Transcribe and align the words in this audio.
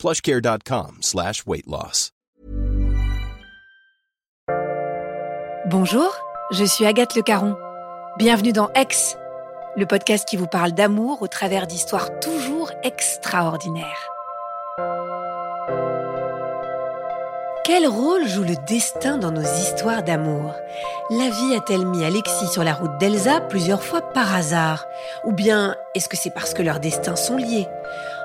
plushcare.com 0.00 0.96
slash. 1.02 1.44
Bonjour, 5.66 6.16
je 6.52 6.64
suis 6.64 6.86
Agathe 6.86 7.14
Le 7.14 7.22
Caron. 7.22 7.54
Bienvenue 8.16 8.52
dans 8.52 8.70
Ex, 8.72 9.18
le 9.76 9.84
podcast 9.84 10.26
qui 10.26 10.38
vous 10.38 10.46
parle 10.46 10.72
d'amour 10.72 11.20
au 11.20 11.28
travers 11.28 11.66
d'histoires 11.66 12.18
toujours 12.18 12.72
extraordinaires. 12.82 14.08
Quel 17.62 17.86
rôle 17.86 18.26
joue 18.26 18.42
le 18.42 18.56
destin 18.66 19.18
dans 19.18 19.30
nos 19.30 19.42
histoires 19.42 20.02
d'amour? 20.02 20.54
La 21.10 21.28
vie 21.28 21.54
a-t-elle 21.54 21.86
mis 21.86 22.04
Alexis 22.04 22.48
sur 22.48 22.64
la 22.64 22.72
route 22.72 22.98
d'Elsa 22.98 23.42
plusieurs 23.42 23.84
fois 23.84 24.00
par 24.00 24.34
hasard? 24.34 24.86
Ou 25.24 25.32
bien 25.32 25.76
est-ce 25.94 26.08
que 26.08 26.16
c'est 26.16 26.34
parce 26.34 26.54
que 26.54 26.62
leurs 26.62 26.80
destins 26.80 27.16
sont 27.16 27.36
liés? 27.36 27.68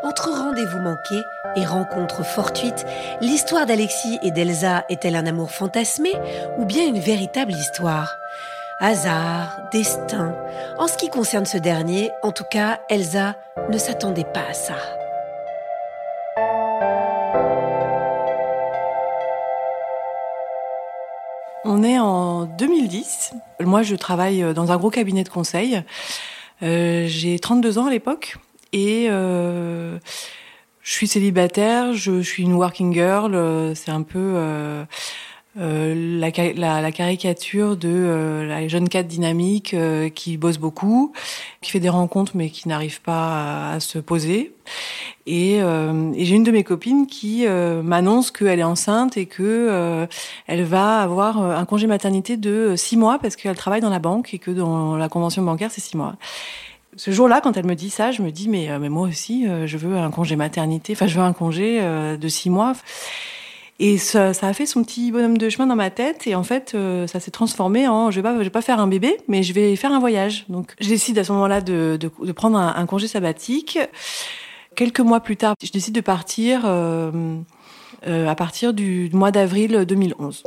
Entre 0.05 0.30
rendez-vous 0.30 0.77
manqués 0.77 1.23
et 1.55 1.66
rencontres 1.66 2.23
fortuites, 2.23 2.86
l'histoire 3.22 3.66
d'Alexis 3.66 4.20
et 4.22 4.30
d'Elsa 4.30 4.86
est-elle 4.88 5.16
un 5.16 5.26
amour 5.26 5.50
fantasmé 5.50 6.12
ou 6.59 6.66
bien 6.66 6.88
une 6.88 7.00
véritable 7.00 7.54
histoire? 7.54 8.16
Hasard, 8.80 9.67
destin. 9.72 10.36
En 10.78 10.88
ce 10.88 10.95
qui 10.95 11.09
concerne 11.09 11.47
ce 11.47 11.58
dernier, 11.58 12.12
en 12.22 12.31
tout 12.31 12.44
cas, 12.52 12.81
Elsa 12.88 13.34
ne 13.72 13.80
s'attendait 13.80 14.25
pas 14.31 14.44
à 14.47 14.53
ça. 14.53 14.75
On 21.64 21.81
est 21.81 21.97
en 21.97 22.45
2010. 22.45 23.34
Moi, 23.62 23.81
je 23.81 23.95
travaille 23.95 24.53
dans 24.53 24.72
un 24.72 24.78
gros 24.78 24.92
cabinet 24.92 25.23
de 25.23 25.30
conseil. 25.30 25.81
Euh, 26.62 27.06
j'ai 27.08 27.40
32 27.40 27.80
ans 27.80 27.88
à 27.88 27.90
l'époque 27.90 28.38
et 28.76 29.08
euh, 29.09 29.98
je 30.81 30.92
suis 30.92 31.08
célibataire, 31.08 31.94
je, 31.94 32.22
suis 32.22 32.44
une 32.44 32.54
working 32.54 32.94
girl. 32.94 33.73
C'est 33.73 33.90
un 33.90 34.04
peu 34.04 34.20
euh, 34.36 34.84
euh, 35.58 36.20
la, 36.20 36.92
caricature 36.92 37.78
de 37.78 37.88
euh, 37.88 38.46
la 38.46 38.68
jeune 38.68 38.90
cadre 38.90 39.08
dynamique 39.08 39.73
euh, 39.73 40.09
qui 40.09 40.36
bosse 40.36 40.58
beaucoup, 40.58 41.14
qui 41.62 41.72
fait 41.72 41.80
des 41.80 41.88
rencontres 41.88 42.34
mais 42.36 42.50
qui 42.50 42.68
n'arrive 42.68 43.02
pas 43.02 43.72
à, 43.72 43.80
se 43.80 43.98
poser. 43.98 44.53
Et, 45.28 45.62
euh, 45.62 46.12
et 46.14 46.26
j'ai 46.26 46.36
une 46.36 46.44
de 46.44 46.52
mes 46.52 46.66
copines 46.66 47.08
qui 47.08 47.46
m'annonce 47.48 48.31
qu'elle 48.31 48.59
est 48.59 48.64
enceinte 48.64 49.16
et 49.16 49.26
que 49.26 50.08
elle 50.48 50.64
va 50.66 51.00
avoir 51.00 51.40
un 51.40 51.66
congé 51.66 51.88
maternité 51.88 52.36
de 52.36 52.76
six 52.76 52.98
mois 52.98 53.18
parce 53.20 53.38
qu'elle 53.38 53.56
travaille 53.56 53.81
dans 53.81 53.90
la 53.90 54.00
banque 54.00 54.34
et 54.34 54.40
que 54.40 54.52
dans 54.52 54.98
la 54.98 55.08
convention 55.08 55.42
bancaire 55.42 55.72
c'est 55.72 55.81
six 55.81 55.96
mois. 55.96 56.16
Ce 56.97 57.11
jour-là, 57.11 57.41
quand 57.41 57.57
elle 57.57 57.65
me 57.65 57.75
dit 57.75 57.89
ça, 57.89 58.11
je 58.11 58.21
me 58.21 58.31
dis 58.31 58.47
mais, 58.47 58.69
mais 58.79 58.89
moi 58.89 59.07
aussi, 59.07 59.45
je 59.65 59.77
veux 59.77 59.97
un 59.97 60.11
congé 60.11 60.35
maternité. 60.35 60.93
Enfin, 60.93 61.07
je 61.07 61.17
veux 61.17 61.25
un 61.25 61.33
congé 61.33 61.81
de 61.81 62.27
six 62.27 62.49
mois. 62.49 62.73
Et 63.77 63.97
ça, 63.97 64.33
ça, 64.33 64.47
a 64.47 64.53
fait 64.53 64.65
son 64.65 64.83
petit 64.83 65.11
bonhomme 65.11 65.38
de 65.38 65.49
chemin 65.49 65.67
dans 65.67 65.75
ma 65.75 65.89
tête. 65.89 66.27
Et 66.27 66.35
en 66.35 66.43
fait, 66.43 66.73
euh, 66.75 67.07
ça 67.07 67.19
s'est 67.19 67.31
transformé 67.31 67.88
en 67.88 68.09
je 68.09 68.21
vais 68.21 68.23
pas, 68.23 68.38
je 68.38 68.43
vais 68.43 68.49
pas 68.49 68.61
faire 68.61 68.79
un 68.79 68.88
bébé, 68.88 69.17
mais 69.27 69.43
je 69.43 69.53
vais 69.53 69.75
faire 69.75 69.91
un 69.91 69.99
voyage. 69.99 70.45
Donc, 70.47 70.73
je 70.79 70.88
décide 70.88 71.17
à 71.19 71.23
ce 71.25 71.33
moment-là 71.33 71.59
de, 71.59 71.97
de, 72.00 72.09
de 72.25 72.31
prendre 72.31 72.57
un, 72.57 72.73
un, 72.75 72.85
congé 72.85 73.07
sabbatique. 73.07 73.78
Quelques 74.75 75.01
mois 75.01 75.19
plus 75.19 75.35
tard, 75.35 75.55
je 75.61 75.72
décide 75.72 75.94
de 75.94 76.01
partir 76.01 76.61
euh, 76.66 77.38
euh, 78.07 78.28
à 78.28 78.35
partir 78.35 78.73
du 78.73 79.09
mois 79.11 79.31
d'avril 79.31 79.85
2011. 79.85 80.44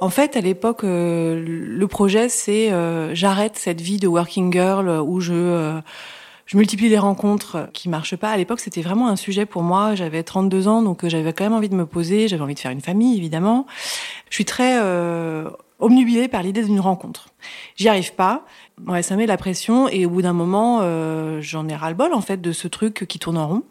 En 0.00 0.10
fait, 0.10 0.36
à 0.36 0.40
l'époque, 0.40 0.84
euh, 0.84 1.42
le 1.46 1.88
projet, 1.88 2.28
c'est 2.28 2.72
euh, 2.72 3.14
j'arrête 3.14 3.56
cette 3.56 3.80
vie 3.80 3.98
de 3.98 4.08
working 4.08 4.52
girl 4.52 4.88
où 4.88 5.20
je 5.20 5.80
je 6.46 6.58
multiplie 6.58 6.88
les 6.88 6.98
rencontres 6.98 7.68
qui 7.72 7.88
marchent 7.88 8.16
pas. 8.16 8.30
À 8.30 8.36
l'époque, 8.36 8.60
c'était 8.60 8.82
vraiment 8.82 9.08
un 9.08 9.16
sujet 9.16 9.46
pour 9.46 9.62
moi. 9.62 9.94
J'avais 9.94 10.22
32 10.22 10.68
ans, 10.68 10.82
donc 10.82 11.04
euh, 11.04 11.08
j'avais 11.08 11.32
quand 11.32 11.44
même 11.44 11.54
envie 11.54 11.70
de 11.70 11.74
me 11.74 11.86
poser. 11.86 12.28
J'avais 12.28 12.42
envie 12.42 12.54
de 12.54 12.60
faire 12.60 12.70
une 12.70 12.82
famille, 12.82 13.16
évidemment. 13.16 13.66
Je 14.28 14.34
suis 14.34 14.44
très 14.44 14.78
euh, 14.82 15.48
omnubilée 15.78 16.28
par 16.28 16.42
l'idée 16.42 16.62
d'une 16.62 16.80
rencontre. 16.80 17.28
J'y 17.76 17.88
arrive 17.88 18.14
pas. 18.14 18.44
Ouais, 18.86 19.02
ça 19.02 19.16
met 19.16 19.26
la 19.26 19.36
pression 19.36 19.88
et 19.88 20.04
au 20.04 20.10
bout 20.10 20.22
d'un 20.22 20.32
moment, 20.32 20.80
euh, 20.82 21.40
j'en 21.40 21.68
ai 21.68 21.76
ras-le-bol 21.76 22.12
en 22.12 22.20
fait 22.20 22.40
de 22.40 22.52
ce 22.52 22.66
truc 22.66 23.06
qui 23.08 23.18
tourne 23.18 23.38
en 23.38 23.46
rond. 23.46 23.62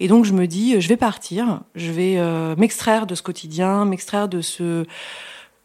Et 0.00 0.08
donc 0.08 0.24
je 0.24 0.32
me 0.32 0.46
dis, 0.46 0.80
je 0.80 0.88
vais 0.88 0.96
partir, 0.96 1.60
je 1.76 1.92
vais 1.92 2.18
euh, 2.18 2.56
m'extraire 2.56 3.06
de 3.06 3.14
ce 3.14 3.22
quotidien, 3.22 3.84
m'extraire 3.84 4.28
de 4.28 4.40
ce 4.40 4.84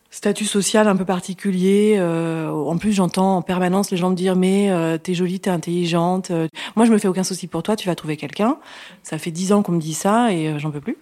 statut 0.10 0.46
social 0.46 0.88
un 0.88 0.96
peu 0.96 1.06
particulier. 1.06 1.96
Euh, 1.98 2.50
en 2.50 2.78
plus, 2.78 2.94
j'entends 2.94 3.38
en 3.38 3.42
permanence 3.42 3.92
les 3.92 3.98
gens 3.98 4.10
me 4.10 4.16
dire 4.16 4.36
mais 4.36 4.70
euh, 4.72 4.98
t'es 4.98 5.14
jolie, 5.14 5.40
t'es 5.40 5.50
intelligente. 5.50 6.32
Euh, 6.32 6.48
moi, 6.76 6.86
je 6.86 6.92
me 6.92 6.98
fais 6.98 7.08
aucun 7.08 7.24
souci 7.24 7.48
pour 7.48 7.64
toi, 7.64 7.76
tu 7.76 7.88
vas 7.88 7.96
trouver 7.96 8.18
quelqu'un. 8.18 8.58
Ça 9.04 9.18
fait 9.18 9.32
dix 9.32 9.54
ans 9.54 9.64
qu'on 9.64 9.74
me 9.74 9.80
dit 9.82 9.94
ça 9.94 10.32
et 10.32 10.48
euh, 10.48 10.60
j'en 10.60 10.72
peux 10.72 10.82
plus. 10.82 10.98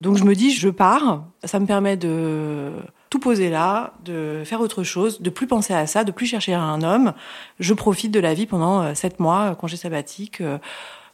Donc 0.00 0.16
je 0.16 0.24
me 0.24 0.34
dis 0.34 0.52
je 0.52 0.68
pars. 0.68 1.24
Ça 1.44 1.60
me 1.60 1.66
permet 1.66 1.96
de 1.96 2.70
tout 3.10 3.18
poser 3.18 3.50
là, 3.50 3.94
de 4.04 4.42
faire 4.44 4.60
autre 4.60 4.82
chose, 4.82 5.20
de 5.20 5.30
plus 5.30 5.46
penser 5.46 5.74
à 5.74 5.86
ça, 5.86 6.04
de 6.04 6.12
plus 6.12 6.26
chercher 6.26 6.54
un 6.54 6.82
homme. 6.82 7.12
Je 7.58 7.74
profite 7.74 8.12
de 8.12 8.20
la 8.20 8.32
vie 8.32 8.46
pendant 8.46 8.82
euh, 8.82 8.94
sept 8.94 9.20
mois, 9.20 9.56
congé 9.56 9.76
sabbatique, 9.76 10.42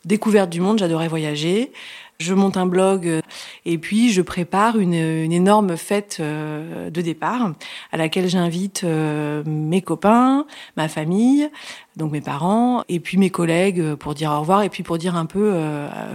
découverte 0.06 0.50
du 0.50 0.61
monde. 0.61 0.78
J'adorais 0.78 1.09
voyager. 1.09 1.72
Je 2.19 2.33
monte 2.33 2.56
un 2.56 2.67
blog 2.67 3.06
euh, 3.06 3.21
et 3.67 3.77
puis 3.77 4.11
je 4.11 4.22
prépare 4.22 4.78
une, 4.78 4.94
une 4.94 5.33
énorme 5.33 5.77
fête 5.77 6.17
euh, 6.21 6.89
de 6.89 7.00
départ 7.03 7.53
à 7.93 7.97
laquelle 7.99 8.27
j'invite 8.28 8.84
euh, 8.84 9.43
mes 9.44 9.83
copains, 9.83 10.47
ma 10.78 10.89
famille, 10.89 11.50
donc 11.97 12.12
mes 12.12 12.22
parents 12.22 12.84
et 12.89 13.00
puis 13.00 13.19
mes 13.19 13.28
collègues 13.28 13.94
pour 13.97 14.15
dire 14.15 14.31
au 14.31 14.41
revoir 14.41 14.62
et 14.62 14.71
puis 14.71 14.83
pour 14.83 14.97
dire 14.97 15.15
un 15.15 15.27
peu 15.27 15.55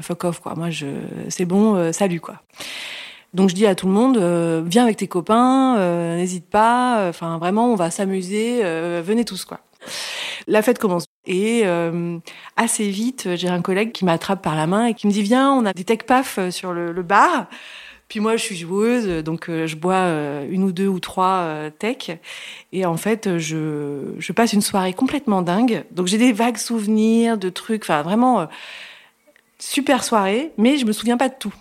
fuck 0.01 0.23
off 0.23 0.39
quoi. 0.39 0.55
Moi 0.55 0.69
je 0.71 0.87
c'est 1.29 1.45
bon, 1.45 1.91
salut 1.93 2.19
quoi. 2.19 2.41
Donc 3.33 3.49
je 3.49 3.55
dis 3.55 3.67
à 3.67 3.75
tout 3.75 3.85
le 3.85 3.93
monde, 3.93 4.17
viens 4.67 4.83
avec 4.83 4.97
tes 4.97 5.07
copains, 5.07 6.15
n'hésite 6.15 6.49
pas. 6.49 7.07
Enfin 7.09 7.37
vraiment, 7.37 7.71
on 7.71 7.75
va 7.75 7.91
s'amuser. 7.91 8.61
venez 9.01 9.25
tous 9.25 9.45
quoi. 9.45 9.59
La 10.47 10.61
fête 10.61 10.79
commence. 10.79 11.10
Et 11.25 11.61
euh, 11.65 12.17
assez 12.57 12.89
vite, 12.89 13.35
j'ai 13.35 13.47
un 13.47 13.61
collègue 13.61 13.91
qui 13.91 14.05
m'attrape 14.05 14.41
par 14.41 14.55
la 14.55 14.65
main 14.65 14.87
et 14.87 14.93
qui 14.93 15.07
me 15.07 15.11
dit 15.11 15.21
Viens, 15.21 15.51
on 15.51 15.65
a 15.65 15.73
des 15.73 15.83
tech 15.83 15.99
paf 16.07 16.39
sur 16.49 16.73
le, 16.73 16.91
le, 16.91 17.03
bar. 17.03 17.47
Puis 18.11 18.19
moi, 18.19 18.35
je 18.35 18.43
suis 18.43 18.57
joueuse, 18.57 19.23
donc 19.23 19.47
euh, 19.47 19.67
je 19.67 19.77
bois 19.77 19.93
euh, 19.93 20.45
une 20.49 20.65
ou 20.65 20.73
deux 20.73 20.87
ou 20.89 20.99
trois 20.99 21.43
euh, 21.43 21.69
tech. 21.69 22.11
Et 22.73 22.85
en 22.85 22.97
fait, 22.97 23.37
je, 23.37 24.15
je 24.19 24.31
passe 24.33 24.51
une 24.51 24.59
soirée 24.59 24.91
complètement 24.91 25.41
dingue. 25.41 25.85
Donc 25.91 26.07
j'ai 26.07 26.17
des 26.17 26.33
vagues 26.33 26.57
souvenirs 26.57 27.37
de 27.37 27.47
trucs, 27.47 27.83
enfin 27.83 28.01
vraiment 28.01 28.49
super 29.59 30.03
soirée, 30.03 30.51
mais 30.57 30.75
je 30.77 30.85
me 30.85 30.91
souviens 30.91 31.15
pas 31.15 31.29
de 31.29 31.35
tout. 31.39 31.53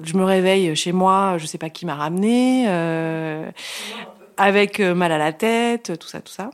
Je 0.00 0.16
me 0.16 0.22
réveille 0.22 0.76
chez 0.76 0.92
moi, 0.92 1.36
je 1.38 1.46
sais 1.46 1.58
pas 1.58 1.68
qui 1.68 1.84
m'a 1.84 1.96
ramené, 1.96 2.68
avec 4.36 4.78
mal 4.78 5.10
à 5.10 5.18
la 5.18 5.32
tête, 5.32 5.98
tout 5.98 6.06
ça, 6.06 6.20
tout 6.20 6.32
ça. 6.32 6.50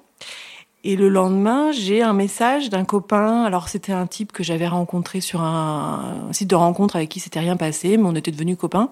Et 0.86 0.96
le 0.96 1.08
lendemain, 1.08 1.72
j'ai 1.72 2.02
un 2.02 2.12
message 2.12 2.68
d'un 2.68 2.84
copain. 2.84 3.44
Alors, 3.44 3.70
c'était 3.70 3.92
un 3.92 4.06
type 4.06 4.32
que 4.32 4.42
j'avais 4.42 4.68
rencontré 4.68 5.22
sur 5.22 5.40
un, 5.40 6.28
site 6.32 6.48
de 6.48 6.54
rencontre 6.54 6.96
avec 6.96 7.08
qui 7.08 7.20
s'était 7.20 7.40
rien 7.40 7.56
passé, 7.56 7.96
mais 7.96 8.04
on 8.04 8.14
était 8.14 8.30
devenus 8.30 8.58
copains, 8.58 8.90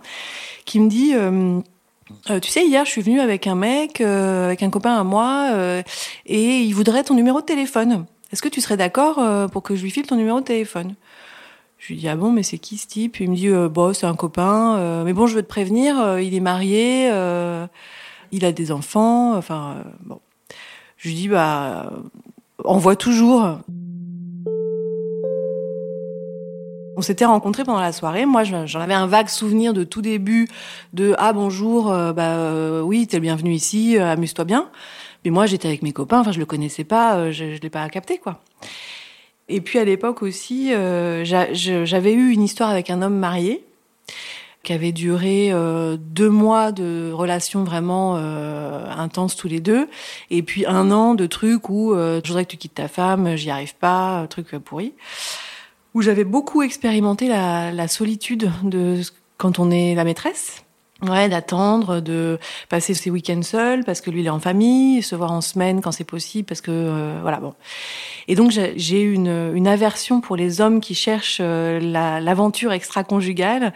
qui 0.64 0.80
me 0.80 0.88
dit 0.88 1.12
euh, 1.14 1.60
euh, 2.30 2.40
Tu 2.40 2.50
sais, 2.50 2.66
hier, 2.66 2.86
je 2.86 2.90
suis 2.90 3.02
venue 3.02 3.20
avec 3.20 3.46
un 3.46 3.54
mec, 3.54 4.00
euh, 4.00 4.46
avec 4.46 4.62
un 4.62 4.70
copain 4.70 4.98
à 4.98 5.04
moi, 5.04 5.50
et 6.24 6.60
il 6.60 6.72
voudrait 6.72 7.04
ton 7.04 7.14
numéro 7.14 7.42
de 7.42 7.46
téléphone. 7.46 8.06
Est-ce 8.32 8.40
que 8.40 8.48
tu 8.48 8.62
serais 8.62 8.78
d'accord 8.78 9.20
pour 9.50 9.62
que 9.62 9.76
je 9.76 9.82
lui 9.82 9.90
file 9.90 10.06
ton 10.06 10.16
numéro 10.16 10.40
de 10.40 10.46
téléphone? 10.46 10.94
Je 11.76 11.88
lui 11.88 11.96
dis 11.96 12.08
ah 12.08 12.16
bon 12.16 12.30
mais 12.30 12.44
c'est 12.44 12.58
qui 12.58 12.78
ce 12.78 12.86
type? 12.86 13.18
Il 13.20 13.30
me 13.30 13.36
dit 13.36 13.48
euh, 13.48 13.68
bon 13.68 13.92
c'est 13.92 14.06
un 14.06 14.14
copain 14.14 15.02
mais 15.04 15.12
bon 15.12 15.26
je 15.26 15.34
veux 15.34 15.42
te 15.42 15.48
prévenir 15.48 16.18
il 16.20 16.32
est 16.32 16.40
marié 16.40 17.08
il 18.30 18.44
a 18.44 18.52
des 18.52 18.70
enfants 18.70 19.36
enfin 19.36 19.82
bon 20.04 20.20
je 21.02 21.08
lui 21.08 21.16
dis, 21.16 21.28
bah, 21.28 21.90
on 22.64 22.78
voit 22.78 22.94
toujours. 22.94 23.58
On 26.96 27.02
s'était 27.02 27.24
rencontrés 27.24 27.64
pendant 27.64 27.80
la 27.80 27.90
soirée. 27.90 28.24
Moi, 28.24 28.44
j'en 28.44 28.80
avais 28.80 28.94
un 28.94 29.08
vague 29.08 29.26
souvenir 29.26 29.72
de 29.72 29.82
tout 29.82 30.00
début 30.00 30.46
de 30.92 31.16
ah 31.18 31.32
bonjour, 31.32 31.90
euh, 31.90 32.12
bah 32.12 32.36
euh, 32.36 32.82
oui, 32.82 33.08
t'es 33.08 33.16
le 33.16 33.22
bienvenu 33.22 33.52
ici, 33.52 33.98
euh, 33.98 34.12
amuse-toi 34.12 34.44
bien. 34.44 34.68
Mais 35.24 35.32
moi, 35.32 35.46
j'étais 35.46 35.66
avec 35.66 35.82
mes 35.82 35.90
copains. 35.90 36.20
Enfin, 36.20 36.30
je 36.30 36.38
le 36.38 36.46
connaissais 36.46 36.84
pas, 36.84 37.32
je, 37.32 37.56
je 37.56 37.60
l'ai 37.60 37.70
pas 37.70 37.88
capté 37.88 38.18
quoi. 38.18 38.40
Et 39.48 39.60
puis 39.60 39.80
à 39.80 39.84
l'époque 39.84 40.22
aussi, 40.22 40.70
j'avais 41.24 42.12
eu 42.12 42.30
une 42.30 42.42
histoire 42.42 42.70
avec 42.70 42.90
un 42.90 43.02
homme 43.02 43.18
marié 43.18 43.64
qui 44.62 44.72
avait 44.72 44.92
duré 44.92 45.50
euh, 45.52 45.96
deux 45.98 46.30
mois 46.30 46.72
de 46.72 47.10
relations 47.12 47.64
vraiment 47.64 48.16
euh, 48.16 48.88
intenses 48.90 49.36
tous 49.36 49.48
les 49.48 49.60
deux, 49.60 49.88
et 50.30 50.42
puis 50.42 50.66
un 50.66 50.90
an 50.90 51.14
de 51.14 51.26
trucs 51.26 51.68
où 51.68 51.92
euh, 51.92 52.20
je 52.22 52.28
voudrais 52.28 52.44
que 52.44 52.50
tu 52.50 52.56
quittes 52.56 52.74
ta 52.74 52.88
femme, 52.88 53.36
j'y 53.36 53.50
arrive 53.50 53.74
pas, 53.74 54.26
truc 54.28 54.56
pourri, 54.58 54.94
où 55.94 56.02
j'avais 56.02 56.24
beaucoup 56.24 56.62
expérimenté 56.62 57.28
la, 57.28 57.72
la 57.72 57.88
solitude 57.88 58.50
de 58.62 59.00
quand 59.36 59.58
on 59.58 59.70
est 59.70 59.94
la 59.94 60.04
maîtresse 60.04 60.64
Ouais, 61.08 61.28
d'attendre, 61.28 61.98
de 61.98 62.38
passer 62.68 62.94
ses 62.94 63.10
week-ends 63.10 63.42
seul 63.42 63.82
parce 63.84 64.00
que 64.00 64.08
lui 64.08 64.20
il 64.20 64.26
est 64.26 64.30
en 64.30 64.38
famille, 64.38 65.02
se 65.02 65.16
voir 65.16 65.32
en 65.32 65.40
semaine 65.40 65.80
quand 65.80 65.90
c'est 65.90 66.04
possible 66.04 66.46
parce 66.46 66.60
que 66.60 66.70
euh, 66.70 67.18
voilà 67.22 67.38
bon. 67.38 67.54
Et 68.28 68.36
donc 68.36 68.52
j'ai 68.52 69.00
une, 69.00 69.66
aversion 69.66 70.20
pour 70.20 70.36
les 70.36 70.60
hommes 70.60 70.80
qui 70.80 70.94
cherchent 70.94 71.40
euh, 71.40 71.80
l'aventure 71.80 72.72
extra-conjugale 72.72 73.72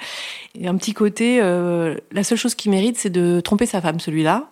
et 0.57 0.69
un 0.69 0.77
petit 0.77 0.95
côté. 0.95 1.41
Euh, 1.43 1.97
la 2.13 2.23
seule 2.23 2.39
chose 2.39 2.55
qui 2.55 2.69
mérite 2.69 2.97
c'est 2.97 3.11
de 3.11 3.41
tromper 3.41 3.67
sa 3.67 3.81
femme 3.81 3.99
celui-là. 3.99 4.49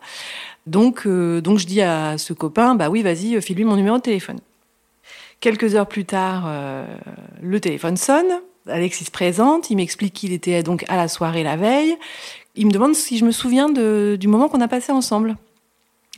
Donc 0.66 1.06
donc 1.06 1.58
je 1.58 1.66
dis 1.66 1.80
à 1.80 2.18
ce 2.18 2.32
copain 2.32 2.74
bah 2.74 2.90
oui 2.90 3.02
vas-y 3.02 3.40
file-lui 3.40 3.64
mon 3.64 3.76
numéro 3.76 3.98
de 3.98 4.02
téléphone. 4.02 4.40
Quelques 5.38 5.76
heures 5.76 5.86
plus 5.86 6.06
tard 6.06 6.50
le 7.40 7.60
téléphone 7.60 7.96
sonne. 7.96 8.40
Alexis 8.66 9.04
se 9.04 9.10
présente, 9.10 9.68
il 9.68 9.76
m'explique 9.76 10.14
qu'il 10.14 10.32
était 10.32 10.62
donc 10.62 10.86
à 10.88 10.96
la 10.96 11.06
soirée 11.06 11.42
la 11.42 11.56
veille, 11.56 11.98
il 12.56 12.66
me 12.66 12.72
demande 12.72 12.94
si 12.94 13.18
je 13.18 13.24
me 13.24 13.32
souviens 13.32 13.68
de, 13.68 14.16
du 14.18 14.28
moment 14.28 14.48
qu'on 14.48 14.60
a 14.60 14.68
passé 14.68 14.92
ensemble. 14.92 15.36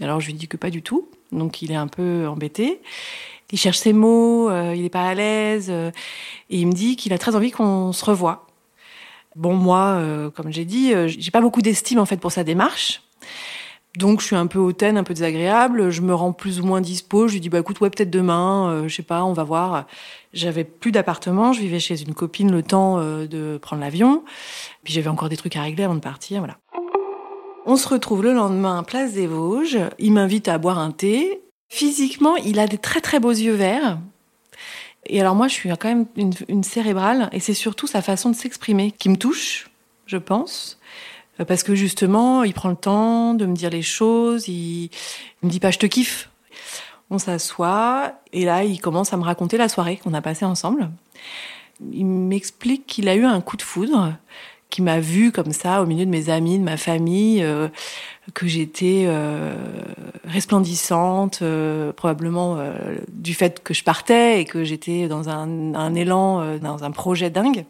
Alors 0.00 0.20
je 0.20 0.26
lui 0.26 0.34
dis 0.34 0.48
que 0.48 0.56
pas 0.56 0.70
du 0.70 0.82
tout, 0.82 1.08
donc 1.32 1.62
il 1.62 1.72
est 1.72 1.76
un 1.76 1.88
peu 1.88 2.26
embêté. 2.28 2.80
Il 3.52 3.58
cherche 3.58 3.78
ses 3.78 3.92
mots, 3.92 4.50
euh, 4.50 4.74
il 4.74 4.82
n'est 4.82 4.90
pas 4.90 5.04
à 5.04 5.14
l'aise, 5.14 5.68
euh, 5.70 5.90
et 6.50 6.58
il 6.58 6.66
me 6.66 6.72
dit 6.72 6.96
qu'il 6.96 7.12
a 7.12 7.18
très 7.18 7.36
envie 7.36 7.52
qu'on 7.52 7.92
se 7.92 8.04
revoie. 8.04 8.46
Bon, 9.36 9.54
moi, 9.54 9.96
euh, 9.98 10.30
comme 10.30 10.52
j'ai 10.52 10.64
dit, 10.64 10.92
j'ai 11.06 11.30
pas 11.30 11.40
beaucoup 11.40 11.62
d'estime 11.62 11.98
en 11.98 12.06
fait 12.06 12.16
pour 12.16 12.32
sa 12.32 12.42
démarche. 12.42 13.02
Donc 13.96 14.20
je 14.20 14.26
suis 14.26 14.36
un 14.36 14.46
peu 14.46 14.58
hautaine, 14.58 14.96
un 14.96 15.04
peu 15.04 15.14
désagréable. 15.14 15.90
Je 15.90 16.02
me 16.02 16.14
rends 16.14 16.32
plus 16.32 16.60
ou 16.60 16.64
moins 16.64 16.80
dispo. 16.80 17.28
Je 17.28 17.34
lui 17.34 17.40
dis 17.40 17.48
bah 17.48 17.58
écoute 17.58 17.80
ouais 17.80 17.90
peut-être 17.90 18.10
demain, 18.10 18.84
je 18.86 18.94
sais 18.94 19.02
pas, 19.02 19.24
on 19.24 19.32
va 19.32 19.44
voir. 19.44 19.86
J'avais 20.32 20.64
plus 20.64 20.92
d'appartement, 20.92 21.52
je 21.52 21.60
vivais 21.60 21.80
chez 21.80 22.02
une 22.02 22.14
copine 22.14 22.52
le 22.52 22.62
temps 22.62 23.00
de 23.00 23.58
prendre 23.60 23.80
l'avion. 23.80 24.22
Puis 24.84 24.92
j'avais 24.92 25.08
encore 25.08 25.28
des 25.28 25.36
trucs 25.36 25.56
à 25.56 25.62
régler 25.62 25.84
avant 25.84 25.94
de 25.94 26.00
partir, 26.00 26.40
voilà. 26.40 26.58
On 27.68 27.76
se 27.76 27.88
retrouve 27.88 28.22
le 28.22 28.32
lendemain, 28.32 28.84
place 28.84 29.14
des 29.14 29.26
Vosges. 29.26 29.80
Il 29.98 30.12
m'invite 30.12 30.46
à 30.46 30.56
boire 30.56 30.78
un 30.78 30.92
thé. 30.92 31.42
Physiquement, 31.68 32.36
il 32.36 32.60
a 32.60 32.68
des 32.68 32.78
très 32.78 33.00
très 33.00 33.18
beaux 33.18 33.32
yeux 33.32 33.54
verts. 33.54 33.98
Et 35.08 35.20
alors 35.20 35.34
moi, 35.34 35.48
je 35.48 35.54
suis 35.54 35.68
quand 35.70 35.88
même 35.88 36.06
une, 36.16 36.62
cérébrale, 36.62 37.28
et 37.32 37.40
c'est 37.40 37.54
surtout 37.54 37.86
sa 37.86 38.02
façon 38.02 38.30
de 38.30 38.36
s'exprimer 38.36 38.92
qui 38.92 39.08
me 39.08 39.16
touche, 39.16 39.68
je 40.06 40.16
pense. 40.16 40.78
Parce 41.44 41.62
que 41.62 41.74
justement, 41.74 42.44
il 42.44 42.54
prend 42.54 42.70
le 42.70 42.76
temps 42.76 43.34
de 43.34 43.44
me 43.44 43.54
dire 43.54 43.70
les 43.70 43.82
choses, 43.82 44.48
il, 44.48 44.90
me 45.42 45.50
dit 45.50 45.60
pas 45.60 45.70
je 45.70 45.78
te 45.78 45.86
kiffe. 45.86 46.30
On 47.10 47.18
s'assoit, 47.18 48.14
et 48.32 48.44
là, 48.44 48.64
il 48.64 48.80
commence 48.80 49.12
à 49.12 49.16
me 49.16 49.22
raconter 49.22 49.58
la 49.58 49.68
soirée 49.68 49.96
qu'on 49.96 50.14
a 50.14 50.22
passée 50.22 50.44
ensemble. 50.44 50.90
Il 51.92 52.06
m'explique 52.06 52.86
qu'il 52.86 53.08
a 53.08 53.14
eu 53.14 53.24
un 53.24 53.40
coup 53.40 53.56
de 53.56 53.62
foudre, 53.62 54.14
qui 54.70 54.82
m'a 54.82 54.98
vu 54.98 55.30
comme 55.30 55.52
ça 55.52 55.82
au 55.82 55.86
milieu 55.86 56.04
de 56.04 56.10
mes 56.10 56.30
amis, 56.30 56.58
de 56.58 56.64
ma 56.64 56.76
famille, 56.76 57.42
euh, 57.42 57.68
que 58.34 58.48
j'étais 58.48 59.04
euh, 59.06 59.54
resplendissante, 60.24 61.40
euh, 61.42 61.92
probablement 61.92 62.58
du 63.08 63.34
fait 63.34 63.62
que 63.62 63.72
je 63.72 63.84
partais 63.84 64.40
et 64.40 64.44
que 64.44 64.64
j'étais 64.64 65.06
dans 65.06 65.28
un 65.28 65.94
élan, 65.94 66.58
dans 66.58 66.82
un 66.82 66.90
projet 66.90 67.30
dingue. 67.30 67.64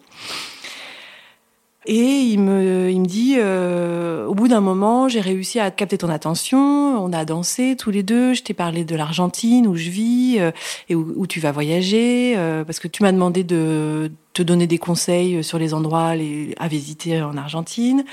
Et 1.88 2.22
il 2.22 2.40
me, 2.40 2.90
il 2.90 3.00
me 3.00 3.06
dit, 3.06 3.36
euh, 3.38 4.26
au 4.26 4.34
bout 4.34 4.48
d'un 4.48 4.60
moment, 4.60 5.08
j'ai 5.08 5.20
réussi 5.20 5.60
à 5.60 5.70
capter 5.70 5.98
ton 5.98 6.08
attention. 6.08 6.58
On 6.58 7.12
a 7.12 7.24
dansé 7.24 7.76
tous 7.78 7.92
les 7.92 8.02
deux. 8.02 8.34
Je 8.34 8.42
t'ai 8.42 8.54
parlé 8.54 8.84
de 8.84 8.96
l'Argentine 8.96 9.68
où 9.68 9.76
je 9.76 9.88
vis 9.88 10.38
euh, 10.40 10.50
et 10.88 10.96
où, 10.96 11.26
tu 11.28 11.38
vas 11.38 11.52
voyager, 11.52 12.34
euh, 12.36 12.64
parce 12.64 12.80
que 12.80 12.88
tu 12.88 13.04
m'as 13.04 13.12
demandé 13.12 13.44
de 13.44 14.10
te 14.32 14.42
donner 14.42 14.66
des 14.66 14.78
conseils 14.78 15.44
sur 15.44 15.58
les 15.58 15.74
endroits 15.74 16.14
à 16.58 16.68
visiter 16.68 17.22
en 17.22 17.36
Argentine. 17.36 18.04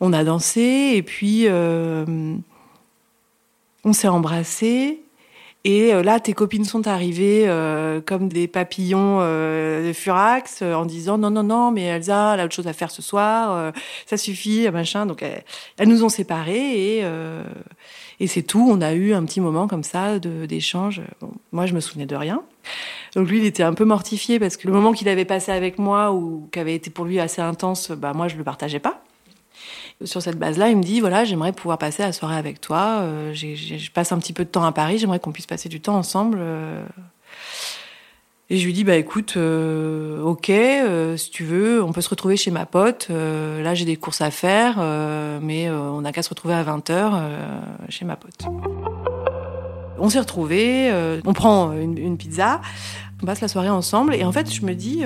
On 0.00 0.12
a 0.12 0.24
dansé 0.24 0.94
et 0.96 1.02
puis 1.02 1.46
on 1.48 2.42
s'est 3.92 4.08
embrassés. 4.08 5.00
Et 5.64 5.94
euh, 5.94 6.02
là, 6.02 6.18
tes 6.18 6.32
copines 6.32 6.64
sont 6.64 6.88
arrivées 6.88 7.44
euh, 7.46 8.00
comme 8.00 8.28
des 8.28 8.48
papillons 8.48 9.18
euh, 9.20 9.86
de 9.86 9.92
furax 9.92 10.62
en 10.62 10.84
disant 10.84 11.18
non, 11.18 11.30
non, 11.30 11.44
non, 11.44 11.70
mais 11.70 11.84
Elsa, 11.84 12.34
elle 12.34 12.40
a 12.40 12.44
autre 12.44 12.54
chose 12.54 12.66
à 12.66 12.72
faire 12.72 12.90
ce 12.90 13.00
soir, 13.00 13.72
ça 14.06 14.16
suffit, 14.16 14.68
machin. 14.70 15.06
Donc, 15.06 15.22
elles, 15.22 15.88
nous 15.88 16.04
ont 16.04 16.08
séparés 16.08 16.98
et, 16.98 17.04
et 18.20 18.26
c'est 18.26 18.42
tout. 18.42 18.66
On 18.70 18.80
a 18.80 18.92
eu 18.92 19.12
un 19.12 19.24
petit 19.24 19.40
moment 19.40 19.68
comme 19.68 19.84
ça 19.84 20.18
d'échange. 20.18 21.00
Moi, 21.52 21.66
je 21.66 21.74
me 21.74 21.80
souvenais 21.80 22.06
de 22.06 22.16
rien. 22.16 22.42
Donc 23.14 23.28
lui, 23.28 23.38
il 23.38 23.44
était 23.44 23.62
un 23.62 23.74
peu 23.74 23.84
mortifié 23.84 24.38
parce 24.38 24.56
que 24.56 24.66
le 24.66 24.72
moment 24.72 24.92
qu'il 24.92 25.08
avait 25.08 25.24
passé 25.24 25.52
avec 25.52 25.78
moi 25.78 26.12
ou 26.12 26.48
qui 26.52 26.58
avait 26.58 26.74
été 26.74 26.90
pour 26.90 27.04
lui 27.04 27.20
assez 27.20 27.42
intense, 27.42 27.90
bah 27.90 28.12
moi, 28.14 28.28
je 28.28 28.36
le 28.36 28.44
partageais 28.44 28.78
pas 28.78 29.02
sur 30.04 30.22
cette 30.22 30.38
base-là, 30.38 30.68
il 30.68 30.76
me 30.76 30.82
dit 30.82 31.00
voilà, 31.00 31.24
j'aimerais 31.24 31.52
pouvoir 31.52 31.78
passer 31.78 32.02
la 32.02 32.12
soirée 32.12 32.36
avec 32.36 32.60
toi. 32.60 33.00
Euh, 33.00 33.34
je 33.34 33.90
passe 33.90 34.12
un 34.12 34.18
petit 34.18 34.32
peu 34.32 34.44
de 34.44 34.48
temps 34.48 34.64
à 34.64 34.72
Paris, 34.72 34.98
j'aimerais 34.98 35.20
qu'on 35.20 35.32
puisse 35.32 35.46
passer 35.46 35.68
du 35.68 35.80
temps 35.80 35.96
ensemble. 35.96 36.38
Euh. 36.40 36.84
Et 38.50 38.58
je 38.58 38.66
lui 38.66 38.72
dis 38.72 38.84
bah 38.84 38.96
écoute, 38.96 39.34
euh, 39.36 40.20
ok, 40.22 40.52
si 41.16 41.30
tu 41.30 41.44
veux, 41.44 41.82
on 41.82 41.92
peut 41.92 42.02
se 42.02 42.10
retrouver 42.10 42.36
chez 42.36 42.50
ma 42.50 42.66
pote. 42.66 43.08
Là, 43.08 43.74
j'ai 43.74 43.84
des 43.84 43.96
courses 43.96 44.20
à 44.20 44.30
faire, 44.30 44.78
mais 45.40 45.70
on 45.70 46.02
n'a 46.02 46.12
qu'à 46.12 46.22
se 46.22 46.28
retrouver 46.28 46.54
à 46.54 46.62
20 46.62 46.90
h 46.90 47.22
chez 47.88 48.04
ma 48.04 48.16
pote. 48.16 48.44
On 49.98 50.10
s'est 50.10 50.18
retrouvés, 50.18 50.92
on 51.24 51.32
prend 51.32 51.72
une, 51.72 51.96
une, 51.96 52.18
pizza, 52.18 52.60
on 53.22 53.26
passe 53.26 53.40
la 53.40 53.48
soirée 53.48 53.70
ensemble. 53.70 54.14
Et 54.14 54.24
en 54.24 54.32
fait, 54.32 54.52
je 54.52 54.66
me 54.66 54.74
dis, 54.74 55.02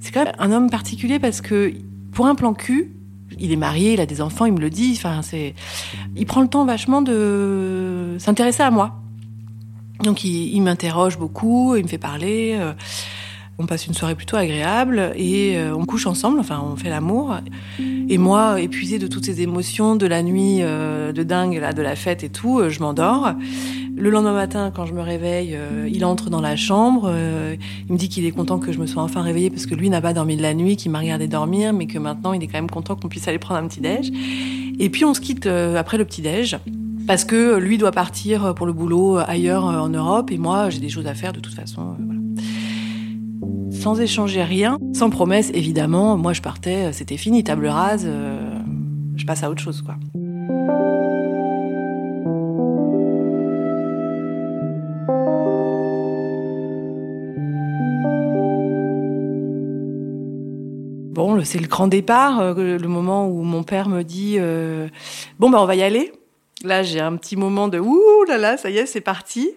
c'est 0.00 0.10
quand 0.10 0.24
même 0.24 0.34
un 0.40 0.50
homme 0.50 0.68
particulier 0.68 1.20
parce 1.20 1.40
que 1.40 1.72
pour 2.10 2.26
un 2.26 2.34
plan 2.34 2.54
cul, 2.54 2.97
il 3.38 3.52
est 3.52 3.56
marié, 3.56 3.94
il 3.94 4.00
a 4.00 4.06
des 4.06 4.20
enfants, 4.20 4.46
il 4.46 4.52
me 4.52 4.60
le 4.60 4.70
dit. 4.70 4.94
Enfin, 4.96 5.22
c'est, 5.22 5.54
il 6.16 6.26
prend 6.26 6.40
le 6.40 6.48
temps 6.48 6.64
vachement 6.64 7.02
de 7.02 8.16
s'intéresser 8.18 8.62
à 8.62 8.70
moi. 8.70 8.94
Donc, 10.02 10.24
il, 10.24 10.54
il 10.54 10.60
m'interroge 10.62 11.18
beaucoup, 11.18 11.74
il 11.76 11.82
me 11.82 11.88
fait 11.88 11.98
parler. 11.98 12.56
Euh, 12.58 12.72
on 13.58 13.66
passe 13.66 13.86
une 13.86 13.94
soirée 13.94 14.14
plutôt 14.14 14.36
agréable 14.36 15.12
et 15.16 15.58
euh, 15.58 15.74
on 15.74 15.84
couche 15.84 16.06
ensemble, 16.06 16.38
enfin 16.40 16.62
on 16.64 16.76
fait 16.76 16.90
l'amour. 16.90 17.36
Et 18.08 18.18
moi, 18.18 18.60
épuisée 18.60 18.98
de 18.98 19.06
toutes 19.06 19.24
ces 19.24 19.42
émotions 19.42 19.96
de 19.96 20.06
la 20.06 20.22
nuit 20.22 20.58
euh, 20.62 21.12
de 21.12 21.22
dingue, 21.22 21.58
là, 21.60 21.72
de 21.72 21.82
la 21.82 21.96
fête 21.96 22.24
et 22.24 22.30
tout, 22.30 22.62
je 22.68 22.80
m'endors. 22.80 23.34
Le 23.98 24.10
lendemain 24.10 24.32
matin, 24.32 24.70
quand 24.72 24.86
je 24.86 24.94
me 24.94 25.00
réveille, 25.00 25.56
euh, 25.56 25.88
il 25.92 26.04
entre 26.04 26.30
dans 26.30 26.40
la 26.40 26.54
chambre. 26.54 27.10
Euh, 27.12 27.56
il 27.88 27.92
me 27.92 27.98
dit 27.98 28.08
qu'il 28.08 28.24
est 28.26 28.30
content 28.30 28.60
que 28.60 28.70
je 28.70 28.78
me 28.78 28.86
sois 28.86 29.02
enfin 29.02 29.22
réveillée 29.22 29.50
parce 29.50 29.66
que 29.66 29.74
lui 29.74 29.90
n'a 29.90 30.00
pas 30.00 30.12
dormi 30.12 30.36
de 30.36 30.42
la 30.42 30.54
nuit, 30.54 30.76
qu'il 30.76 30.92
m'a 30.92 31.00
regardé 31.00 31.26
dormir, 31.26 31.72
mais 31.72 31.86
que 31.86 31.98
maintenant 31.98 32.32
il 32.32 32.40
est 32.40 32.46
quand 32.46 32.58
même 32.58 32.70
content 32.70 32.94
qu'on 32.94 33.08
puisse 33.08 33.26
aller 33.26 33.40
prendre 33.40 33.60
un 33.60 33.66
petit 33.66 33.80
déj. 33.80 34.12
Et 34.78 34.88
puis 34.88 35.04
on 35.04 35.14
se 35.14 35.20
quitte 35.20 35.46
euh, 35.46 35.76
après 35.76 35.98
le 35.98 36.04
petit 36.04 36.22
déj 36.22 36.58
parce 37.08 37.24
que 37.24 37.56
lui 37.56 37.76
doit 37.76 37.90
partir 37.90 38.54
pour 38.54 38.66
le 38.66 38.72
boulot 38.72 39.16
ailleurs 39.16 39.64
en 39.64 39.88
Europe 39.88 40.30
et 40.30 40.38
moi 40.38 40.70
j'ai 40.70 40.78
des 40.78 40.90
choses 40.90 41.06
à 41.08 41.14
faire 41.14 41.32
de 41.32 41.40
toute 41.40 41.54
façon. 41.54 41.96
Voilà. 41.98 42.20
Sans 43.70 44.00
échanger 44.00 44.42
rien, 44.42 44.78
sans 44.92 45.10
promesse 45.10 45.50
évidemment. 45.54 46.16
Moi 46.16 46.32
je 46.32 46.42
partais, 46.42 46.92
c'était 46.92 47.16
fini, 47.16 47.44
table 47.44 47.66
rase. 47.66 48.08
je 49.16 49.24
passe 49.26 49.42
à 49.42 49.50
autre 49.50 49.62
chose. 49.62 49.84
Bon, 61.18 61.42
c'est 61.42 61.58
le 61.58 61.66
grand 61.66 61.88
départ, 61.88 62.38
euh, 62.38 62.78
le 62.78 62.86
moment 62.86 63.26
où 63.26 63.42
mon 63.42 63.64
père 63.64 63.88
me 63.88 64.04
dit 64.04 64.36
euh, 64.38 64.86
bon 65.40 65.50
bah 65.50 65.58
on 65.60 65.64
va 65.64 65.74
y 65.74 65.82
aller. 65.82 66.12
Là, 66.62 66.84
j'ai 66.84 67.00
un 67.00 67.16
petit 67.16 67.34
moment 67.34 67.66
de 67.66 67.80
ouh 67.80 68.24
là 68.28 68.38
là, 68.38 68.56
ça 68.56 68.70
y 68.70 68.78
est, 68.78 68.86
c'est 68.86 69.00
parti. 69.00 69.50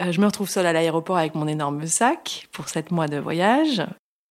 Euh, 0.00 0.12
je 0.12 0.20
me 0.20 0.26
retrouve 0.26 0.48
seule 0.48 0.66
à 0.66 0.72
l'aéroport 0.72 1.16
avec 1.16 1.34
mon 1.34 1.48
énorme 1.48 1.86
sac 1.86 2.48
pour 2.52 2.68
sept 2.68 2.90
mois 2.90 3.08
de 3.08 3.18
voyage. 3.18 3.82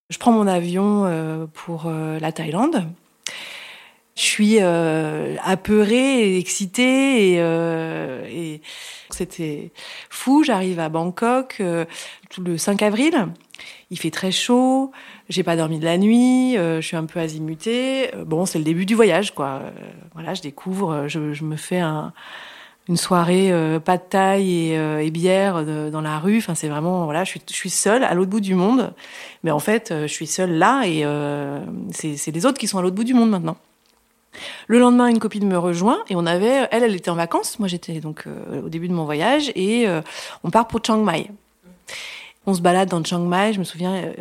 Je 0.09 0.17
prends 0.17 0.31
mon 0.31 0.47
avion 0.47 1.05
euh, 1.05 1.45
pour 1.47 1.87
euh, 1.87 2.19
la 2.19 2.31
Thaïlande. 2.31 2.85
Je 4.15 4.21
suis 4.21 4.59
apeurée 4.59 6.39
excitée 6.39 7.33
et, 7.35 8.61
c'était 9.11 9.71
fou. 10.09 10.43
J'arrive 10.43 10.79
à 10.79 10.89
Bangkok 10.89 11.59
le 11.59 12.57
5 12.57 12.81
avril. 12.81 13.27
Il 13.91 13.99
fait 13.99 14.09
très 14.09 14.31
chaud. 14.31 14.91
J'ai 15.29 15.43
pas 15.43 15.55
dormi 15.55 15.77
de 15.77 15.85
la 15.85 15.99
nuit, 15.99 16.55
je 16.55 16.81
suis 16.81 16.97
un 16.97 17.05
peu 17.05 17.19
azimutée. 17.19 18.09
Bon, 18.25 18.47
c'est 18.47 18.57
le 18.57 18.63
début 18.63 18.87
du 18.87 18.95
voyage, 18.95 19.35
quoi. 19.35 19.61
Voilà, 20.15 20.33
je 20.33 20.41
découvre, 20.41 21.07
je, 21.07 21.43
me 21.43 21.55
fais 21.55 21.79
un, 21.79 22.11
une 22.89 22.97
soirée 22.97 23.51
euh, 23.51 23.79
pas 23.79 23.97
de 23.97 24.03
taille 24.03 24.69
et, 24.69 24.77
euh, 24.77 25.03
et 25.03 25.11
bière 25.11 25.63
dans 25.91 26.01
la 26.01 26.19
rue. 26.19 26.37
Enfin, 26.37 26.55
c'est 26.55 26.69
vraiment 26.69 27.05
voilà, 27.05 27.23
je 27.23 27.31
suis, 27.31 27.41
je 27.49 27.53
suis 27.55 27.69
seule 27.69 28.03
à 28.03 28.13
l'autre 28.13 28.29
bout 28.29 28.39
du 28.39 28.55
monde, 28.55 28.93
mais 29.43 29.51
en 29.51 29.59
fait, 29.59 29.93
je 30.01 30.07
suis 30.07 30.27
seule 30.27 30.51
là 30.51 30.83
et 30.85 31.05
c'est 31.91 32.31
les 32.31 32.45
autres 32.45 32.57
qui 32.57 32.67
sont 32.67 32.77
à 32.77 32.81
l'autre 32.81 32.95
bout 32.95 33.03
du 33.03 33.13
monde 33.13 33.29
maintenant. 33.29 33.57
Le 34.67 34.77
lendemain, 34.77 35.07
une 35.07 35.19
copine 35.19 35.47
me 35.47 35.57
rejoint 35.57 35.97
et 36.09 36.15
on 36.15 36.25
avait, 36.25 36.67
elle, 36.71 36.83
elle 36.83 36.95
était 36.95 37.09
en 37.09 37.15
vacances. 37.15 37.57
Moi, 37.59 37.67
j'étais 37.67 37.99
donc 37.99 38.25
au 38.63 38.69
début 38.69 38.87
de 38.87 38.93
mon 38.93 39.05
voyage 39.05 39.51
et 39.55 39.87
on 40.43 40.51
part 40.51 40.67
pour 40.67 40.81
Chiang 40.83 41.03
Mai. 41.03 41.31
On 42.45 42.53
se 42.53 42.61
balade 42.61 42.89
dans 42.89 43.03
Chiang 43.03 43.25
Mai. 43.25 43.53
Je 43.53 43.59
me 43.59 43.63
souviens, 43.63 44.13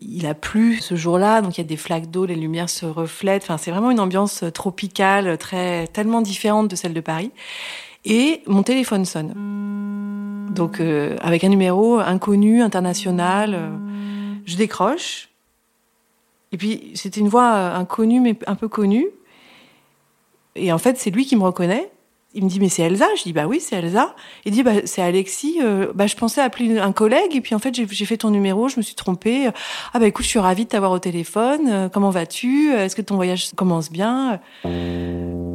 il 0.00 0.26
a 0.26 0.34
plu 0.34 0.78
ce 0.80 0.94
jour-là, 0.96 1.42
donc 1.42 1.58
il 1.58 1.60
y 1.60 1.64
a 1.64 1.68
des 1.68 1.76
flaques 1.76 2.10
d'eau, 2.10 2.24
les 2.24 2.36
lumières 2.36 2.70
se 2.70 2.86
reflètent. 2.86 3.42
Enfin, 3.42 3.58
c'est 3.58 3.70
vraiment 3.70 3.90
une 3.90 4.00
ambiance 4.00 4.44
tropicale, 4.54 5.36
très 5.36 5.86
tellement 5.88 6.22
différente 6.22 6.68
de 6.68 6.76
celle 6.76 6.94
de 6.94 7.00
Paris. 7.00 7.30
Et 8.04 8.42
mon 8.46 8.62
téléphone 8.62 9.04
sonne. 9.04 9.34
Donc 10.54 10.80
euh, 10.80 11.16
avec 11.20 11.44
un 11.44 11.48
numéro 11.48 11.98
inconnu, 11.98 12.62
international, 12.62 13.54
euh, 13.54 13.70
je 14.46 14.56
décroche. 14.56 15.28
Et 16.52 16.56
puis 16.56 16.92
c'était 16.94 17.20
une 17.20 17.28
voix 17.28 17.52
inconnue 17.74 18.20
mais 18.20 18.36
un 18.46 18.54
peu 18.54 18.68
connue. 18.68 19.06
Et 20.56 20.72
en 20.72 20.78
fait, 20.78 20.98
c'est 20.98 21.10
lui 21.10 21.24
qui 21.24 21.36
me 21.36 21.42
reconnaît. 21.42 21.90
Il 22.32 22.44
me 22.44 22.48
dit 22.48 22.60
mais 22.60 22.68
c'est 22.68 22.82
Elsa. 22.82 23.06
Je 23.16 23.24
dis 23.24 23.32
bah 23.32 23.46
oui 23.46 23.60
c'est 23.60 23.76
Elsa. 23.76 24.14
Il 24.44 24.52
dit 24.52 24.62
bah 24.62 24.72
c'est 24.84 25.02
Alexis 25.02 25.58
euh, 25.62 25.92
bah 25.94 26.06
je 26.06 26.16
pensais 26.16 26.40
appeler 26.40 26.78
un 26.78 26.92
collègue. 26.92 27.34
Et 27.34 27.40
puis 27.40 27.54
en 27.54 27.58
fait 27.58 27.74
j'ai 27.74 28.04
fait 28.04 28.16
ton 28.16 28.30
numéro 28.30 28.68
je 28.68 28.76
me 28.76 28.82
suis 28.82 28.94
trompée. 28.94 29.48
Ah 29.92 29.98
bah 29.98 30.06
écoute 30.06 30.24
je 30.24 30.30
suis 30.30 30.38
ravie 30.38 30.64
de 30.64 30.70
t'avoir 30.70 30.92
au 30.92 30.98
téléphone. 30.98 31.68
Euh, 31.68 31.88
comment 31.88 32.10
vas-tu? 32.10 32.72
Est-ce 32.72 32.96
que 32.96 33.02
ton 33.02 33.16
voyage 33.16 33.50
commence 33.56 33.90
bien? 33.90 34.40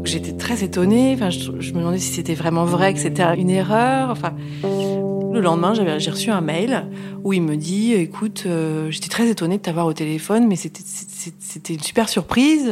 J'étais 0.06 0.34
très 0.34 0.64
étonnée 0.64 1.14
enfin 1.16 1.30
je, 1.30 1.52
me 1.52 1.80
demandais 1.80 2.00
si 2.00 2.14
c'était 2.14 2.36
vraiment 2.36 2.66
vrai 2.66 2.94
que 2.94 3.00
c'était 3.00 3.24
une 3.38 3.50
erreur 3.50 4.10
enfin 4.10 4.34
le 4.64 5.42
lendemain, 5.42 5.74
j'ai 5.74 6.12
reçu 6.12 6.32
un 6.32 6.40
mail 6.40 6.86
où 7.26 7.34
il 7.34 7.42
me 7.42 7.58
dit 7.58 7.94
"Écoute, 7.94 8.44
euh, 8.46 8.90
j'étais 8.90 9.10
très 9.10 9.28
étonnée 9.28 9.58
de 9.58 9.62
t'avoir 9.62 9.86
au 9.86 9.92
téléphone, 9.92 10.48
mais 10.48 10.56
c'était 10.56 11.74
une 11.74 11.82
super 11.82 12.08
surprise. 12.08 12.72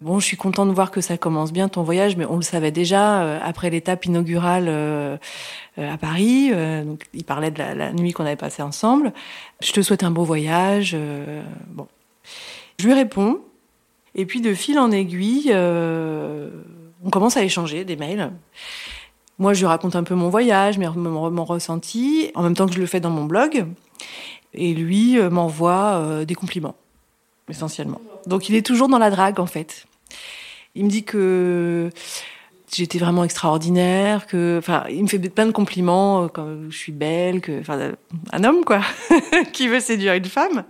Bon, 0.00 0.18
je 0.18 0.24
suis 0.24 0.38
contente 0.38 0.70
de 0.70 0.72
voir 0.72 0.90
que 0.90 1.02
ça 1.02 1.18
commence 1.18 1.52
bien 1.52 1.68
ton 1.68 1.82
voyage, 1.82 2.16
mais 2.16 2.24
on 2.24 2.36
le 2.36 2.42
savait 2.42 2.70
déjà 2.70 3.20
euh, 3.20 3.38
après 3.42 3.68
l'étape 3.68 4.06
inaugurale 4.06 4.64
euh, 4.66 5.18
euh, 5.78 5.92
à 5.92 5.98
Paris. 5.98 6.50
donc, 6.84 7.04
il 7.12 7.24
parlait 7.24 7.50
de 7.50 7.58
la, 7.58 7.92
nuit 7.92 8.12
qu'on 8.12 8.24
avait 8.24 8.36
passée 8.36 8.62
ensemble. 8.62 9.12
Je 9.62 9.72
te 9.72 9.82
souhaite 9.82 10.02
un 10.02 10.10
beau 10.10 10.24
voyage. 10.24 10.96
bon, 11.68 11.86
je 12.78 12.86
lui 12.86 12.94
réponds, 12.94 13.40
et 14.14 14.26
puis 14.26 14.40
de 14.40 14.54
fil 14.54 14.78
en 14.78 14.90
aiguille, 14.90 15.52
on 15.52 17.10
commence 17.10 17.36
à 17.36 17.44
échanger 17.44 17.84
des 17.84 17.96
mails. 17.96 18.32
Moi, 19.38 19.54
je 19.54 19.60
lui 19.60 19.66
raconte 19.66 19.96
un 19.96 20.02
peu 20.02 20.14
mon 20.14 20.28
voyage, 20.28 20.78
mon, 20.78 21.30
mon 21.30 21.44
ressenti, 21.44 22.30
en 22.34 22.42
même 22.42 22.54
temps 22.54 22.66
que 22.66 22.74
je 22.74 22.80
le 22.80 22.86
fais 22.86 23.00
dans 23.00 23.10
mon 23.10 23.24
blog. 23.24 23.66
Et 24.52 24.74
lui 24.74 25.16
m'envoie 25.18 26.24
des 26.24 26.34
compliments, 26.34 26.74
essentiellement. 27.48 28.00
Donc 28.26 28.48
il 28.48 28.54
est 28.54 28.66
toujours 28.66 28.88
dans 28.88 28.98
la 28.98 29.10
drague, 29.10 29.40
en 29.40 29.46
fait. 29.46 29.86
Il 30.74 30.84
me 30.84 30.90
dit 30.90 31.04
que 31.04 31.90
j'étais 32.72 32.98
vraiment 32.98 33.24
extraordinaire, 33.24 34.26
que, 34.26 34.58
enfin, 34.58 34.84
il 34.90 35.02
me 35.02 35.08
fait 35.08 35.18
plein 35.18 35.46
de 35.46 35.52
compliments, 35.52 36.24
euh, 36.24 36.28
quand 36.28 36.46
je 36.68 36.76
suis 36.76 36.92
belle, 36.92 37.40
que, 37.40 37.60
enfin, 37.60 37.92
un 38.32 38.44
homme, 38.44 38.64
quoi, 38.64 38.80
qui 39.52 39.68
veut 39.68 39.80
séduire 39.80 40.14
une 40.14 40.24
femme. 40.24 40.64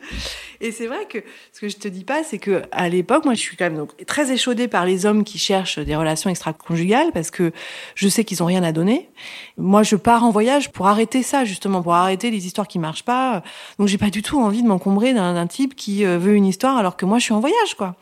Et 0.63 0.73
c'est 0.73 0.87
vrai 0.87 1.07
que 1.09 1.19
ce 1.53 1.61
que 1.61 1.69
je 1.69 1.77
te 1.79 1.89
dis 1.89 2.05
pas, 2.05 2.23
c'est 2.23 2.39
que 2.39 2.63
à 2.71 2.91
l'époque, 2.91 3.25
moi, 3.25 3.33
je 3.33 3.41
suis 3.41 3.57
quand 3.57 3.65
même 3.65 3.79
donc 3.79 3.91
très 4.05 4.31
échaudée 4.31 4.69
par 4.69 4.85
les 4.85 5.07
hommes 5.07 5.25
qui 5.25 5.39
cherchent 5.39 5.79
des 5.79 5.97
relations 5.97 6.29
extra-conjugales 6.29 7.13
parce 7.13 7.31
que 7.31 7.53
je 7.95 8.09
sais 8.09 8.25
qu'ils 8.25 8.43
ont 8.43 8.47
rien 8.47 8.63
à 8.63 8.71
donner. 8.71 9.09
Moi, 9.57 9.83
je 9.83 9.97
pars 9.97 10.23
en 10.23 10.31
voyage 10.31 10.71
pour 10.71 10.87
arrêter 10.87 11.23
ça, 11.23 11.47
justement, 11.47 11.83
pour 11.83 11.95
arrêter 11.95 12.31
les 12.31 12.47
histoires 12.47 12.69
qui 12.69 12.79
marchent 12.79 13.05
pas. 13.05 13.43
Donc, 13.79 13.89
j'ai 13.89 13.97
pas 13.97 14.11
du 14.11 14.21
tout 14.21 14.39
envie 14.39 14.63
de 14.63 14.69
m'encombrer 14.69 15.15
d'un 15.15 15.47
type 15.47 15.75
qui 15.75 16.05
euh, 16.05 16.19
veut 16.19 16.35
une 16.35 16.47
histoire 16.47 16.77
alors 16.77 16.97
que 16.97 17.07
moi, 17.07 17.19
je 17.19 17.25
suis 17.25 17.35
en 17.35 17.41
voyage, 17.41 17.75
quoi. 17.79 17.97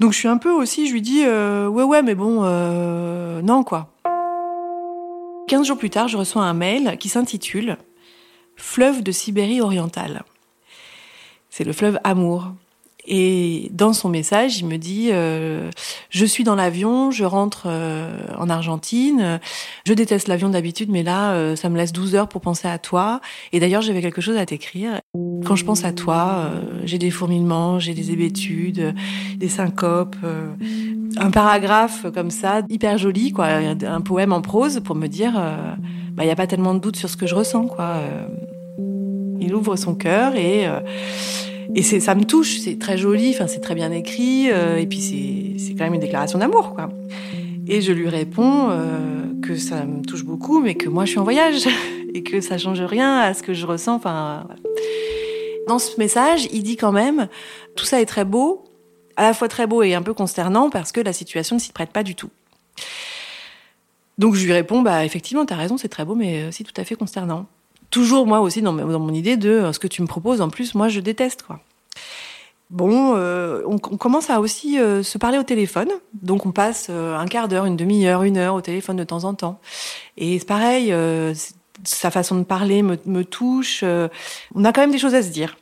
Donc 0.00 0.12
je 0.12 0.18
suis 0.18 0.28
un 0.28 0.38
peu 0.38 0.50
aussi, 0.50 0.88
je 0.88 0.94
lui 0.94 1.02
dis 1.02 1.24
euh, 1.26 1.68
ouais 1.68 1.84
ouais 1.84 2.02
mais 2.02 2.14
bon 2.14 2.40
euh, 2.42 3.42
non 3.42 3.62
quoi. 3.62 3.92
15 5.46 5.66
jours 5.66 5.76
plus 5.76 5.90
tard, 5.90 6.08
je 6.08 6.16
reçois 6.16 6.42
un 6.42 6.54
mail 6.54 6.96
qui 6.98 7.10
s'intitule 7.10 7.76
Fleuve 8.56 9.02
de 9.02 9.12
Sibérie 9.12 9.60
orientale. 9.60 10.22
C'est 11.50 11.64
le 11.64 11.72
fleuve 11.72 11.98
Amour. 12.02 12.52
Et 13.12 13.72
dans 13.74 13.92
son 13.92 14.08
message, 14.08 14.60
il 14.60 14.66
me 14.66 14.76
dit 14.76 15.08
euh, 15.12 15.68
Je 16.10 16.24
suis 16.24 16.44
dans 16.44 16.54
l'avion, 16.54 17.10
je 17.10 17.24
rentre 17.24 17.64
euh, 17.66 18.08
en 18.38 18.48
Argentine. 18.48 19.40
Je 19.84 19.92
déteste 19.94 20.28
l'avion 20.28 20.48
d'habitude, 20.48 20.90
mais 20.92 21.02
là, 21.02 21.32
euh, 21.32 21.56
ça 21.56 21.68
me 21.70 21.76
laisse 21.76 21.92
12 21.92 22.14
heures 22.14 22.28
pour 22.28 22.40
penser 22.40 22.68
à 22.68 22.78
toi. 22.78 23.20
Et 23.52 23.58
d'ailleurs, 23.58 23.82
j'avais 23.82 24.00
quelque 24.00 24.20
chose 24.20 24.36
à 24.36 24.46
t'écrire. 24.46 25.00
Quand 25.44 25.56
je 25.56 25.64
pense 25.64 25.84
à 25.84 25.92
toi, 25.92 26.52
j'ai 26.84 26.98
des 26.98 27.10
fourmillements, 27.10 27.80
j'ai 27.80 27.94
des 27.94 28.12
hébétudes, 28.12 28.94
des 29.36 29.48
syncopes. 29.48 30.16
un 31.16 31.30
paragraphe 31.32 32.06
comme 32.14 32.30
ça, 32.30 32.62
hyper 32.68 32.96
joli, 32.96 33.32
quoi, 33.32 33.46
un 33.46 34.00
poème 34.02 34.32
en 34.32 34.40
prose 34.40 34.80
pour 34.84 34.94
me 34.94 35.08
dire 35.08 35.32
bah, 35.32 36.22
il 36.22 36.26
n'y 36.26 36.30
a 36.30 36.36
pas 36.36 36.46
tellement 36.46 36.74
de 36.74 36.78
doute 36.78 36.94
sur 36.94 37.08
ce 37.08 37.16
que 37.16 37.26
je 37.26 37.34
ressens. 37.34 37.66
quoi. 37.66 38.02
il 39.40 39.52
ouvre 39.52 39.74
son 39.74 39.96
cœur 39.96 40.36
et 40.36 40.68
et 41.74 41.82
ça 41.82 42.14
me 42.14 42.24
touche, 42.24 42.58
c'est 42.58 42.78
très 42.78 42.98
joli, 42.98 43.30
enfin 43.30 43.46
c'est 43.46 43.60
très 43.60 43.74
bien 43.74 43.92
écrit, 43.92 44.50
euh, 44.50 44.76
et 44.76 44.86
puis 44.86 45.00
c'est, 45.00 45.74
quand 45.74 45.84
même 45.84 45.94
une 45.94 46.00
déclaration 46.00 46.38
d'amour, 46.38 46.74
quoi. 46.74 46.90
Et 47.68 47.80
je 47.80 47.92
lui 47.92 48.08
réponds 48.08 48.68
euh, 48.70 49.22
que 49.42 49.56
ça 49.56 49.84
me 49.84 50.02
touche 50.02 50.24
beaucoup, 50.24 50.60
mais 50.60 50.74
que 50.74 50.88
moi 50.88 51.04
je 51.04 51.10
suis 51.10 51.18
en 51.20 51.24
voyage 51.24 51.68
et 52.14 52.22
que 52.22 52.40
ça 52.40 52.58
change 52.58 52.80
rien 52.80 53.18
à 53.18 53.34
ce 53.34 53.42
que 53.42 53.54
je 53.54 53.66
ressens. 53.66 53.94
Enfin, 53.94 54.48
dans 55.68 55.78
ce 55.78 55.96
message, 55.98 56.48
il 56.52 56.62
dit 56.62 56.76
quand 56.76 56.92
même 56.92 57.28
tout 57.76 57.84
ça 57.84 58.00
est 58.00 58.06
très 58.06 58.24
beau, 58.24 58.64
à 59.16 59.22
la 59.22 59.34
fois 59.34 59.48
très 59.48 59.66
beau 59.66 59.82
et 59.82 59.94
un 59.94 60.02
peu 60.02 60.14
consternant 60.14 60.70
parce 60.70 60.92
que 60.92 61.00
la 61.00 61.12
situation 61.12 61.56
ne 61.56 61.60
s'y 61.60 61.72
prête 61.72 61.90
pas 61.90 62.02
du 62.02 62.14
tout. 62.14 62.30
Donc 64.18 64.34
je 64.34 64.44
lui 64.44 64.52
réponds 64.52 64.82
bah 64.82 65.04
effectivement 65.04 65.46
t'as 65.46 65.56
raison 65.56 65.78
c'est 65.78 65.88
très 65.88 66.04
beau 66.04 66.14
mais 66.14 66.46
aussi 66.46 66.62
tout 66.62 66.78
à 66.78 66.84
fait 66.84 66.94
consternant 66.94 67.46
toujours 67.90 68.26
moi 68.26 68.40
aussi 68.40 68.62
dans, 68.62 68.72
mon 68.72 69.12
idée 69.12 69.36
de 69.36 69.50
euh, 69.50 69.72
ce 69.72 69.78
que 69.78 69.88
tu 69.88 70.02
me 70.02 70.06
proposes 70.06 70.40
en 70.40 70.48
plus 70.48 70.74
moi 70.74 70.88
je 70.88 71.00
déteste 71.00 71.42
quoi. 71.42 71.60
Bon, 72.70 73.16
euh, 73.16 73.64
on, 73.66 73.78
commence 73.78 74.30
à 74.30 74.38
aussi 74.38 74.78
euh, 74.78 75.02
se 75.02 75.18
parler 75.18 75.38
au 75.38 75.42
téléphone. 75.42 75.88
Donc 76.22 76.46
on 76.46 76.52
passe 76.52 76.88
un 76.88 77.26
quart 77.26 77.48
d'heure, 77.48 77.64
une 77.64 77.76
demi-heure, 77.76 78.22
une 78.22 78.36
heure 78.36 78.54
au 78.54 78.60
téléphone 78.60 78.94
de 78.94 79.02
temps 79.02 79.24
en 79.24 79.34
temps. 79.34 79.58
Et 80.16 80.38
c'est 80.38 80.46
pareil, 80.46 80.94
sa 81.82 82.12
façon 82.12 82.36
de 82.36 82.44
parler 82.44 82.82
me, 82.82 82.96
me 83.06 83.24
touche. 83.24 83.82
on 83.82 84.64
a 84.64 84.72
quand 84.72 84.82
même 84.82 84.92
des 84.92 84.98
choses 84.98 85.16
à 85.16 85.22
se 85.24 85.30
dire. 85.30 85.56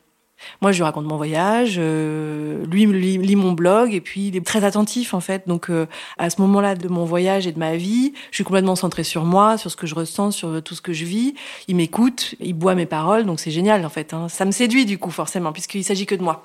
Moi, 0.61 0.73
je 0.73 0.79
lui 0.79 0.85
raconte 0.85 1.05
mon 1.05 1.17
voyage, 1.17 1.77
euh, 1.79 2.65
lui 2.67 2.87
lit, 2.87 3.19
lit, 3.19 3.37
mon 3.37 3.53
blog, 3.53 3.95
et 3.95 4.01
puis 4.01 4.29
il 4.29 4.37
est 4.37 4.45
très 4.45 4.65
attentif 4.65 5.15
en 5.15 5.21
fait. 5.21 5.47
Donc, 5.47 5.71
euh, 5.71 5.87
à 6.19 6.31
ce 6.31 6.41
moment-là 6.41 6.75
de 6.75 6.89
mon 6.89 7.05
voyage 7.05 7.47
et 7.47 7.53
de 7.53 7.59
ma 7.59 7.77
vie, 7.77 8.13
je 8.31 8.37
suis 8.37 8.45
complètement 8.45 8.77
centrée 8.77 9.05
sur 9.05 9.25
moi, 9.25 9.59
sur 9.59 9.71
ce 9.71 9.77
que 9.77 9.87
je 9.87 9.95
ressens, 9.95 10.33
sur 10.33 10.63
tout 10.63 10.75
ce 10.75 10.81
que 10.81 10.93
je 10.93 11.05
vis. 11.05 11.35
Il 11.69 11.77
m'écoute, 11.77 12.35
il 12.41 12.55
boit 12.55 12.75
mes 12.75 12.87
paroles, 12.87 13.25
donc 13.25 13.41
c'est 13.41 13.51
génial 13.51 13.85
en 13.85 13.89
fait. 13.89 14.15
Hein. 14.15 14.29
Ça 14.29 14.45
me 14.45 14.51
séduit 14.51 14.87
du 14.87 14.99
coup 14.99 15.11
forcément, 15.11 15.53
puisqu'il 15.53 15.85
s'agit 15.85 16.07
que 16.07 16.15
de 16.15 16.23
moi. 16.23 16.45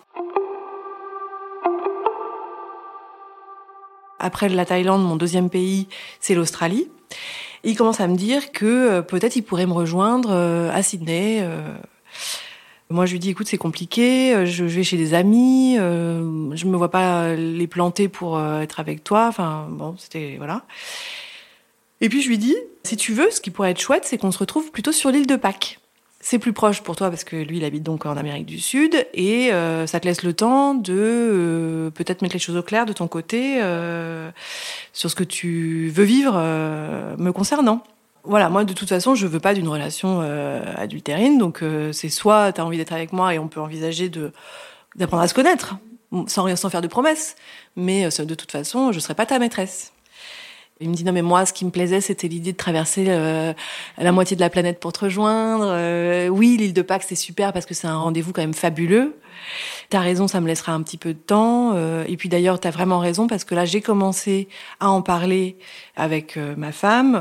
Après 4.19 4.47
la 4.47 4.65
Thaïlande, 4.65 5.03
mon 5.03 5.17
deuxième 5.17 5.49
pays, 5.49 5.87
c'est 6.19 6.33
l'Australie. 6.33 6.87
Il 7.65 7.75
commence 7.75 7.99
à 7.99 8.07
me 8.07 8.15
dire 8.15 8.51
que 8.51 8.65
euh, 8.65 9.01
peut-être 9.01 9.35
il 9.35 9.41
pourrait 9.41 9.65
me 9.65 9.73
rejoindre 9.73 10.31
à 10.31 10.81
Sydney. 10.81 11.45
Moi, 12.93 13.07
je 13.07 13.13
lui 13.13 13.19
dis, 13.19 13.31
écoute, 13.31 13.47
c'est 13.47 13.57
compliqué, 13.57 14.35
euh, 14.35 14.45
je 14.45 14.65
vais 14.65 14.83
chez 14.83 14.97
des 14.97 15.15
amis, 15.15 15.77
euh, 15.79 16.55
je 16.55 16.67
me 16.67 16.77
vois 16.77 16.91
pas 16.91 17.33
les 17.33 17.65
planter 17.65 18.07
pour 18.07 18.37
euh, 18.37 18.59
être 18.59 18.79
avec 18.79 19.03
toi. 19.03 19.25
Enfin, 19.27 19.67
bon, 19.71 19.95
c'était 19.97 20.35
voilà. 20.37 20.61
Et 22.01 22.07
puis 22.07 22.21
je 22.21 22.29
lui 22.29 22.37
dis, 22.37 22.55
si 22.83 22.95
tu 22.95 23.13
veux, 23.13 23.31
ce 23.31 23.41
qui 23.41 23.49
pourrait 23.49 23.71
être 23.71 23.81
chouette, 23.81 24.03
c'est 24.05 24.19
qu'on 24.19 24.31
se 24.31 24.37
retrouve 24.37 24.69
plutôt 24.69 24.91
sur 24.91 25.09
l'île 25.09 25.25
de 25.25 25.35
Pâques. 25.35 25.79
C'est 26.19 26.37
plus 26.37 26.53
proche 26.53 26.81
pour 26.81 26.95
toi 26.95 27.09
parce 27.09 27.23
que 27.23 27.35
lui, 27.35 27.57
il 27.57 27.65
habite 27.65 27.81
donc 27.81 28.05
en 28.05 28.15
Amérique 28.15 28.45
du 28.45 28.59
Sud 28.59 29.07
et 29.15 29.49
ça 29.49 29.99
te 29.99 30.07
laisse 30.07 30.23
le 30.23 30.33
temps 30.33 30.73
de 30.73 31.91
peut-être 31.95 32.21
mettre 32.21 32.35
les 32.35 32.39
choses 32.39 32.55
au 32.55 32.61
clair 32.61 32.85
de 32.85 32.93
ton 32.93 33.09
côté 33.09 33.59
sur 34.93 35.09
ce 35.09 35.15
que 35.15 35.25
tu 35.25 35.89
veux 35.89 36.05
vivre 36.05 36.35
me 37.17 37.31
concernant 37.31 37.83
voilà, 38.23 38.49
moi 38.49 38.63
de 38.63 38.73
toute 38.73 38.87
façon, 38.87 39.15
je 39.15 39.27
veux 39.27 39.39
pas 39.39 39.53
d'une 39.53 39.67
relation 39.67 40.21
euh, 40.21 40.61
adultérine, 40.77 41.37
donc 41.37 41.61
euh, 41.61 41.91
c'est 41.91 42.09
soit 42.09 42.53
tu 42.53 42.61
envie 42.61 42.77
d'être 42.77 42.93
avec 42.93 43.11
moi 43.11 43.33
et 43.33 43.39
on 43.39 43.49
peut 43.49 43.59
envisager 43.59 44.09
d'apprendre 44.95 45.23
à 45.23 45.27
se 45.27 45.33
connaître 45.33 45.75
sans 46.27 46.43
rien 46.43 46.55
sans 46.55 46.69
faire 46.69 46.81
de 46.81 46.87
promesses, 46.87 47.35
mais 47.75 48.05
euh, 48.05 48.25
de 48.25 48.35
toute 48.35 48.51
façon, 48.51 48.91
je 48.91 48.99
serai 48.99 49.15
pas 49.15 49.25
ta 49.25 49.39
maîtresse. 49.39 49.91
Il 50.83 50.89
me 50.89 50.95
dit 50.95 51.05
non 51.05 51.13
mais 51.13 51.21
moi 51.21 51.45
ce 51.45 51.53
qui 51.53 51.63
me 51.63 51.69
plaisait 51.69 52.01
c'était 52.01 52.27
l'idée 52.27 52.51
de 52.51 52.57
traverser 52.57 53.05
euh, 53.07 53.53
la 53.97 54.11
moitié 54.11 54.35
de 54.35 54.41
la 54.41 54.49
planète 54.49 54.81
pour 54.81 54.91
te 54.91 55.05
rejoindre. 55.05 55.65
Euh, 55.69 56.27
oui 56.27 56.57
l'île 56.57 56.73
de 56.73 56.81
Pâques 56.81 57.03
c'est 57.07 57.15
super 57.15 57.53
parce 57.53 57.65
que 57.65 57.73
c'est 57.73 57.87
un 57.87 57.97
rendez-vous 57.97 58.33
quand 58.33 58.41
même 58.41 58.53
fabuleux. 58.53 59.15
T'as 59.89 60.01
raison 60.01 60.27
ça 60.27 60.41
me 60.41 60.47
laissera 60.47 60.73
un 60.73 60.83
petit 60.83 60.97
peu 60.97 61.13
de 61.13 61.19
temps. 61.19 61.71
Euh, 61.73 62.03
et 62.09 62.17
puis 62.17 62.27
d'ailleurs 62.27 62.59
t'as 62.59 62.69
vraiment 62.69 62.99
raison 62.99 63.27
parce 63.27 63.45
que 63.45 63.55
là 63.55 63.63
j'ai 63.63 63.79
commencé 63.79 64.49
à 64.81 64.89
en 64.89 65.01
parler 65.01 65.57
avec 65.95 66.35
ma 66.35 66.73
femme. 66.73 67.15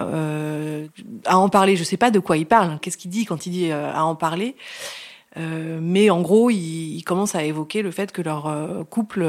à 1.25 1.39
en 1.39 1.49
parler 1.49 1.77
je 1.77 1.85
sais 1.85 1.97
pas 1.97 2.11
de 2.11 2.19
quoi 2.19 2.37
il 2.37 2.47
parle. 2.47 2.81
Qu'est-ce 2.81 2.97
qu'il 2.97 3.13
dit 3.13 3.27
quand 3.27 3.47
il 3.47 3.51
dit 3.51 3.71
à 3.71 4.05
en 4.05 4.17
parler? 4.17 4.57
Mais 5.37 6.11
en 6.11 6.21
gros, 6.21 6.51
il, 6.51 6.97
il, 6.97 7.05
commence 7.05 7.35
à 7.35 7.45
évoquer 7.45 7.81
le 7.81 7.91
fait 7.91 8.13
que 8.13 8.21
leur 8.21 8.53
couple 8.91 9.25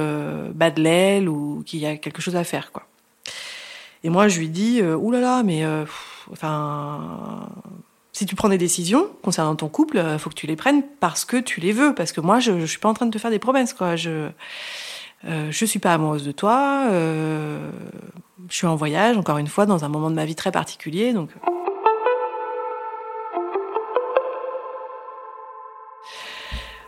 bat 0.53 0.71
de 0.71 0.81
l'aile 0.81 1.29
ou 1.29 1.63
qu'il 1.65 1.79
y 1.79 1.85
a 1.85 1.95
quelque 1.97 2.21
chose 2.21 2.35
à 2.35 2.43
faire, 2.43 2.71
quoi. 2.73 2.83
Et 4.03 4.10
moi, 4.10 4.27
je 4.27 4.39
lui 4.39 4.50
dis, 4.50 4.81
euh, 4.81 4.95
oulala, 4.95 5.43
mais 5.43 5.63
euh, 5.63 5.86
enfin, 6.31 7.50
si 8.12 8.25
tu 8.25 8.36
prends 8.36 8.50
des 8.50 8.57
décisions 8.57 9.07
concernant 9.24 9.55
ton 9.55 9.69
couple, 9.69 9.98
il 9.98 10.01
euh, 10.01 10.17
faut 10.19 10.29
que 10.29 10.36
tu 10.36 10.48
les 10.48 10.55
prennes 10.55 10.83
parce 11.00 11.25
que 11.25 11.38
tu 11.38 11.60
les 11.62 11.72
veux, 11.72 11.95
parce 11.95 12.12
que 12.12 12.22
moi, 12.22 12.39
je, 12.39 12.60
je 12.60 12.65
suis 12.65 12.79
pas 12.79 12.89
en 12.89 12.93
train 12.93 13.05
de 13.05 13.12
te 13.12 13.17
faire 13.17 13.31
des 13.31 13.39
promesses, 13.39 13.74
quoi. 13.74 13.95
Je 13.95 14.29
euh, 15.25 15.48
je 15.51 15.65
suis 15.65 15.79
pas 15.79 15.93
amoureuse 15.93 16.25
de 16.25 16.31
toi. 16.31 16.88
Euh, 16.91 17.72
je 18.50 18.55
suis 18.55 18.67
en 18.67 18.75
voyage, 18.75 19.17
encore 19.17 19.38
une 19.38 19.48
fois, 19.48 19.65
dans 19.65 19.86
un 19.86 19.89
moment 19.89 20.10
de 20.10 20.15
ma 20.15 20.25
vie 20.25 20.36
très 20.36 20.51
particulier, 20.51 21.13
donc. 21.13 21.29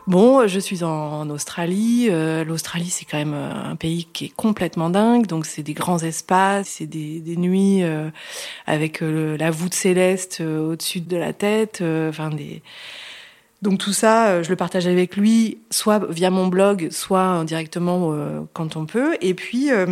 Bon, 0.07 0.45
je 0.45 0.59
suis 0.59 0.83
en, 0.83 1.27
Australie. 1.31 2.09
Euh, 2.11 2.43
L'Australie, 2.43 2.91
c'est 2.91 3.05
quand 3.05 3.17
même 3.17 3.33
euh, 3.33 3.71
un 3.71 3.75
pays 3.75 4.05
qui 4.13 4.25
est 4.25 4.35
complètement 4.35 4.91
dingue. 4.91 5.25
Donc, 5.25 5.47
c'est 5.47 5.63
des 5.63 5.73
grands 5.73 5.97
espaces, 5.97 6.67
c'est 6.77 6.85
des, 6.85 7.35
nuits 7.37 7.81
euh, 7.81 8.11
avec 8.67 9.01
la 9.01 9.49
voûte 9.49 9.73
céleste 9.73 10.41
au-dessus 10.41 11.01
de 11.01 11.17
la 11.17 11.33
tête. 11.33 11.81
Enfin. 11.81 12.29
Donc 13.61 13.79
tout 13.79 13.93
ça, 13.93 14.43
je 14.43 14.49
le 14.49 14.55
partage 14.55 14.85
avec 14.85 15.15
lui, 15.15 15.57
soit 15.71 16.05
via 16.11 16.29
mon 16.29 16.47
blog, 16.47 16.89
soit 16.91 17.43
directement 17.45 18.13
quand 18.53 18.75
on 18.75 18.85
peut. 18.85 19.17
Et 19.21 19.33
puis, 19.33 19.71
à 19.71 19.85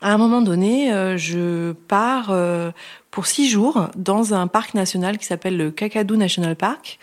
un 0.00 0.16
moment 0.16 0.40
donné, 0.40 0.90
je 1.18 1.72
pars 1.72 2.34
pour 3.10 3.26
six 3.26 3.48
jours 3.48 3.88
dans 3.94 4.32
un 4.32 4.46
parc 4.46 4.74
national 4.74 5.18
qui 5.18 5.26
s'appelle 5.26 5.56
le 5.56 5.70
Kakadu 5.70 6.16
National 6.16 6.56
Park 6.56 6.98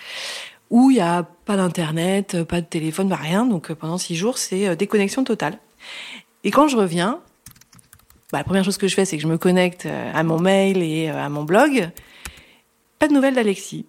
où 0.69 0.91
il 0.91 0.95
n'y 0.95 1.01
a 1.01 1.23
pas 1.45 1.57
d'internet, 1.57 2.43
pas 2.43 2.61
de 2.61 2.65
téléphone, 2.65 3.09
pas 3.09 3.15
rien. 3.15 3.45
Donc 3.45 3.71
euh, 3.71 3.75
pendant 3.75 3.97
six 3.97 4.15
jours, 4.15 4.37
c'est 4.37 4.67
euh, 4.67 4.75
déconnexion 4.75 5.23
totale. 5.23 5.59
Et 6.43 6.51
quand 6.51 6.67
je 6.67 6.77
reviens, 6.77 7.19
bah, 8.31 8.39
la 8.39 8.43
première 8.43 8.63
chose 8.63 8.77
que 8.77 8.87
je 8.87 8.95
fais, 8.95 9.05
c'est 9.05 9.17
que 9.17 9.23
je 9.23 9.27
me 9.27 9.37
connecte 9.37 9.85
euh, 9.85 10.11
à 10.13 10.23
mon 10.23 10.39
mail 10.39 10.81
et 10.81 11.09
à 11.09 11.29
mon 11.29 11.43
blog. 11.43 11.89
Pas 12.99 13.07
de 13.07 13.13
nouvelles 13.13 13.35
d'Alexis. 13.35 13.85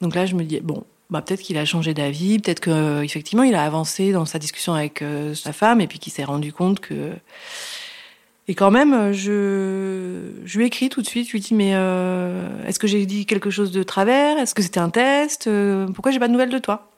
Donc 0.00 0.14
là, 0.14 0.26
je 0.26 0.34
me 0.34 0.44
dis 0.44 0.60
bon, 0.60 0.84
bah 1.10 1.22
peut-être 1.22 1.40
qu'il 1.40 1.58
a 1.58 1.64
changé 1.64 1.94
d'avis, 1.94 2.38
peut-être 2.38 2.60
que 2.60 3.02
effectivement 3.02 3.42
il 3.42 3.54
a 3.54 3.64
avancé 3.64 4.12
dans 4.12 4.24
sa 4.24 4.38
discussion 4.38 4.74
avec 4.74 5.04
sa 5.34 5.52
femme 5.52 5.80
et 5.80 5.86
puis 5.86 5.98
qu'il 5.98 6.12
s'est 6.12 6.24
rendu 6.24 6.52
compte 6.52 6.80
que 6.80 7.12
et 8.46 8.54
quand 8.54 8.70
même, 8.70 8.92
euh, 8.92 9.12
je, 9.12 10.46
je 10.46 10.58
lui 10.58 10.66
écris 10.66 10.90
tout 10.90 11.00
de 11.00 11.06
suite. 11.06 11.26
Je 11.26 11.32
lui 11.32 11.40
dis 11.40 11.54
mais 11.54 11.72
euh, 11.74 12.66
est-ce 12.66 12.78
que 12.78 12.86
j'ai 12.86 13.04
dit 13.06 13.24
quelque 13.26 13.50
chose 13.50 13.72
de 13.72 13.82
travers? 13.82 14.38
Est-ce 14.38 14.54
que 14.54 14.62
c'était 14.62 14.80
un 14.80 14.90
test? 14.90 15.46
Euh, 15.46 15.86
Pourquoi 15.88 16.12
j'ai 16.12 16.18
pas 16.18 16.28
de 16.28 16.32
nouvelles 16.32 16.50
de 16.50 16.58
toi? 16.58 16.90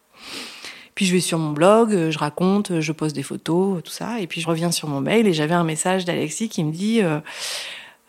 Puis 0.94 1.04
je 1.04 1.12
vais 1.12 1.20
sur 1.20 1.38
mon 1.38 1.50
blog, 1.50 2.10
je 2.10 2.18
raconte, 2.18 2.80
je 2.80 2.92
pose 2.92 3.12
des 3.12 3.22
photos, 3.22 3.82
tout 3.84 3.92
ça. 3.92 4.18
Et 4.18 4.26
puis 4.26 4.40
je 4.40 4.46
reviens 4.46 4.70
sur 4.70 4.88
mon 4.88 5.00
mail 5.00 5.26
et 5.26 5.34
j'avais 5.34 5.54
un 5.54 5.62
message 5.62 6.06
d'Alexis 6.06 6.48
qui 6.48 6.64
me 6.64 6.72
dit 6.72 7.02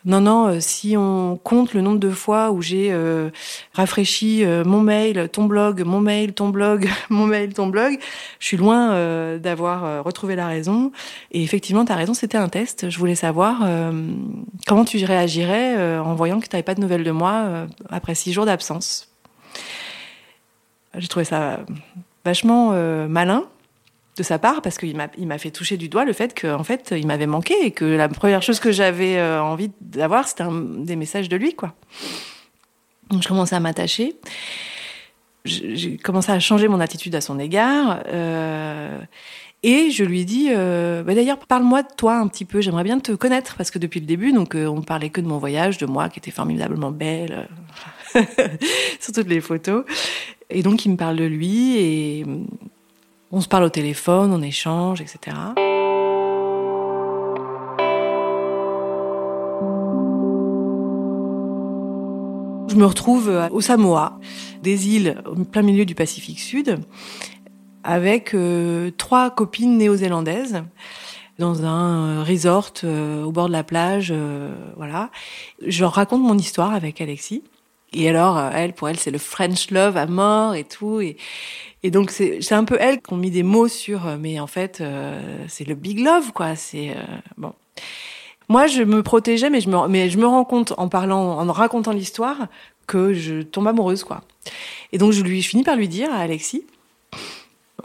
non, 0.05 0.21
non, 0.21 0.47
euh, 0.47 0.59
si 0.59 0.95
on 0.95 1.37
compte 1.43 1.73
le 1.73 1.81
nombre 1.81 1.99
de 1.99 2.11
fois 2.11 2.51
où 2.51 2.61
j'ai 2.61 2.91
euh, 2.91 3.29
rafraîchi 3.73 4.45
euh, 4.45 4.63
mon 4.63 4.79
mail, 4.79 5.27
ton 5.29 5.45
blog, 5.45 5.83
mon 5.83 5.99
mail, 5.99 6.33
ton 6.33 6.49
blog, 6.49 6.87
mon 7.09 7.25
mail, 7.25 7.53
ton 7.53 7.67
blog, 7.67 7.97
je 8.39 8.45
suis 8.45 8.57
loin 8.57 9.37
d'avoir 9.37 10.03
retrouvé 10.03 10.35
la 10.35 10.47
raison. 10.47 10.91
Et 11.31 11.43
effectivement, 11.43 11.83
tu 11.83 11.91
as 11.91 11.95
raison, 11.95 12.13
c'était 12.13 12.37
un 12.37 12.47
test. 12.47 12.89
Je 12.89 12.97
voulais 12.99 13.15
savoir 13.15 13.67
comment 14.65 14.85
tu 14.85 15.03
réagirais 15.03 15.97
en 15.99 16.15
voyant 16.15 16.39
que 16.39 16.45
tu 16.45 16.55
n'avais 16.55 16.63
pas 16.63 16.75
de 16.75 16.81
nouvelles 16.81 17.03
de 17.03 17.11
moi 17.11 17.67
après 17.89 18.15
six 18.15 18.31
jours 18.33 18.45
d'absence. 18.45 19.09
J'ai 20.95 21.07
trouvé 21.07 21.25
ça 21.25 21.59
vachement 22.23 22.71
malin 23.07 23.45
de 24.17 24.23
sa 24.23 24.39
part 24.39 24.61
parce 24.61 24.77
qu'il 24.77 24.97
m'a 24.97 25.37
fait 25.37 25.51
toucher 25.51 25.77
du 25.77 25.89
doigt 25.89 26.03
le 26.03 26.13
fait 26.13 26.39
qu'en 26.39 26.63
fait 26.63 26.93
il 26.97 27.05
m'avait 27.05 27.27
manqué 27.27 27.53
et 27.63 27.71
que 27.71 27.85
la 27.85 28.09
première 28.09 28.41
chose 28.41 28.59
que 28.59 28.71
j'avais 28.71 29.17
euh, 29.17 29.41
envie 29.41 29.71
d'avoir 29.79 30.27
c'était 30.27 30.45
des 30.79 30.95
messages 30.95 31.29
de 31.29 31.37
lui 31.37 31.53
quoi. 31.53 31.75
Donc 33.11 33.21
je 33.21 33.27
commençais 33.27 33.55
à 33.55 33.59
m'attacher. 33.59 34.15
J'ai 35.45 35.95
commencé 35.97 36.31
à 36.31 36.39
changer 36.39 36.67
mon 36.67 36.81
attitude 36.81 37.15
à 37.15 37.21
son 37.21 37.39
égard. 37.39 38.03
Euh, 38.07 38.99
et 39.63 39.91
je 39.91 40.03
lui 40.03 40.25
dis, 40.25 40.49
euh, 40.51 41.03
bah 41.03 41.15
d'ailleurs, 41.15 41.39
parle-moi 41.39 41.83
de 41.83 41.87
toi 41.95 42.17
un 42.17 42.27
petit 42.27 42.43
peu. 42.43 42.59
J'aimerais 42.59 42.83
bien 42.83 42.99
te 42.99 43.13
connaître 43.13 43.55
parce 43.55 43.71
que 43.71 43.79
depuis 43.79 44.01
le 44.01 44.05
début, 44.05 44.33
donc 44.33 44.55
on 44.55 44.81
parlait 44.81 45.09
que 45.09 45.21
de 45.21 45.27
mon 45.27 45.37
voyage, 45.37 45.77
de 45.77 45.85
moi 45.85 46.09
qui 46.09 46.19
était 46.19 46.31
formidablement 46.31 46.91
belle 46.91 47.47
sur 48.99 49.13
toutes 49.13 49.29
les 49.29 49.39
photos. 49.39 49.85
Et 50.49 50.63
donc 50.63 50.85
il 50.85 50.91
me 50.91 50.97
parle 50.97 51.15
de 51.15 51.25
lui 51.25 51.77
et 51.77 52.25
on 53.31 53.41
se 53.41 53.47
parle 53.47 53.63
au 53.63 53.69
téléphone, 53.69 54.31
on 54.33 54.41
échange, 54.41 55.01
etc. 55.01 55.35
Je 62.69 62.75
me 62.75 62.85
retrouve 62.85 63.47
au 63.51 63.61
Samoa, 63.61 64.19
des 64.61 64.89
îles 64.89 65.21
au 65.25 65.43
plein 65.43 65.61
milieu 65.61 65.85
du 65.85 65.95
Pacifique 65.95 66.39
Sud, 66.39 66.79
avec 67.83 68.33
euh, 68.33 68.91
trois 68.97 69.29
copines 69.31 69.77
néo-zélandaises 69.77 70.63
dans 71.39 71.65
un 71.65 72.23
resort 72.23 72.73
euh, 72.83 73.23
au 73.23 73.31
bord 73.31 73.47
de 73.47 73.53
la 73.53 73.63
plage, 73.63 74.11
euh, 74.13 74.53
voilà. 74.75 75.11
Je 75.65 75.81
leur 75.81 75.93
raconte 75.93 76.21
mon 76.21 76.37
histoire 76.37 76.73
avec 76.73 76.99
Alexis. 77.01 77.43
Et 77.93 78.09
alors, 78.09 78.37
elle, 78.53 78.73
pour 78.73 78.89
elle, 78.89 78.99
c'est 78.99 79.11
le 79.11 79.17
French 79.17 79.71
love 79.71 79.97
à 79.97 80.05
mort 80.05 80.55
et 80.55 80.63
tout. 80.63 80.99
Et, 81.01 81.17
donc 81.89 82.11
c'est 82.11 82.51
un 82.51 82.65
peu 82.65 82.77
elle 82.79 83.01
qui 83.01 83.13
ont 83.13 83.17
mis 83.17 83.31
des 83.31 83.43
mots 83.43 83.69
sur, 83.69 84.07
euh, 84.07 84.17
mais 84.19 84.41
en 84.41 84.47
fait 84.47 84.81
euh, 84.81 85.45
c'est 85.47 85.65
le 85.65 85.73
big 85.73 85.99
love 85.99 86.33
quoi. 86.33 86.55
C'est 86.57 86.89
euh, 86.89 87.01
bon. 87.37 87.53
Moi 88.49 88.67
je 88.67 88.83
me 88.83 89.03
protégeais, 89.03 89.49
mais 89.49 89.61
je 89.61 89.69
me 89.69 89.87
mais 89.87 90.09
je 90.09 90.17
me 90.17 90.25
rends 90.25 90.43
compte 90.43 90.73
en 90.77 90.89
parlant, 90.89 91.39
en 91.39 91.51
racontant 91.51 91.93
l'histoire 91.93 92.47
que 92.87 93.13
je 93.13 93.41
tombe 93.41 93.67
amoureuse 93.67 94.03
quoi. 94.03 94.21
Et 94.91 94.97
donc 94.97 95.13
je 95.13 95.21
lui 95.23 95.41
finis 95.41 95.63
par 95.63 95.77
lui 95.77 95.87
dire 95.87 96.09
Alexis, 96.13 96.65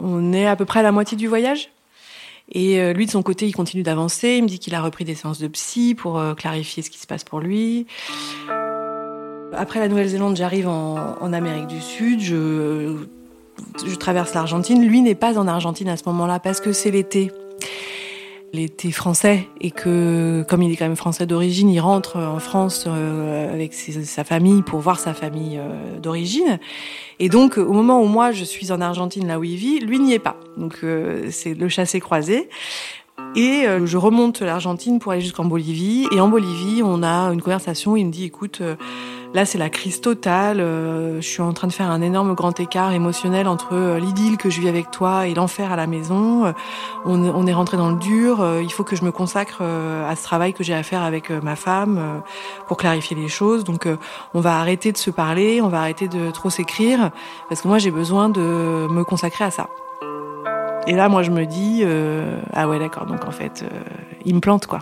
on 0.01 0.33
est 0.33 0.47
à 0.47 0.57
peu 0.57 0.65
près 0.65 0.81
à 0.81 0.83
la 0.83 0.91
moitié 0.91 1.15
du 1.15 1.27
voyage. 1.27 1.69
Et 2.51 2.93
lui, 2.93 3.05
de 3.05 3.11
son 3.11 3.23
côté, 3.23 3.47
il 3.47 3.53
continue 3.53 3.83
d'avancer. 3.83 4.35
Il 4.35 4.43
me 4.43 4.47
dit 4.49 4.59
qu'il 4.59 4.75
a 4.75 4.81
repris 4.81 5.05
des 5.05 5.15
séances 5.15 5.39
de 5.39 5.47
psy 5.47 5.95
pour 5.95 6.21
clarifier 6.35 6.83
ce 6.83 6.89
qui 6.89 6.99
se 6.99 7.07
passe 7.07 7.23
pour 7.23 7.39
lui. 7.39 7.87
Après 9.55 9.79
la 9.79 9.87
Nouvelle-Zélande, 9.87 10.35
j'arrive 10.35 10.67
en, 10.67 11.33
Amérique 11.33 11.67
du 11.67 11.81
Sud. 11.81 12.19
Je 12.19 12.95
je 13.85 13.95
traverse 13.95 14.33
l'Argentine. 14.33 14.85
Lui 14.85 15.01
n'est 15.01 15.15
pas 15.15 15.37
en 15.37 15.47
Argentine 15.47 15.89
à 15.89 15.97
ce 15.97 16.03
moment-là 16.07 16.39
parce 16.39 16.59
que 16.59 16.71
c'est 16.71 16.91
l'été. 16.91 17.31
L'été 18.51 18.91
français 18.91 19.47
et 19.61 19.71
que 19.71 20.45
comme 20.47 20.61
il 20.61 20.71
est 20.71 20.75
quand 20.75 20.85
même 20.85 20.95
français 20.95 21.25
d'origine, 21.25 21.69
il 21.69 21.79
rentre 21.79 22.17
en 22.17 22.37
France 22.37 22.85
euh, 22.87 23.51
avec 23.51 23.73
sa 23.73 24.23
famille 24.23 24.61
pour 24.61 24.79
voir 24.79 24.99
sa 24.99 25.15
famille 25.15 25.57
euh, 25.57 25.99
d'origine. 25.99 26.59
Et 27.19 27.29
donc 27.29 27.57
au 27.57 27.73
moment 27.73 27.99
où 27.99 28.05
moi 28.05 28.31
je 28.31 28.43
suis 28.43 28.71
en 28.71 28.79
Argentine 28.79 29.27
là 29.27 29.39
où 29.39 29.43
il 29.43 29.55
vit, 29.55 29.79
lui 29.79 29.97
n'y 29.97 30.13
est 30.13 30.19
pas. 30.19 30.35
Donc 30.55 30.81
euh, 30.83 31.29
c'est 31.31 31.55
le 31.55 31.67
chassé 31.67 31.99
croisé. 31.99 32.47
Et 33.35 33.65
je 33.85 33.97
remonte 33.97 34.41
l'Argentine 34.41 34.99
pour 34.99 35.11
aller 35.11 35.21
jusqu'en 35.21 35.45
Bolivie. 35.45 36.07
Et 36.11 36.19
en 36.19 36.27
Bolivie, 36.27 36.81
on 36.83 37.01
a 37.01 37.31
une 37.33 37.41
conversation. 37.41 37.95
Il 37.95 38.05
me 38.05 38.11
dit, 38.11 38.25
écoute, 38.25 38.61
Là, 39.33 39.45
c'est 39.45 39.57
la 39.57 39.71
crise 39.71 39.99
totale. 39.99 40.59
Euh, 40.59 41.19
je 41.19 41.27
suis 41.27 41.41
en 41.41 41.53
train 41.53 41.67
de 41.67 41.73
faire 41.73 41.89
un 41.89 42.01
énorme 42.01 42.35
grand 42.35 42.59
écart 42.59 42.91
émotionnel 42.91 43.47
entre 43.47 43.73
euh, 43.73 43.99
l'idylle 43.99 44.37
que 44.37 44.51
je 44.51 44.61
vis 44.61 44.67
avec 44.67 44.91
toi 44.91 45.25
et 45.27 45.33
l'enfer 45.33 45.71
à 45.71 45.75
la 45.75 45.87
maison. 45.87 46.45
Euh, 46.45 46.51
on, 47.05 47.19
on, 47.23 47.47
est 47.47 47.53
rentré 47.53 47.75
dans 47.75 47.89
le 47.89 47.97
dur. 47.97 48.45
il 48.61 48.71
faut 48.71 48.83
que 48.83 48.95
je 48.95 49.03
me 49.03 49.11
consacre 49.11 49.61
à 49.61 50.15
ce 50.15 50.23
travail 50.23 50.53
que 50.53 50.63
j'ai 50.63 50.73
à 50.73 50.83
faire 50.83 51.01
avec 51.01 51.31
ma 51.31 51.55
femme 51.55 52.21
pour 52.67 52.77
clarifier 52.77 53.15
les 53.15 53.27
choses. 53.27 53.63
Donc, 53.63 53.87
on 54.33 54.39
va 54.39 54.59
arrêter 54.59 54.91
de 54.91 54.97
se 54.97 55.09
parler, 55.09 55.61
on 55.61 55.67
va 55.67 55.79
arrêter 55.79 56.07
de 56.07 56.31
trop 56.31 56.49
s'écrire 56.49 57.11
parce 57.49 57.61
que 57.61 57.67
moi, 57.67 57.79
j'ai 57.79 57.91
besoin 57.91 58.29
de 58.29 58.41
me 58.89 59.03
consacrer 59.03 59.43
à 59.45 59.51
ça. 59.51 59.67
Et 60.87 60.93
là, 60.93 61.09
moi, 61.09 61.23
je 61.23 61.31
me 61.31 61.45
dis, 61.45 61.83
ah 62.53 62.67
ouais, 62.67 62.79
d'accord. 62.79 63.05
Donc, 63.05 63.25
en 63.25 63.31
fait, 63.31 63.63
il 64.25 64.35
me 64.35 64.39
plante 64.39 64.67
quoi. 64.67 64.79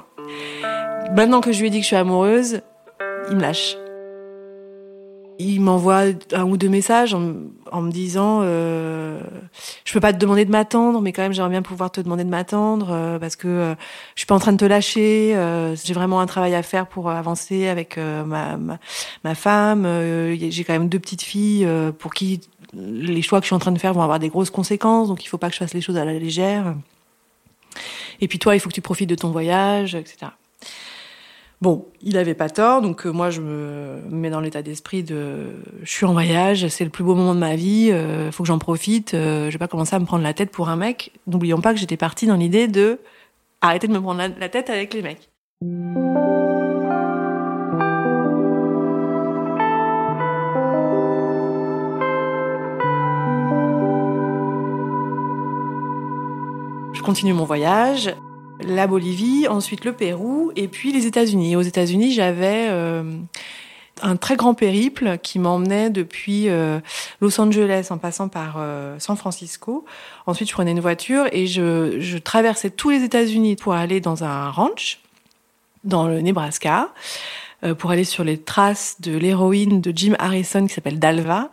Maintenant 1.15 1.41
que 1.41 1.51
je 1.51 1.59
lui 1.59 1.67
ai 1.67 1.69
dit 1.69 1.77
que 1.77 1.83
je 1.83 1.87
suis 1.87 1.95
amoureuse, 1.95 2.61
il 3.29 3.35
me 3.35 3.41
lâche 3.41 3.75
il 5.41 5.61
m'envoie 5.61 6.03
un 6.33 6.43
ou 6.43 6.57
deux 6.57 6.69
messages 6.69 7.13
en, 7.13 7.81
me 7.81 7.91
disant 7.91 8.41
euh, 8.43 9.19
je 9.85 9.93
peux 9.93 9.99
pas 9.99 10.13
te 10.13 10.17
demander 10.17 10.45
de 10.45 10.51
m'attendre 10.51 11.01
mais 11.01 11.11
quand 11.13 11.21
même 11.21 11.33
j'aimerais 11.33 11.51
bien 11.51 11.61
pouvoir 11.61 11.91
te 11.91 12.01
demander 12.01 12.23
de 12.23 12.29
m'attendre 12.29 12.89
euh, 12.91 13.19
parce 13.19 13.35
que 13.35 13.47
euh, 13.47 13.75
je 14.15 14.21
suis 14.21 14.27
pas 14.27 14.35
en 14.35 14.39
train 14.39 14.51
de 14.51 14.57
te 14.57 14.65
lâcher 14.65 15.33
euh, 15.35 15.75
j'ai 15.75 15.93
vraiment 15.93 16.19
un 16.19 16.25
travail 16.25 16.53
à 16.53 16.63
faire 16.63 16.87
pour 16.87 17.09
avancer 17.09 17.67
avec 17.67 17.97
ma, 17.97 18.57
ma, 18.57 18.77
ma, 19.23 19.35
femme 19.35 19.87
j'ai 20.37 20.63
quand 20.63 20.73
même 20.73 20.89
deux 20.89 20.99
petites 20.99 21.23
filles 21.23 21.67
pour 21.97 22.13
qui 22.13 22.41
les 22.73 23.21
choix 23.21 23.39
que 23.39 23.45
je 23.45 23.47
suis 23.47 23.55
en 23.55 23.59
train 23.59 23.71
de 23.71 23.79
faire 23.79 23.93
vont 23.93 24.01
avoir 24.01 24.19
des 24.19 24.29
grosses 24.29 24.49
conséquences 24.49 25.07
donc 25.07 25.23
il 25.23 25.27
faut 25.27 25.37
pas 25.37 25.47
que 25.47 25.53
je 25.53 25.59
fasse 25.59 25.73
les 25.73 25.81
choses 25.81 25.97
à 25.97 26.05
la 26.05 26.13
légère 26.13 26.75
et 28.19 28.27
puis 28.27 28.39
toi 28.39 28.55
il 28.55 28.59
faut 28.59 28.69
que 28.69 28.75
tu 28.75 28.81
profites 28.81 29.09
de 29.09 29.15
ton 29.15 29.31
voyage 29.31 29.95
etc 29.95 30.31
Bon, 31.61 31.85
il 32.01 32.17
avait 32.17 32.33
pas 32.33 32.49
tort, 32.49 32.81
donc 32.81 33.05
euh, 33.05 33.11
moi 33.11 33.29
je 33.29 33.39
me 33.39 34.01
mets 34.09 34.31
dans 34.31 34.41
l'état 34.41 34.63
d'esprit 34.63 35.03
de 35.03 35.51
je 35.83 35.91
suis 35.91 36.07
en 36.07 36.13
voyage, 36.13 36.67
c'est 36.69 36.83
le 36.83 36.89
plus 36.89 37.03
beau 37.03 37.13
moment 37.13 37.35
de 37.35 37.39
ma 37.39 37.55
vie, 37.55 37.91
euh, 37.91 38.31
faut 38.31 38.41
que 38.41 38.47
j'en 38.47 38.57
profite, 38.57 39.13
euh, 39.13 39.45
je 39.45 39.51
vais 39.51 39.59
pas 39.59 39.67
commencer 39.67 39.95
à 39.95 39.99
me 39.99 40.05
prendre 40.05 40.23
la 40.23 40.33
tête 40.33 40.49
pour 40.49 40.69
un 40.69 40.75
mec. 40.75 41.11
N'oublions 41.27 41.61
pas 41.61 41.71
que 41.71 41.79
j'étais 41.79 41.97
partie 41.97 42.25
dans 42.25 42.35
l'idée 42.35 42.67
de 42.67 42.97
arrêter 43.61 43.87
de 43.87 43.93
me 43.93 44.01
prendre 44.01 44.23
la, 44.39 44.49
tête 44.49 44.71
avec 44.71 44.95
les 44.95 45.03
mecs. 45.03 45.29
Je 57.01 57.05
continue 57.07 57.33
mon 57.33 57.45
voyage 57.45 58.13
la 58.63 58.85
Bolivie, 58.85 59.47
ensuite 59.47 59.85
le 59.85 59.93
Pérou 59.93 60.51
et 60.55 60.67
puis 60.67 60.91
les 60.91 61.07
États-Unis. 61.07 61.55
Aux 61.55 61.63
États-Unis, 61.63 62.13
j'avais 62.13 62.67
euh, 62.69 63.01
un 64.03 64.17
très 64.17 64.35
grand 64.35 64.53
périple 64.53 65.17
qui 65.17 65.39
m'emmenait 65.39 65.89
depuis 65.89 66.47
euh, 66.47 66.79
Los 67.19 67.41
Angeles 67.41 67.87
en 67.89 67.97
passant 67.97 68.27
par 68.27 68.57
euh, 68.59 68.99
San 68.99 69.17
Francisco. 69.17 69.83
Ensuite, 70.27 70.49
je 70.49 70.53
prenais 70.53 70.69
une 70.69 70.79
voiture 70.79 71.25
et 71.31 71.47
je, 71.47 71.99
je 71.99 72.19
traversais 72.19 72.69
tous 72.69 72.91
les 72.91 73.01
États-Unis 73.01 73.55
pour 73.55 73.73
aller 73.73 73.99
dans 73.99 74.23
un 74.23 74.51
ranch 74.51 74.99
dans 75.83 76.07
le 76.07 76.21
Nebraska 76.21 76.89
pour 77.77 77.91
aller 77.91 78.05
sur 78.05 78.23
les 78.23 78.39
traces 78.39 78.97
de 79.01 79.15
l'héroïne 79.15 79.81
de 79.81 79.91
Jim 79.95 80.15
Harrison 80.17 80.65
qui 80.65 80.73
s'appelle 80.73 80.97
Dalva. 80.97 81.49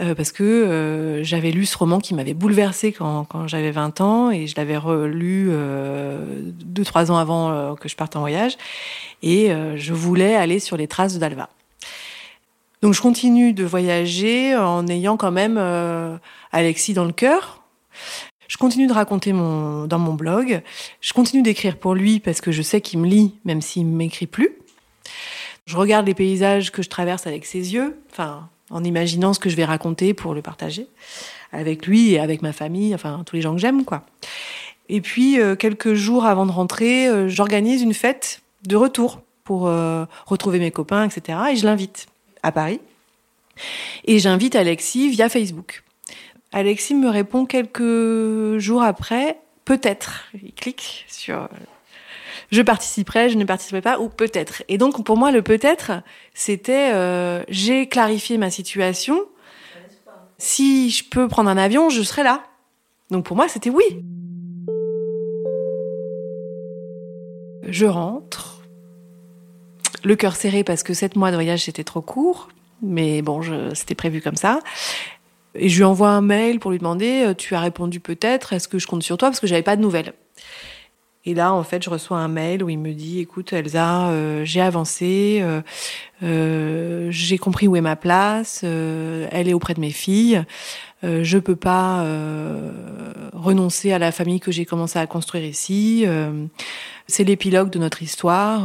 Euh, 0.00 0.14
parce 0.14 0.32
que 0.32 0.42
euh, 0.42 1.22
j'avais 1.22 1.50
lu 1.50 1.66
ce 1.66 1.76
roman 1.76 2.00
qui 2.00 2.14
m'avait 2.14 2.32
bouleversé 2.32 2.92
quand, 2.92 3.26
j'avais 3.46 3.70
20 3.70 4.00
ans 4.00 4.30
et 4.30 4.46
je 4.46 4.56
l'avais 4.56 4.78
relu 4.78 5.48
euh, 5.50 6.40
deux 6.64 6.84
trois 6.84 7.10
ans 7.10 7.18
avant 7.18 7.74
que 7.76 7.88
je 7.90 7.96
parte 7.96 8.16
en 8.16 8.20
voyage 8.20 8.56
et 9.22 9.50
je 9.76 9.92
voulais 9.92 10.34
aller 10.34 10.58
sur 10.58 10.76
les 10.76 10.88
traces 10.88 11.18
Dalva. 11.18 11.48
Donc 12.80 12.94
je 12.94 13.00
continue 13.00 13.52
de 13.52 13.64
voyager 13.64 14.56
en 14.56 14.86
ayant 14.88 15.16
quand 15.16 15.30
même 15.30 15.58
Alexis 16.50 16.94
dans 16.94 17.04
le 17.04 17.12
cœur. 17.12 17.62
Je 18.48 18.56
continue 18.58 18.86
de 18.86 18.92
raconter 18.92 19.32
mon, 19.32 19.86
dans 19.86 19.98
mon 19.98 20.14
blog. 20.14 20.62
Je 21.00 21.12
continue 21.12 21.42
d'écrire 21.42 21.78
pour 21.78 21.94
lui 21.94 22.18
parce 22.20 22.40
que 22.40 22.50
je 22.50 22.60
sais 22.60 22.80
qu'il 22.80 22.98
me 22.98 23.06
lit, 23.06 23.34
même 23.44 23.62
s'il 23.62 23.90
ne 23.90 23.96
m'écrit 23.96 24.26
plus. 24.26 24.58
Je 25.66 25.76
regarde 25.76 26.06
les 26.06 26.14
paysages 26.14 26.72
que 26.72 26.82
je 26.82 26.88
traverse 26.88 27.26
avec 27.26 27.46
ses 27.46 27.72
yeux. 27.72 27.96
Enfin, 28.10 28.48
en 28.70 28.84
imaginant 28.84 29.34
ce 29.34 29.40
que 29.40 29.50
je 29.50 29.56
vais 29.56 29.64
raconter 29.64 30.14
pour 30.14 30.34
le 30.34 30.42
partager 30.42 30.88
avec 31.52 31.86
lui 31.86 32.12
et 32.12 32.18
avec 32.18 32.42
ma 32.42 32.52
famille, 32.52 32.94
enfin 32.94 33.22
tous 33.26 33.36
les 33.36 33.42
gens 33.42 33.54
que 33.54 33.60
j'aime, 33.60 33.84
quoi. 33.84 34.04
Et 34.88 35.00
puis 35.00 35.40
euh, 35.40 35.54
quelques 35.54 35.94
jours 35.94 36.24
avant 36.24 36.46
de 36.46 36.52
rentrer, 36.52 37.06
euh, 37.06 37.28
j'organise 37.28 37.82
une 37.82 37.94
fête 37.94 38.40
de 38.66 38.76
retour 38.76 39.20
pour 39.44 39.68
euh, 39.68 40.04
retrouver 40.26 40.58
mes 40.58 40.70
copains, 40.70 41.04
etc. 41.04 41.38
Et 41.52 41.56
je 41.56 41.64
l'invite 41.66 42.06
à 42.42 42.52
Paris. 42.52 42.80
Et 44.04 44.18
j'invite 44.18 44.56
Alexis 44.56 45.10
via 45.10 45.28
Facebook. 45.28 45.84
Alexis 46.52 46.94
me 46.94 47.08
répond 47.08 47.46
quelques 47.46 48.58
jours 48.58 48.82
après, 48.82 49.38
peut-être. 49.64 50.24
Il 50.42 50.52
clique 50.52 51.04
sur 51.08 51.48
je 52.52 52.60
participerai, 52.60 53.30
je 53.30 53.38
ne 53.38 53.44
participerai 53.44 53.80
pas, 53.80 53.98
ou 53.98 54.08
peut-être. 54.08 54.62
Et 54.68 54.76
donc 54.76 55.04
pour 55.04 55.16
moi, 55.16 55.32
le 55.32 55.40
peut-être, 55.40 55.92
c'était 56.34 56.92
euh, 56.92 57.42
j'ai 57.48 57.88
clarifié 57.88 58.36
ma 58.36 58.50
situation. 58.50 59.24
Si 60.36 60.90
je 60.90 61.04
peux 61.08 61.28
prendre 61.28 61.48
un 61.48 61.56
avion, 61.56 61.88
je 61.88 62.02
serai 62.02 62.22
là. 62.22 62.44
Donc 63.10 63.24
pour 63.24 63.36
moi, 63.36 63.48
c'était 63.48 63.70
oui. 63.70 63.84
Je 67.68 67.86
rentre, 67.86 68.60
le 70.04 70.14
cœur 70.14 70.36
serré 70.36 70.62
parce 70.62 70.82
que 70.82 70.92
sept 70.92 71.16
mois 71.16 71.30
de 71.30 71.36
voyage 71.36 71.64
c'était 71.64 71.84
trop 71.84 72.02
court, 72.02 72.48
mais 72.82 73.22
bon, 73.22 73.40
c'était 73.74 73.94
prévu 73.94 74.20
comme 74.20 74.36
ça. 74.36 74.58
Et 75.54 75.70
je 75.70 75.78
lui 75.78 75.84
envoie 75.84 76.10
un 76.10 76.22
mail 76.22 76.60
pour 76.60 76.70
lui 76.70 76.78
demander, 76.78 77.24
euh, 77.24 77.34
tu 77.34 77.54
as 77.54 77.60
répondu 77.60 78.00
peut-être, 78.00 78.52
est-ce 78.52 78.68
que 78.68 78.78
je 78.78 78.86
compte 78.86 79.02
sur 79.02 79.16
toi? 79.16 79.28
Parce 79.28 79.40
que 79.40 79.46
j'avais 79.46 79.62
pas 79.62 79.76
de 79.76 79.82
nouvelles. 79.82 80.12
Et 81.24 81.34
là, 81.34 81.52
en 81.52 81.62
fait, 81.62 81.82
je 81.84 81.90
reçois 81.90 82.18
un 82.18 82.26
mail 82.26 82.64
où 82.64 82.68
il 82.68 82.78
me 82.78 82.92
dit, 82.92 83.20
écoute, 83.20 83.52
Elsa, 83.52 84.08
euh, 84.08 84.44
j'ai 84.44 84.60
avancé, 84.60 85.38
euh, 85.40 85.60
euh, 86.24 87.06
j'ai 87.10 87.38
compris 87.38 87.68
où 87.68 87.76
est 87.76 87.80
ma 87.80 87.94
place, 87.94 88.64
elle 88.64 89.48
est 89.48 89.54
auprès 89.54 89.74
de 89.74 89.80
mes 89.80 89.90
filles, 89.90 90.44
je 91.04 91.38
peux 91.38 91.56
pas 91.56 92.04
renoncer 93.32 93.92
à 93.92 93.98
la 93.98 94.12
famille 94.12 94.40
que 94.40 94.52
j'ai 94.52 94.64
commencé 94.64 94.98
à 94.98 95.06
construire 95.06 95.44
ici. 95.44 96.06
c'est 97.08 97.24
l'épilogue 97.24 97.70
de 97.70 97.78
notre 97.80 98.02
histoire. 98.02 98.62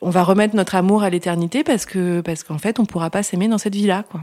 on 0.00 0.10
va 0.10 0.22
remettre 0.22 0.54
notre 0.54 0.76
amour 0.76 1.02
à 1.02 1.10
l'éternité 1.10 1.64
parce 1.64 1.86
que 1.86 2.20
parce 2.20 2.44
qu'en 2.44 2.58
fait, 2.58 2.78
on 2.78 2.86
pourra 2.86 3.10
pas 3.10 3.24
s'aimer 3.24 3.48
dans 3.48 3.58
cette 3.58 3.74
vie-là, 3.74 4.04
quoi. 4.08 4.20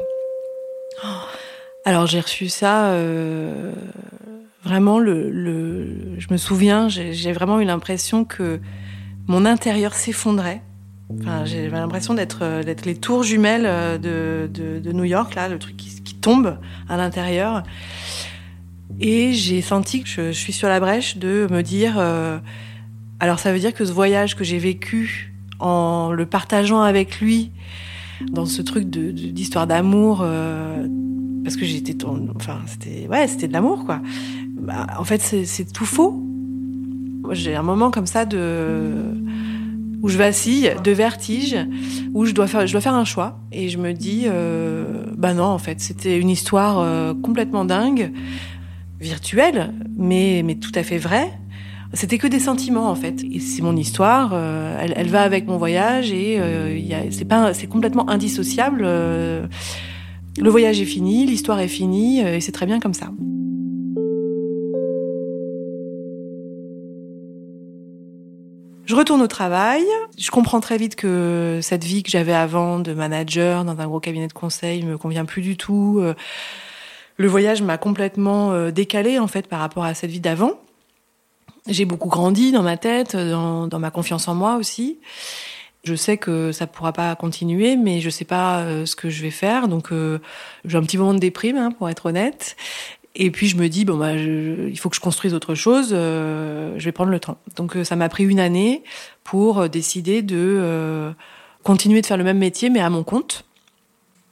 Alors 1.83 2.07
j'ai 2.07 2.21
reçu 2.21 2.47
ça 2.47 2.95
Vraiment, 4.65 4.97
le, 4.97 5.29
le, 5.29 5.87
je 6.17 6.27
me 6.31 6.37
souviens, 6.37 6.89
j'ai 6.89 7.31
vraiment 7.31 7.59
eu 7.59 7.65
l'impression 7.65 8.25
que 8.25 8.59
mon 9.27 9.45
intérieur 9.45 9.93
s'effondrait. 9.93 10.63
Enfin, 11.19 11.45
j'ai 11.45 11.69
l'impression 11.69 12.15
d'être 12.15 12.63
d'être 12.63 12.85
les 12.85 12.95
tours 12.95 13.21
jumelles 13.21 13.67
euh, 13.67 13.99
de, 13.99 14.79
de, 14.81 14.91
New 14.91 15.03
York, 15.03 15.35
là, 15.35 15.49
le 15.49 15.59
truc 15.59 15.77
qui, 15.77 15.93
tombe 16.15 16.57
à 16.89 16.97
l'intérieur. 16.97 17.61
Et 18.99 19.33
j'ai 19.33 19.61
senti 19.61 20.01
que 20.01 20.09
je, 20.09 20.31
suis 20.31 20.53
sur 20.53 20.67
la 20.67 20.79
brèche 20.79 21.17
de 21.17 21.47
me 21.51 21.61
dire, 21.61 21.97
euh, 21.99 22.39
alors 23.19 23.37
ça 23.37 23.53
veut 23.53 23.59
dire 23.59 23.75
que 23.75 23.85
ce 23.85 23.91
voyage 23.91 24.35
que 24.35 24.43
j'ai 24.43 24.57
vécu 24.57 25.35
en 25.59 26.11
le 26.11 26.25
partageant 26.25 26.81
avec 26.81 27.19
lui, 27.19 27.51
dans 28.31 28.47
ce 28.47 28.63
truc 28.63 28.89
d'histoire 28.89 29.67
d'amour, 29.67 30.21
euh, 30.23 30.87
parce 31.43 31.57
que 31.57 31.65
j'étais, 31.65 31.95
enfin, 32.35 32.61
c'était, 32.65 33.07
ouais, 33.07 33.27
c'était 33.27 33.47
de 33.47 33.53
l'amour, 33.53 33.85
quoi. 33.85 34.01
Bah, 34.65 34.87
en 34.97 35.03
fait, 35.03 35.21
c'est 35.21 35.71
tout 35.71 35.85
faux. 35.85 36.23
J'ai 37.31 37.55
un 37.55 37.63
moment 37.63 37.91
comme 37.91 38.07
ça 38.07 38.25
de 38.25 38.93
où 40.01 40.09
je 40.09 40.17
vacille, 40.19 40.71
de 40.83 40.91
vertige, 40.91 41.55
où 42.13 42.25
je 42.25 42.33
dois 42.33 42.45
faire, 42.45 42.67
je 42.67 42.71
dois 42.71 42.81
faire 42.81 42.93
un 42.93 43.05
choix, 43.05 43.39
et 43.51 43.69
je 43.69 43.79
me 43.79 43.91
dis, 43.91 44.25
euh, 44.27 45.03
bah 45.17 45.33
non, 45.33 45.45
en 45.45 45.57
fait, 45.57 45.79
c'était 45.81 46.19
une 46.19 46.29
histoire 46.29 46.79
euh, 46.79 47.15
complètement 47.15 47.65
dingue, 47.65 48.11
virtuelle, 48.99 49.73
mais 49.97 50.43
mais 50.45 50.55
tout 50.55 50.71
à 50.75 50.83
fait 50.83 50.99
vraie. 50.99 51.31
C'était 51.93 52.19
que 52.19 52.27
des 52.27 52.39
sentiments 52.39 52.89
en 52.89 52.95
fait, 52.95 53.23
et 53.23 53.39
c'est 53.39 53.63
mon 53.63 53.75
histoire. 53.75 54.31
Euh, 54.33 54.77
elle, 54.79 54.93
elle, 54.95 55.07
va 55.07 55.21
avec 55.21 55.47
mon 55.47 55.57
voyage, 55.57 56.11
et 56.11 56.39
euh, 56.39 56.77
c'est 57.09 57.25
pas, 57.25 57.55
c'est 57.55 57.67
complètement 57.67 58.07
indissociable. 58.07 58.83
le 58.83 59.47
voyage 60.49 60.79
est 60.81 60.85
fini, 60.85 61.25
l'histoire 61.25 61.59
est 61.59 61.67
finie, 61.67 62.19
et 62.19 62.41
c'est 62.41 62.51
très 62.51 62.67
bien 62.67 62.79
comme 62.79 62.93
ça. 62.93 63.11
Je 68.85 68.93
retourne 68.93 69.21
au 69.23 69.27
travail. 69.27 69.83
Je 70.17 70.29
comprends 70.29 70.59
très 70.59 70.77
vite 70.77 70.95
que 70.95 71.59
cette 71.63 71.83
vie 71.83 72.03
que 72.03 72.11
j'avais 72.11 72.33
avant 72.33 72.79
de 72.79 72.93
manager 72.93 73.65
dans 73.65 73.79
un 73.79 73.87
gros 73.87 73.99
cabinet 73.99 74.27
de 74.27 74.33
conseil 74.33 74.83
me 74.83 74.97
convient 74.97 75.25
plus 75.25 75.41
du 75.41 75.57
tout. 75.57 75.97
Euh, 75.99 76.13
le 77.17 77.27
voyage 77.27 77.63
m'a 77.63 77.79
complètement 77.79 78.51
euh, 78.51 78.69
décalé 78.69 79.17
en 79.17 79.27
fait 79.27 79.47
par 79.47 79.59
rapport 79.59 79.85
à 79.85 79.95
cette 79.95 80.11
vie 80.11 80.19
d'avant. 80.19 80.51
J'ai 81.67 81.85
beaucoup 81.85 82.09
grandi 82.09 82.51
dans 82.51 82.61
ma 82.61 82.77
tête, 82.77 83.15
dans, 83.15 83.79
ma 83.79 83.89
confiance 83.89 84.27
en 84.27 84.35
moi 84.35 84.55
aussi. 84.57 84.99
Je 85.83 85.95
sais 85.95 86.17
que 86.17 86.51
ça 86.51 86.67
pourra 86.67 86.93
pas 86.93 87.15
continuer, 87.15 87.77
mais 87.77 88.01
je 88.01 88.11
sais 88.11 88.25
pas 88.25 88.59
euh, 88.59 88.85
ce 88.85 88.95
que 88.95 89.09
je 89.09 89.23
vais 89.23 89.31
faire. 89.31 89.67
Donc 89.67 89.89
j'ai 90.63 90.77
un 90.77 90.83
petit 90.83 90.99
moment 90.99 91.15
de 91.15 91.19
déprime, 91.19 91.57
hein, 91.57 91.71
pour 91.71 91.89
être 91.89 92.05
honnête. 92.05 92.55
Et 93.15 93.31
puis 93.31 93.47
je 93.47 93.55
me 93.55 93.69
dis 93.69 93.85
bon 93.85 93.97
bah 93.97 94.13
il 94.13 94.77
faut 94.77 94.89
que 94.89 94.95
je 94.95 95.01
construise 95.01 95.33
autre 95.33 95.55
chose, 95.55 95.89
euh, 95.93 96.73
je 96.77 96.83
vais 96.83 96.91
prendre 96.91 97.11
le 97.11 97.19
temps. 97.19 97.37
Donc 97.55 97.77
euh, 97.77 97.83
ça 97.85 97.95
m'a 97.95 98.09
pris 98.09 98.25
une 98.25 98.39
année 98.39 98.83
pour 99.23 99.59
euh, 99.59 99.67
décider 99.69 100.21
de 100.21 100.35
euh, 100.37 101.11
continuer 101.63 102.01
de 102.01 102.05
faire 102.05 102.17
le 102.17 102.25
même 102.25 102.37
métier 102.37 102.69
mais 102.69 102.81
à 102.81 102.89
mon 102.89 103.03
compte, 103.03 103.45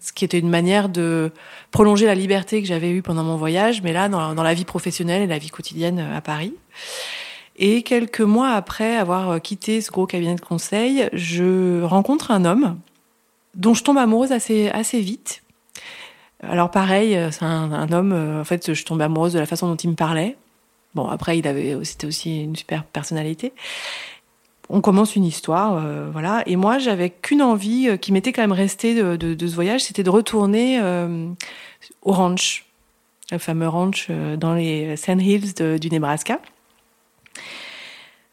ce 0.01 0.11
qui 0.11 0.25
était 0.25 0.39
une 0.39 0.49
manière 0.49 0.89
de 0.89 1.31
prolonger 1.71 2.05
la 2.05 2.15
liberté 2.15 2.61
que 2.61 2.67
j'avais 2.67 2.91
eue 2.91 3.01
pendant 3.01 3.23
mon 3.23 3.37
voyage, 3.37 3.81
mais 3.81 3.93
là 3.93 4.09
dans, 4.09 4.35
dans, 4.35 4.43
la 4.43 4.53
vie 4.53 4.65
professionnelle 4.65 5.21
et 5.21 5.27
la 5.27 5.37
vie 5.37 5.49
quotidienne 5.49 5.99
à 5.99 6.19
Paris. 6.19 6.53
Et 7.55 7.83
quelques 7.83 8.19
mois 8.19 8.49
après 8.49 8.97
avoir 8.97 9.41
quitté 9.41 9.79
ce 9.79 9.91
gros 9.91 10.07
cabinet 10.07 10.35
de 10.35 10.41
conseil, 10.41 11.07
je 11.13 11.83
rencontre 11.83 12.31
un 12.31 12.43
homme 12.43 12.77
dont 13.55 13.73
je 13.73 13.83
tombe 13.83 13.97
amoureuse 13.97 14.31
assez, 14.31 14.69
assez 14.69 14.99
vite. 14.99 15.42
Alors 16.49 16.71
pareil, 16.71 17.17
c'est 17.32 17.45
un, 17.45 17.91
homme, 17.91 18.13
en 18.13 18.43
fait, 18.43 18.73
je 18.73 18.86
tombe 18.86 19.01
amoureuse 19.01 19.34
de 19.34 19.39
la 19.39 19.45
façon 19.45 19.67
dont 19.67 19.75
il 19.75 19.89
me 19.89 19.95
parlait. 19.95 20.38
Bon, 20.95 21.08
après, 21.08 21.38
il 21.38 21.47
avait, 21.47 21.77
c'était 21.84 22.08
aussi 22.08 22.43
une 22.43 22.56
super 22.56 22.84
personnalité. 22.84 23.53
On 24.69 24.82
commence 24.82 25.15
une 25.15 25.25
histoire, 25.25 25.82
voilà. 26.12 26.43
Et 26.45 26.56
moi, 26.56 26.79
j'avais 26.79 27.10
qu'une 27.10 27.41
envie 27.41 27.97
qui 27.99 28.12
m'était 28.12 28.32
quand 28.32 28.41
même 28.41 28.51
restée 28.51 28.93
de, 28.95 29.47
ce 29.47 29.56
voyage, 29.56 29.82
c'était 29.82 30.03
de 30.03 30.10
retourner 30.10 30.79
au 32.01 32.12
ranch, 32.12 32.65
le 33.32 33.38
fameux 33.38 33.67
ranch 33.67 34.10
dans 34.38 34.53
les 34.53 34.95
Sand 34.97 35.21
Hills 35.21 35.79
du 35.79 35.89
Nebraska 35.89 36.39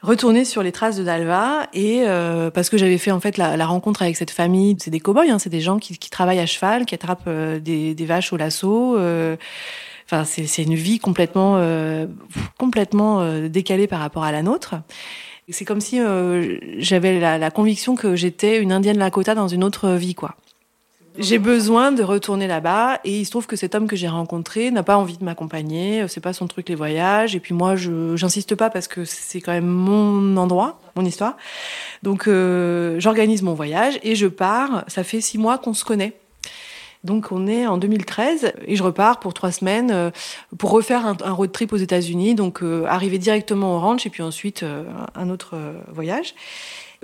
retourner 0.03 0.45
sur 0.45 0.63
les 0.63 0.73
traces 0.73 0.97
de 0.97 1.05
Dalva 1.05 1.69
et 1.73 2.03
euh, 2.07 2.51
parce 2.51 2.71
que 2.71 2.79
j'avais 2.79 2.99
fait 2.99 3.11
en 3.11 3.21
fait 3.21 3.37
la, 3.37 3.67
rencontre 3.67 4.03
avec 4.03 4.17
cette 4.17 4.31
famille, 4.31 4.77
c'est 4.81 4.91
des 4.91 5.01
cow-boys, 5.01 5.31
hein, 5.31 5.39
c'est 5.39 5.51
des 5.51 5.61
gens 5.61 5.79
qui, 5.79 5.99
travaillent 6.11 6.41
à 6.41 6.47
cheval, 6.47 6.87
qui 6.87 6.95
attrapent 6.95 7.25
euh, 7.27 7.59
des, 7.59 7.95
vaches 8.07 8.33
au 8.33 8.37
lasso. 8.37 8.97
Euh, 8.97 9.37
enfin, 10.07 10.25
c'est 10.25 10.63
une 10.63 10.75
vie 10.75 10.99
complètement 10.99 11.61
complètement 12.59 13.49
décalée 13.49 13.87
par 13.87 14.01
rapport 14.01 14.25
à 14.25 14.33
la 14.33 14.43
nôtre. 14.43 14.75
C'est 15.49 15.65
comme 15.65 15.81
si 15.81 16.01
j'avais 16.79 17.21
la, 17.21 17.39
la, 17.39 17.51
conviction 17.51 17.97
que 17.97 18.17
j'étais 18.17 18.59
une 18.59 18.73
indienne 18.73 18.99
Lakota 18.99 19.35
dans 19.35 19.49
une 19.49 19.65
autre 19.65 19.91
vie, 19.91 20.15
quoi. 20.15 20.37
J'ai 21.19 21.39
besoin 21.39 21.91
de 21.91 22.03
retourner 22.03 22.47
là-bas 22.47 23.01
et 23.05 23.19
il 23.19 23.25
se 23.25 23.31
trouve 23.31 23.47
que 23.47 23.57
cet 23.57 23.75
homme 23.75 23.89
que 23.89 23.97
j'ai 23.97 24.09
rencontré 24.09 24.71
n'a 24.71 24.85
pas 24.85 24.97
envie 24.97 25.19
de 25.19 25.25
m'accompagner, 25.25 26.07
c'est 26.09 26.21
pas 26.21 26.33
son 26.33 26.47
truc 26.47 26.69
les 26.69 26.77
voyages 26.77 27.35
et 27.35 27.41
puis 27.41 27.53
moi 27.53 27.75
je 27.75 28.15
j'insiste 28.17 28.55
pas 28.55 28.71
parce 28.71 28.87
que 28.87 29.05
c'est 29.05 29.41
quand 29.41 29.53
même 29.53 29.67
mon 29.67 30.37
endroit, 30.37 30.81
mon 30.95 31.05
histoire. 31.05 31.37
Donc 32.03 32.29
euh, 32.29 33.01
j'organise 33.01 33.43
mon 33.43 33.55
voyage 33.55 33.99
et 34.03 34.15
je 34.15 34.29
pars. 34.29 34.85
Ça 34.87 35.03
fait 35.03 35.21
six 35.21 35.37
mois 35.37 35.59
qu'on 35.59 35.75
se 35.75 35.85
connaît. 35.85 36.13
Donc 37.03 37.33
on 37.33 37.47
est 37.49 37.67
en 37.67 37.77
2013 37.77 38.53
et 38.67 38.77
je 38.77 38.83
repars 38.83 39.19
pour 39.19 39.35
trois 39.35 39.51
semaines 39.51 39.91
euh, 39.91 40.11
pour 40.59 40.71
refaire 40.71 41.07
un, 41.07 41.33
road 41.33 41.51
trip 41.51 41.73
aux 41.73 41.77
États-Unis. 41.77 42.37
Donc 42.37 42.63
euh, 42.63 42.85
arriver 42.87 43.19
directement 43.19 43.77
au 43.77 43.81
ranch 43.81 44.07
et 44.07 44.11
puis 44.11 44.23
ensuite 44.23 44.65
un 45.15 45.29
autre 45.29 45.57
voyage. 45.89 46.35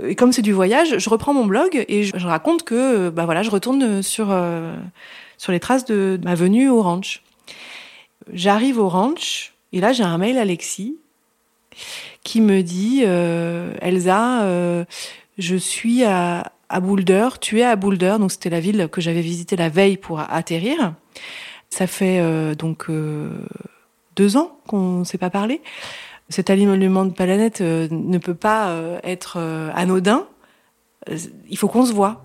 Et 0.02 0.14
comme 0.14 0.32
c'est 0.32 0.42
du 0.42 0.52
voyage, 0.52 0.98
je 0.98 1.11
reprends 1.11 1.32
mon 1.32 1.46
blog 1.46 1.85
et 1.88 2.02
je, 2.04 2.26
raconte 2.26 2.64
que 2.64 3.09
bah 3.09 3.24
voilà, 3.24 3.42
je 3.42 3.50
retourne 3.50 4.02
sur, 4.02 4.30
euh, 4.30 4.74
sur 5.38 5.52
les 5.52 5.61
traces 5.61 5.87
de, 5.87 6.20
ma 6.22 6.35
venue 6.35 6.68
au 6.68 6.82
ranch. 6.82 7.22
J'arrive 8.32 8.78
au 8.78 8.88
ranch 8.88 9.54
et 9.72 9.80
là 9.80 9.92
j'ai 9.92 10.02
un 10.02 10.18
mail 10.18 10.37
Alexis 10.37 10.96
qui 12.24 12.40
me 12.40 12.62
dit 12.62 13.04
euh, 13.06 13.72
Elsa, 13.80 14.42
euh, 14.42 14.85
je 15.38 15.56
suis 15.56 16.04
à 16.04 16.52
Boulder, 16.82 17.28
tu 17.40 17.61
es 17.61 17.64
à 17.64 17.76
Boulder, 17.76 18.16
donc 18.18 18.32
c'était 18.32 18.50
la 18.50 18.61
ville 18.61 18.88
que 18.92 19.00
j'avais 19.00 19.22
visitée 19.22 19.56
la 19.56 19.70
veille 19.70 19.96
pour 19.96 20.20
atterrir. 20.20 20.92
Ça 21.70 21.87
fait 21.87 22.54
donc 22.54 22.87
deux 24.16 24.37
ans 24.37 24.59
qu'on 24.66 25.00
ne 25.00 25.04
s'est 25.04 25.18
pas 25.18 25.30
parlé 25.30 25.62
cet 26.29 26.51
alignement 26.51 27.05
de 27.05 27.12
planète 27.12 27.61
euh, 27.61 27.89
ne 27.91 28.19
peut 28.19 28.35
pas 28.35 28.69
euh, 28.69 28.99
être 29.05 29.37
euh, 29.39 29.71
anodin. 29.75 30.27
Il 31.49 31.57
faut 31.57 31.69
qu'on 31.69 31.87
se 31.87 31.93
voit. 31.93 32.25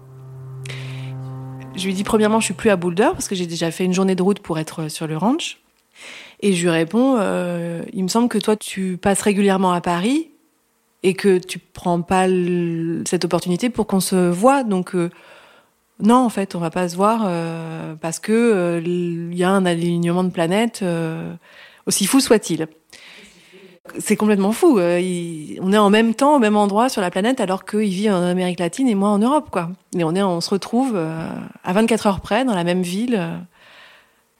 Je 1.75 1.85
lui 1.85 1.93
dis 1.93 2.03
premièrement, 2.03 2.39
je 2.39 2.45
suis 2.45 2.53
plus 2.53 2.71
à 2.71 2.75
Boulder 2.75 3.09
parce 3.13 3.27
que 3.27 3.35
j'ai 3.35 3.45
déjà 3.45 3.69
fait 3.69 3.85
une 3.85 3.93
journée 3.93 4.15
de 4.15 4.23
route 4.23 4.39
pour 4.39 4.57
être 4.57 4.89
sur 4.89 5.05
le 5.05 5.17
ranch. 5.17 5.59
Et 6.39 6.53
je 6.53 6.63
lui 6.63 6.71
réponds, 6.71 7.17
il 7.93 8.03
me 8.03 8.07
semble 8.07 8.27
que 8.27 8.39
toi, 8.39 8.55
tu 8.55 8.97
passes 8.97 9.21
régulièrement 9.21 9.71
à 9.71 9.81
Paris 9.81 10.31
et 11.03 11.13
que 11.13 11.37
tu 11.37 11.59
prends 11.59 12.01
pas 12.01 12.25
cette 13.05 13.23
opportunité 13.23 13.69
pour 13.69 13.85
qu'on 13.85 13.99
se 13.99 14.15
voit. 14.31 14.63
Donc 14.63 14.95
non, 15.99 16.15
en 16.15 16.29
fait, 16.29 16.55
on 16.55 16.59
va 16.59 16.71
pas 16.71 16.89
se 16.89 16.95
voir 16.95 17.29
parce 18.01 18.19
que 18.19 18.81
il 18.83 19.37
y 19.37 19.43
a 19.43 19.51
un 19.51 19.65
alignement 19.67 20.23
de 20.23 20.31
planètes, 20.31 20.83
aussi 21.85 22.07
fou 22.07 22.19
soit-il 22.19 22.67
c'est 23.97 24.15
complètement 24.15 24.51
fou. 24.51 24.79
Euh, 24.79 24.99
on 25.61 25.73
est 25.73 25.77
en 25.77 25.89
même 25.89 26.13
temps 26.13 26.35
au 26.35 26.39
même 26.39 26.55
endroit 26.55 26.89
sur 26.89 27.01
la 27.01 27.09
planète 27.09 27.41
alors 27.41 27.65
qu'il 27.65 27.89
vit 27.89 28.09
en 28.09 28.21
Amérique 28.21 28.59
latine 28.59 28.87
et 28.87 28.95
moi 28.95 29.09
en 29.09 29.17
Europe, 29.17 29.49
quoi. 29.51 29.69
Et 29.97 30.03
on 30.03 30.15
on 30.15 30.41
se 30.41 30.49
retrouve 30.49 30.93
euh, 30.95 31.27
à 31.63 31.73
24 31.73 32.07
heures 32.07 32.21
près 32.21 32.45
dans 32.45 32.53
la 32.53 32.63
même 32.63 32.83
ville. 32.83 33.19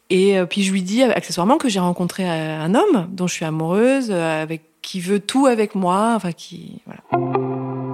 Et 0.09 0.37
euh, 0.37 0.45
puis 0.45 0.63
je 0.63 0.71
lui 0.71 0.83
dis 0.83 1.03
accessoirement 1.03 1.57
que 1.57 1.69
j'ai 1.69 1.79
rencontré 1.79 2.27
un 2.27 2.75
homme 2.75 3.07
dont 3.11 3.27
je 3.27 3.33
suis 3.33 3.45
amoureuse, 3.45 4.11
avec 4.11 4.63
qui 4.81 4.99
veut 4.99 5.19
tout 5.19 5.47
avec 5.47 5.75
moi, 5.75 6.13
enfin 6.15 6.31
qui 6.31 6.81
voilà. 6.85 7.90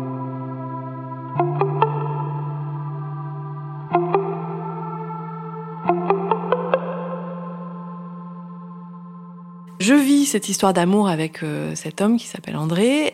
Je 9.87 9.93
vis 9.93 10.25
cette 10.25 10.49
histoire 10.49 10.73
d'amour 10.73 11.07
avec 11.07 11.43
euh, 11.43 11.73
cet 11.73 12.01
homme 12.01 12.17
qui 12.17 12.27
s'appelle 12.27 12.57
André. 12.57 13.13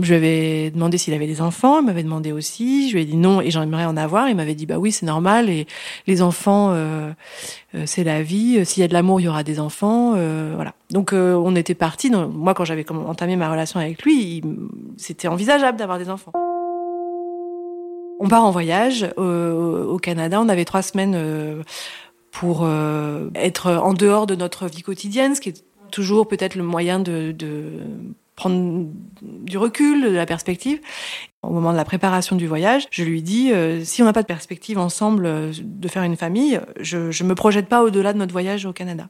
Je 0.00 0.08
lui 0.08 0.14
avais 0.14 0.70
demandé 0.70 0.96
s'il 0.96 1.12
avait 1.12 1.26
des 1.26 1.42
enfants, 1.42 1.80
il 1.80 1.84
m'avait 1.84 2.02
demandé 2.02 2.32
aussi, 2.32 2.88
je 2.88 2.94
lui 2.94 3.02
ai 3.02 3.04
dit 3.04 3.18
non 3.18 3.42
et 3.42 3.50
j'aimerais 3.50 3.84
en 3.84 3.98
avoir, 3.98 4.30
il 4.30 4.34
m'avait 4.34 4.54
dit 4.54 4.64
bah 4.64 4.78
oui 4.78 4.92
c'est 4.92 5.04
normal 5.04 5.50
et 5.50 5.66
les 6.06 6.22
enfants 6.22 6.70
euh, 6.72 7.10
euh, 7.74 7.82
c'est 7.84 8.02
la 8.02 8.22
vie, 8.22 8.64
s'il 8.64 8.80
y 8.80 8.84
a 8.84 8.88
de 8.88 8.94
l'amour 8.94 9.20
il 9.20 9.24
y 9.24 9.28
aura 9.28 9.42
des 9.42 9.60
enfants, 9.60 10.12
voilà. 10.54 10.72
Donc 10.88 11.12
on 11.12 11.54
était 11.54 11.74
parti. 11.74 12.10
Moi 12.10 12.54
quand 12.54 12.64
j'avais 12.64 12.90
entamé 12.90 13.36
ma 13.36 13.50
relation 13.50 13.78
avec 13.78 14.02
lui, 14.02 14.42
c'était 14.96 15.28
envisageable 15.28 15.76
d'avoir 15.76 15.98
des 15.98 16.08
enfants. 16.08 16.32
On 18.20 18.28
part 18.28 18.46
en 18.46 18.52
voyage 18.52 19.06
au 19.18 19.98
Canada, 19.98 20.40
on 20.40 20.48
avait 20.48 20.64
trois 20.64 20.80
semaines 20.80 21.62
pour 22.30 22.66
être 23.34 23.70
en 23.70 23.92
dehors 23.92 24.26
de 24.26 24.34
notre 24.34 24.66
vie 24.66 24.80
quotidienne, 24.80 25.34
ce 25.34 25.42
qui 25.42 25.50
est 25.50 25.69
toujours 25.90 26.28
peut-être 26.28 26.54
le 26.54 26.62
moyen 26.62 27.00
de, 27.00 27.34
prendre 28.36 28.86
du 29.22 29.58
recul, 29.58 30.02
de 30.02 30.16
la 30.16 30.26
perspective. 30.26 30.80
Au 31.42 31.50
moment 31.50 31.72
de 31.72 31.76
la 31.76 31.84
préparation 31.84 32.36
du 32.36 32.46
voyage, 32.46 32.86
je 32.90 33.04
lui 33.04 33.22
dis 33.22 33.52
euh, 33.52 33.84
si 33.84 34.02
on 34.02 34.06
n'a 34.06 34.12
pas 34.12 34.22
de 34.22 34.26
perspective 34.26 34.78
ensemble 34.78 35.26
euh, 35.26 35.52
de 35.62 35.88
faire 35.88 36.02
une 36.02 36.16
famille, 36.16 36.60
je 36.80 36.98
ne 37.22 37.28
me 37.28 37.34
projette 37.34 37.68
pas 37.68 37.82
au-delà 37.82 38.12
de 38.12 38.18
notre 38.18 38.32
voyage 38.32 38.64
au 38.66 38.72
Canada. 38.72 39.08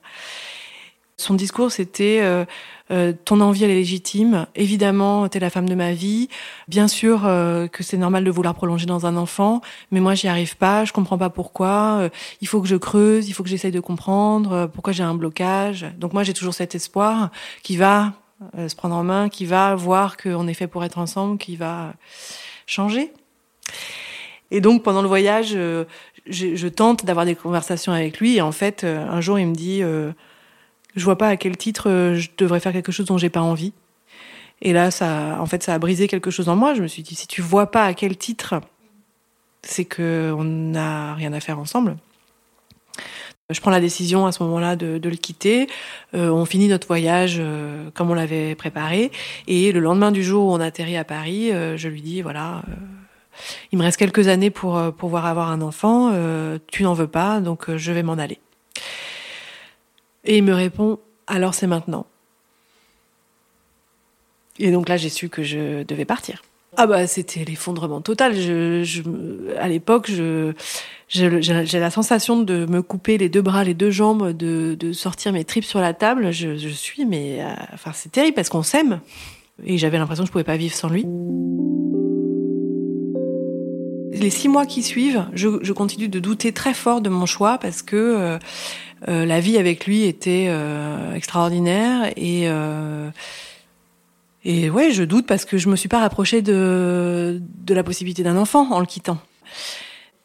Son 1.21 1.35
discours, 1.35 1.71
c'était 1.71 2.21
euh, 2.23 2.47
euh, 2.91 3.13
ton 3.27 3.43
envie, 3.43 3.63
elle 3.65 3.71
est 3.71 3.75
légitime. 3.75 4.47
Évidemment, 4.55 5.29
t'es 5.29 5.39
la 5.39 5.51
femme 5.51 5.69
de 5.69 5.75
ma 5.75 5.93
vie. 5.93 6.31
Bien 6.67 6.89
sûr 6.89 7.27
euh, 7.27 7.69
que 7.69 7.83
c'est 7.83 7.99
normal 7.99 8.25
de 8.25 8.31
vouloir 8.31 8.55
prolonger 8.55 8.87
dans 8.87 9.05
un 9.05 9.17
enfant, 9.19 9.61
mais 9.91 10.01
moi, 10.01 10.15
j'y 10.15 10.29
arrive 10.29 10.57
pas. 10.57 10.87
Je 10.87 10.95
comprends 10.95 11.19
pas 11.19 11.29
pourquoi. 11.29 12.09
il 12.41 12.49
faut 12.49 12.63
que 12.63 12.69
je 12.69 12.77
creuse, 12.77 13.29
il 13.29 13.35
faut 13.35 13.43
que 13.43 13.51
j'essaye 13.51 13.71
de 13.71 13.81
comprendre 13.81 14.71
pourquoi 14.73 14.95
j'ai 14.95 15.03
un 15.03 15.15
blocage. 15.15 15.87
Donc 15.99 16.15
moi, 16.15 16.23
j'ai 16.23 16.33
toujours 16.33 16.55
cet 16.55 16.75
espoir 16.75 17.31
qui 17.63 17.77
va 17.77 18.15
se 18.57 18.75
prendre 18.75 18.95
en 18.95 19.05
main, 19.05 19.29
qui 19.29 19.45
va 19.45 19.75
voir 19.75 20.17
qu'on 20.17 20.49
est 20.49 20.55
fait 20.55 20.69
pour 20.69 20.85
être 20.85 20.97
ensemble, 20.97 21.37
qui 21.37 21.57
va 21.57 21.93
changer. 22.65 23.13
Et 24.51 24.63
donc 24.63 24.83
pendant 24.83 25.03
le 25.03 25.09
voyage, 25.09 25.51
je, 25.51 25.85
je, 26.27 26.69
tente 26.69 27.05
d'avoir 27.05 27.27
des 27.27 27.35
conversations 27.35 27.93
avec 27.93 28.21
lui. 28.21 28.37
Et 28.39 28.41
en 28.41 28.53
fait, 28.53 28.85
un 28.85 29.21
jour, 29.21 29.39
il 29.39 29.49
me 29.49 29.55
dit 29.55 29.83
je 30.97 31.05
vois 31.05 31.17
pas 31.17 31.29
à 31.29 31.37
quel 31.37 31.57
titre 31.57 31.89
euh, 31.89 32.15
je 32.17 32.29
devrais 32.37 32.61
faire 32.61 32.73
quelque 32.73 32.93
chose 32.93 33.07
dont 33.07 33.19
j'ai 33.19 33.31
pas 33.31 33.41
envie. 33.41 33.73
Et 34.63 34.73
là, 34.73 34.91
ça, 34.91 35.39
en 35.41 35.47
fait, 35.47 35.63
ça 35.63 35.75
a 35.75 35.79
brisé 35.79 36.07
quelque 36.07 36.31
chose 36.31 36.49
en 36.49 36.57
moi. 36.57 36.75
Je 36.75 36.83
me 36.83 36.87
suis 36.87 37.03
dit, 37.03 37.15
si 37.15 37.27
tu 37.27 37.41
vois 37.41 37.71
pas 37.71 37.85
à 37.85 37.95
quel 37.95 38.17
titre, 38.17 38.61
c'est 39.63 39.87
que 39.87 40.35
on 40.37 40.45
n'a 40.45 41.15
rien 41.15 41.33
à 41.33 41.41
faire 41.41 41.59
ensemble. 41.59 41.97
Je 43.49 43.61
prends 43.61 43.71
la 43.71 43.81
décision 43.81 44.27
à 44.27 44.33
ce 44.33 44.43
moment-là 44.45 44.77
de, 44.77 45.01
le 45.03 45.17
quitter. 45.17 45.67
Euh, 46.15 46.29
on 46.29 46.45
finit 46.45 46.69
notre 46.69 46.87
voyage 46.87 47.39
euh, 47.41 47.91
comme 47.95 48.11
on 48.11 48.15
l'avait 48.15 48.55
préparé. 48.55 49.11
Et 49.49 49.73
le 49.73 49.81
lendemain 49.81 50.13
du 50.13 50.23
jour 50.23 50.47
où 50.47 50.53
on 50.53 50.61
atterrit 50.61 50.97
à 50.97 51.05
Paris, 51.05 51.51
je 51.51 51.89
lui 51.89 52.01
dis 52.01 52.23
voilà, 52.23 52.63
il 53.73 53.79
me 53.79 53.83
reste 53.83 53.97
quelques 53.97 54.29
années 54.29 54.51
pour 54.51 54.81
pouvoir 54.93 55.27
avoir 55.27 55.51
un 55.51 55.63
enfant. 55.63 56.13
tu 56.69 56.85
n'en 56.85 56.95
veux 56.95 57.09
pas, 57.09 57.41
donc 57.41 57.75
je 57.75 57.91
vais 57.91 58.05
m'en 58.05 58.19
aller. 58.19 58.39
Et 60.25 60.39
il 60.39 60.45
me 60.45 60.55
répond 60.55 60.99
alors 61.27 61.55
c'est 61.55 61.67
maintenant. 61.67 62.07
Et 64.59 64.71
donc 64.71 64.89
là, 64.89 64.97
j'ai 64.97 65.09
su 65.09 65.29
que 65.29 65.43
je 65.43 65.85
devais 65.85 66.05
partir. 66.05 66.43
Ah 66.77 66.87
bah 66.87 67.07
c'était 67.07 67.45
l'effondrement 67.45 68.01
total. 68.01 68.33
À 69.59 69.69
l'époque, 69.69 70.11
j'ai 71.09 71.81
la 71.81 71.91
sensation 71.91 72.43
de 72.43 72.67
me 72.67 72.83
couper 72.83 73.19
les 73.19 73.29
deux 73.29 73.43
bras, 73.43 73.65
les 73.65 73.75
deux 73.75 73.91
jambes, 73.91 74.33
de, 74.33 74.93
sortir 74.93 75.33
mes 75.33 75.45
tripes 75.45 75.65
sur 75.65 75.81
la 75.81 75.95
table. 75.95 76.31
Je, 76.33 76.69
suis, 76.69 77.07
mais 77.07 77.39
euh, 77.41 77.49
enfin 77.75 77.93
c'est 77.95 78.13
terrible 78.13 78.35
parce 78.35 78.49
qu'on 78.49 78.63
s'aime. 78.63 79.01
Et 79.65 79.79
j'avais 79.79 79.99
l'impression 79.99 80.25
que 80.25 80.29
je 80.29 80.33
pouvais 80.33 80.45
pas 80.45 80.57
vivre 80.57 80.75
sans 80.75 80.89
lui. 80.89 81.07
Les 84.13 84.31
six 84.31 84.49
mois 84.49 84.67
qui 84.67 84.83
suivent, 84.83 85.27
je, 85.33 85.49
je 85.63 85.73
continue 85.73 86.09
de 86.09 86.19
douter 86.19 86.53
très 86.53 86.75
fort 86.75 87.01
de 87.01 87.09
mon 87.09 87.27
choix 87.27 87.59
parce 87.59 87.83
que 87.83 87.97
euh, 87.97 88.39
euh, 89.09 89.25
la 89.25 89.41
vie 89.41 89.59
avec 89.59 89.87
lui 89.87 90.05
était 90.05 90.47
euh, 90.49 91.15
extraordinaire 91.15 92.13
et 92.17 92.49
euh, 92.49 93.11
et 94.45 94.71
ouais, 94.71 94.91
je 94.91 95.03
doute 95.03 95.27
parce 95.27 95.45
que 95.45 95.59
je 95.59 95.69
me 95.69 95.77
suis 95.77 95.89
pas 95.89 96.01
rapprochée 96.01 96.43
de 96.43 97.41
de 97.65 97.75
la 97.75 97.83
possibilité 97.83 98.23
d'un 98.23 98.37
enfant 98.37 98.73
en 98.73 98.81
le 98.81 98.87
quittant. 98.87 99.19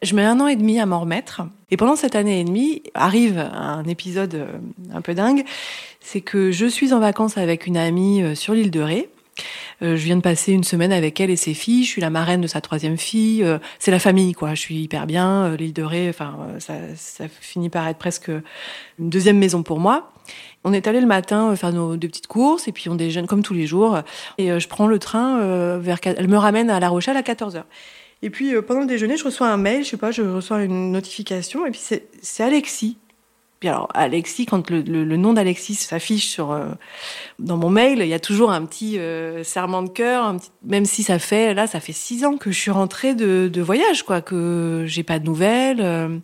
Je 0.02 0.14
mets 0.14 0.24
un 0.24 0.40
an 0.40 0.46
et 0.46 0.56
demi 0.56 0.78
à 0.78 0.86
m'en 0.86 1.00
remettre. 1.00 1.42
Et 1.70 1.76
pendant 1.76 1.96
cette 1.96 2.14
année 2.14 2.40
et 2.40 2.44
demie, 2.44 2.82
arrive 2.94 3.38
un 3.38 3.84
épisode 3.84 4.34
euh, 4.34 4.58
un 4.92 5.00
peu 5.00 5.14
dingue. 5.14 5.44
C'est 6.00 6.20
que 6.20 6.52
je 6.52 6.66
suis 6.66 6.92
en 6.92 7.00
vacances 7.00 7.38
avec 7.38 7.66
une 7.66 7.76
amie 7.76 8.22
euh, 8.22 8.34
sur 8.34 8.54
l'île 8.54 8.70
de 8.70 8.80
Ré. 8.80 9.08
Euh, 9.82 9.96
je 9.96 10.04
viens 10.04 10.16
de 10.16 10.22
passer 10.22 10.52
une 10.52 10.64
semaine 10.64 10.92
avec 10.92 11.20
elle 11.20 11.30
et 11.30 11.36
ses 11.36 11.54
filles. 11.54 11.84
Je 11.84 11.88
suis 11.88 12.00
la 12.00 12.10
marraine 12.10 12.40
de 12.40 12.46
sa 12.46 12.60
troisième 12.60 12.96
fille. 12.96 13.46
c'est 13.78 13.90
la 13.90 13.98
famille, 13.98 14.32
quoi. 14.32 14.54
Je 14.54 14.60
suis 14.60 14.76
hyper 14.76 15.06
bien. 15.06 15.56
L'île 15.56 15.72
de 15.72 15.82
Ré, 15.82 16.08
enfin, 16.08 16.36
ça, 16.58 16.74
ça 16.96 17.26
finit 17.28 17.68
par 17.68 17.86
être 17.88 17.98
presque 17.98 18.30
une 18.98 19.10
deuxième 19.10 19.38
maison 19.38 19.62
pour 19.62 19.80
moi. 19.80 20.12
On 20.64 20.72
est 20.72 20.88
allé 20.88 21.00
le 21.00 21.06
matin 21.06 21.54
faire 21.54 21.72
nos 21.72 21.96
deux 21.96 22.08
petites 22.08 22.26
courses 22.26 22.66
et 22.66 22.72
puis 22.72 22.88
on 22.88 22.96
déjeune 22.96 23.26
comme 23.26 23.42
tous 23.42 23.54
les 23.54 23.66
jours. 23.66 24.00
Et 24.38 24.58
je 24.58 24.68
prends 24.68 24.86
le 24.86 24.98
train 24.98 25.78
vers. 25.78 25.98
Elle 26.04 26.28
me 26.28 26.38
ramène 26.38 26.70
à 26.70 26.80
La 26.80 26.88
Rochelle 26.88 27.16
à 27.16 27.22
14 27.22 27.56
h 27.56 27.62
et 28.22 28.30
puis 28.30 28.54
euh, 28.54 28.62
pendant 28.62 28.80
le 28.80 28.86
déjeuner, 28.86 29.16
je 29.16 29.24
reçois 29.24 29.48
un 29.48 29.56
mail, 29.56 29.84
je 29.84 29.90
sais 29.90 29.96
pas, 29.96 30.10
je 30.10 30.22
reçois 30.22 30.62
une 30.62 30.92
notification, 30.92 31.66
et 31.66 31.70
puis 31.70 31.80
c'est 31.80 32.42
Alexis. 32.42 32.98
Puis 33.60 33.68
alors 33.68 33.88
Alexis, 33.94 34.46
quand 34.46 34.70
le, 34.70 34.82
le, 34.82 35.16
nom 35.16 35.32
d'Alexis 35.32 35.74
s'affiche 35.74 36.26
sur 36.26 36.52
euh, 36.52 36.66
dans 37.38 37.56
mon 37.56 37.70
mail, 37.70 38.00
il 38.00 38.08
y 38.08 38.14
a 38.14 38.20
toujours 38.20 38.50
un 38.50 38.64
petit 38.66 38.98
euh, 38.98 39.44
serment 39.44 39.82
de 39.82 39.88
cœur, 39.88 40.36
même 40.62 40.84
si 40.84 41.02
ça 41.02 41.18
fait 41.18 41.54
là, 41.54 41.66
ça 41.66 41.80
fait 41.80 41.92
six 41.92 42.24
ans 42.24 42.36
que 42.36 42.50
je 42.50 42.58
suis 42.58 42.70
rentrée 42.70 43.14
de, 43.14 43.48
de 43.52 43.62
voyage, 43.62 44.02
quoi, 44.02 44.20
que 44.20 44.84
j'ai 44.86 45.02
pas 45.02 45.18
de 45.18 45.24
nouvelles. 45.24 46.20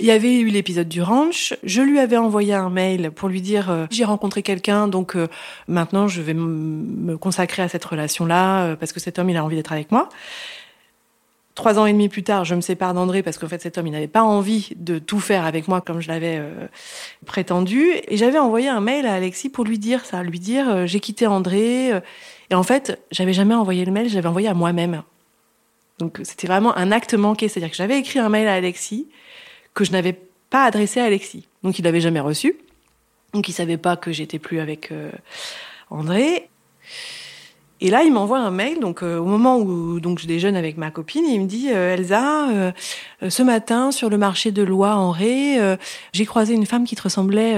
Il 0.00 0.06
y 0.06 0.10
avait 0.10 0.38
eu 0.38 0.46
l'épisode 0.46 0.88
du 0.88 1.02
ranch. 1.02 1.54
Je 1.64 1.82
lui 1.82 1.98
avais 1.98 2.16
envoyé 2.16 2.54
un 2.54 2.70
mail 2.70 3.10
pour 3.10 3.28
lui 3.28 3.42
dire 3.42 3.86
j'ai 3.90 4.04
rencontré 4.04 4.42
quelqu'un, 4.42 4.88
donc 4.88 5.16
maintenant 5.68 6.08
je 6.08 6.22
vais 6.22 6.34
me 6.34 7.18
consacrer 7.18 7.62
à 7.62 7.68
cette 7.68 7.84
relation-là 7.84 8.76
parce 8.76 8.92
que 8.92 9.00
cet 9.00 9.18
homme 9.18 9.30
il 9.30 9.36
a 9.36 9.44
envie 9.44 9.56
d'être 9.56 9.72
avec 9.72 9.90
moi. 9.92 10.08
Trois 11.54 11.78
ans 11.78 11.84
et 11.84 11.92
demi 11.92 12.08
plus 12.08 12.22
tard, 12.22 12.46
je 12.46 12.54
me 12.54 12.62
sépare 12.62 12.94
d'André 12.94 13.22
parce 13.22 13.36
qu'en 13.36 13.48
fait 13.48 13.60
cet 13.60 13.76
homme, 13.76 13.86
il 13.86 13.92
n'avait 13.92 14.06
pas 14.06 14.22
envie 14.22 14.70
de 14.76 14.98
tout 14.98 15.20
faire 15.20 15.44
avec 15.44 15.68
moi 15.68 15.82
comme 15.82 16.00
je 16.00 16.08
l'avais 16.08 16.38
euh, 16.38 16.66
prétendu. 17.26 17.90
Et 18.08 18.16
j'avais 18.16 18.38
envoyé 18.38 18.68
un 18.68 18.80
mail 18.80 19.04
à 19.06 19.12
Alexis 19.12 19.50
pour 19.50 19.64
lui 19.64 19.78
dire 19.78 20.06
ça, 20.06 20.22
lui 20.22 20.40
dire 20.40 20.70
euh, 20.70 20.86
j'ai 20.86 20.98
quitté 20.98 21.26
André. 21.26 21.92
Euh. 21.92 22.00
et 22.48 22.54
en 22.54 22.62
fait, 22.62 22.98
j'avais 23.10 23.34
jamais 23.34 23.54
envoyé 23.54 23.84
le 23.84 23.92
mail, 23.92 24.08
j'avais 24.08 24.28
envoyé 24.28 24.48
à 24.48 24.54
moi-même. 24.54 25.02
Donc 25.98 26.20
c'était 26.22 26.46
vraiment 26.46 26.74
un 26.74 26.90
acte 26.90 27.12
manqué, 27.12 27.48
c'est-à-dire 27.48 27.70
que 27.70 27.76
j'avais 27.76 27.98
écrit 27.98 28.18
un 28.18 28.30
mail 28.30 28.48
à 28.48 28.54
Alexis 28.54 29.08
que 29.74 29.84
je 29.84 29.92
n'avais 29.92 30.18
pas 30.48 30.64
adressé 30.64 31.00
à 31.00 31.04
Alexis. 31.04 31.46
Donc 31.62 31.78
il 31.78 31.84
l'avait 31.84 32.00
jamais 32.00 32.20
reçu. 32.20 32.56
Donc 33.34 33.46
il 33.48 33.52
savait 33.52 33.76
pas 33.76 33.96
que 33.96 34.10
j'étais 34.10 34.38
plus 34.38 34.58
avec 34.58 34.90
André. 35.90 36.48
Et 37.84 37.90
là, 37.90 38.04
il 38.04 38.12
m'envoie 38.12 38.38
un 38.38 38.52
mail, 38.52 38.78
donc 38.78 39.02
euh, 39.02 39.18
au 39.18 39.24
moment 39.24 39.58
où 39.58 39.98
donc 39.98 40.20
je 40.20 40.28
déjeune 40.28 40.54
avec 40.54 40.76
ma 40.76 40.92
copine, 40.92 41.24
il 41.26 41.40
me 41.40 41.46
dit 41.46 41.66
euh, 41.72 41.94
Elsa, 41.94 42.48
euh, 42.50 42.70
ce 43.28 43.42
matin 43.42 43.90
sur 43.90 44.08
le 44.08 44.16
marché 44.16 44.52
de 44.52 44.62
Loire 44.62 45.00
en 45.00 45.10
Ré, 45.10 45.58
j'ai 46.12 46.24
croisé 46.24 46.54
une 46.54 46.64
femme 46.64 46.84
qui 46.84 46.94
te 46.94 47.02
ressemblait 47.02 47.54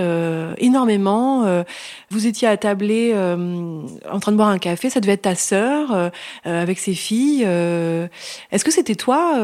énormément. 0.59 1.65
vous 2.11 2.27
étiez 2.27 2.49
à 2.49 2.57
tabler 2.57 3.15
en 3.15 4.21
train 4.21 4.33
de 4.33 4.37
boire 4.37 4.49
un 4.49 4.59
café, 4.59 4.91
ça 4.91 5.01
devait 5.01 5.13
être 5.13 5.23
ta 5.23 5.35
sœur 5.35 6.11
avec 6.45 6.79
ses 6.79 6.95
filles. 6.95 7.43
Est-ce 7.45 8.65
que 8.65 8.71
c'était 8.71 8.95
toi 8.95 9.39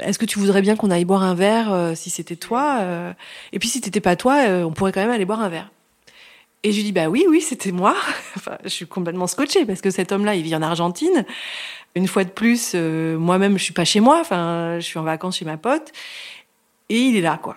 Est-ce 0.00 0.18
que 0.18 0.26
tu 0.26 0.38
voudrais 0.38 0.62
bien 0.62 0.76
qu'on 0.76 0.90
aille 0.90 1.04
boire 1.04 1.24
un 1.24 1.34
verre 1.34 1.92
si 1.96 2.10
c'était 2.10 2.36
toi 2.36 2.78
Et 3.52 3.58
puis 3.58 3.68
si 3.68 3.80
c'était 3.82 4.00
pas 4.00 4.14
toi, 4.14 4.36
on 4.64 4.70
pourrait 4.70 4.92
quand 4.92 5.00
même 5.00 5.10
aller 5.10 5.24
boire 5.24 5.40
un 5.40 5.48
verre. 5.48 5.70
Et 6.62 6.72
je 6.72 6.76
lui 6.76 6.84
dis, 6.84 6.92
bah 6.92 7.08
oui, 7.08 7.24
oui, 7.28 7.40
c'était 7.40 7.72
moi. 7.72 7.94
enfin, 8.36 8.58
je 8.64 8.68
suis 8.68 8.86
complètement 8.86 9.26
scotchée 9.26 9.64
parce 9.64 9.80
que 9.80 9.90
cet 9.90 10.12
homme-là, 10.12 10.34
il 10.34 10.42
vit 10.42 10.54
en 10.54 10.62
Argentine. 10.62 11.24
Une 11.94 12.06
fois 12.06 12.24
de 12.24 12.30
plus, 12.30 12.72
euh, 12.74 13.18
moi-même, 13.18 13.58
je 13.58 13.64
suis 13.64 13.72
pas 13.72 13.84
chez 13.84 14.00
moi. 14.00 14.18
Enfin, 14.20 14.76
je 14.78 14.84
suis 14.84 14.98
en 14.98 15.02
vacances 15.02 15.38
chez 15.38 15.44
ma 15.44 15.56
pote. 15.56 15.92
Et 16.88 16.98
il 16.98 17.16
est 17.16 17.22
là, 17.22 17.38
quoi. 17.42 17.56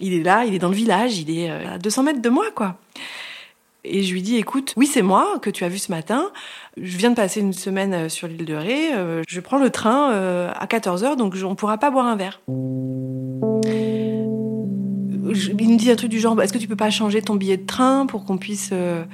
Il 0.00 0.14
est 0.14 0.22
là, 0.22 0.44
il 0.44 0.54
est 0.54 0.58
dans 0.58 0.68
le 0.68 0.74
village, 0.74 1.18
il 1.18 1.30
est 1.36 1.50
euh, 1.50 1.74
à 1.74 1.78
200 1.78 2.02
mètres 2.04 2.22
de 2.22 2.28
moi, 2.28 2.46
quoi. 2.54 2.76
Et 3.84 4.02
je 4.02 4.12
lui 4.12 4.22
dis, 4.22 4.36
écoute, 4.36 4.72
oui, 4.76 4.86
c'est 4.86 5.02
moi 5.02 5.38
que 5.42 5.50
tu 5.50 5.64
as 5.64 5.68
vu 5.68 5.78
ce 5.78 5.92
matin. 5.92 6.30
Je 6.80 6.96
viens 6.96 7.10
de 7.10 7.16
passer 7.16 7.40
une 7.40 7.52
semaine 7.52 7.92
euh, 7.94 8.08
sur 8.08 8.28
l'île 8.28 8.44
de 8.44 8.54
Ré. 8.54 8.90
Je 9.28 9.40
prends 9.40 9.58
le 9.58 9.70
train 9.70 10.10
à 10.52 10.66
14 10.66 11.04
h 11.04 11.16
donc 11.16 11.34
on 11.44 11.54
pourra 11.54 11.78
pas 11.78 11.90
boire 11.90 12.06
un 12.06 12.16
verre 12.16 12.40
il 15.32 15.68
me 15.70 15.76
dit 15.76 15.90
un 15.90 15.96
truc 15.96 16.10
du 16.10 16.20
genre, 16.20 16.40
est-ce 16.42 16.52
que 16.52 16.58
tu 16.58 16.68
peux 16.68 16.76
pas 16.76 16.90
changer 16.90 17.22
ton 17.22 17.34
billet 17.34 17.56
de 17.56 17.66
train 17.66 18.06
pour 18.06 18.24
qu'on 18.24 18.38
puisse... 18.38 18.70
Euh, 18.72 19.04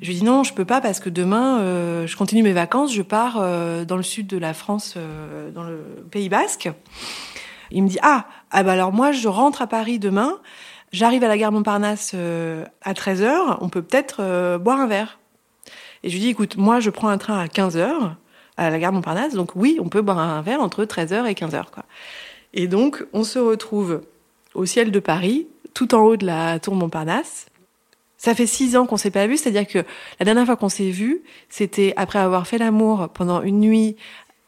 je 0.00 0.08
lui 0.08 0.14
dis 0.14 0.24
non, 0.24 0.44
je 0.44 0.54
peux 0.54 0.64
pas 0.64 0.80
parce 0.80 0.98
que 0.98 1.10
demain, 1.10 1.60
euh, 1.60 2.06
je 2.06 2.16
continue 2.16 2.42
mes 2.42 2.52
vacances, 2.52 2.94
je 2.94 3.02
pars 3.02 3.36
euh, 3.38 3.84
dans 3.84 3.98
le 3.98 4.02
sud 4.02 4.26
de 4.26 4.38
la 4.38 4.54
France, 4.54 4.96
dans 5.54 5.62
le 5.62 6.06
Pays 6.10 6.30
Basque. 6.30 6.70
Il 7.70 7.82
me 7.82 7.88
dit 7.88 7.98
ah, 8.02 8.26
ah 8.50 8.62
bah 8.62 8.72
alors 8.72 8.92
moi 8.92 9.12
je 9.12 9.28
rentre 9.28 9.60
à 9.60 9.66
Paris 9.66 9.98
demain, 9.98 10.38
j'arrive 10.90 11.22
à 11.22 11.28
la 11.28 11.36
gare 11.36 11.52
Montparnasse 11.52 12.14
à 12.14 12.92
13h, 12.94 13.58
on 13.60 13.68
peut 13.68 13.82
peut-être 13.82 14.56
boire 14.56 14.80
un 14.80 14.86
verre. 14.86 15.18
Et 16.02 16.08
je 16.08 16.14
lui 16.14 16.20
dis 16.20 16.28
écoute, 16.30 16.56
moi 16.56 16.80
je 16.80 16.88
prends 16.88 17.08
un 17.08 17.18
train 17.18 17.38
à 17.38 17.46
15h 17.46 18.14
à 18.56 18.70
la 18.70 18.78
gare 18.78 18.92
Montparnasse, 18.92 19.34
donc 19.34 19.54
oui, 19.54 19.78
on 19.82 19.90
peut 19.90 20.00
boire 20.00 20.18
un 20.18 20.40
verre 20.40 20.62
entre 20.62 20.84
13h 20.84 21.26
et 21.26 21.34
15h 21.34 21.64
quoi. 21.70 21.84
Et 22.54 22.68
donc 22.68 23.04
on 23.12 23.22
se 23.22 23.38
retrouve 23.38 24.00
au 24.54 24.66
ciel 24.66 24.90
de 24.90 25.00
Paris, 25.00 25.46
tout 25.74 25.94
en 25.94 26.00
haut 26.00 26.16
de 26.16 26.26
la 26.26 26.58
tour 26.58 26.74
Montparnasse. 26.74 27.46
Ça 28.16 28.34
fait 28.34 28.46
six 28.46 28.76
ans 28.76 28.86
qu'on 28.86 28.98
s'est 28.98 29.10
pas 29.10 29.26
vu, 29.26 29.36
c'est-à-dire 29.36 29.66
que 29.66 29.78
la 30.18 30.24
dernière 30.24 30.44
fois 30.44 30.56
qu'on 30.56 30.68
s'est 30.68 30.90
vu, 30.90 31.22
c'était 31.48 31.94
après 31.96 32.18
avoir 32.18 32.46
fait 32.46 32.58
l'amour 32.58 33.08
pendant 33.14 33.40
une 33.42 33.60
nuit 33.60 33.96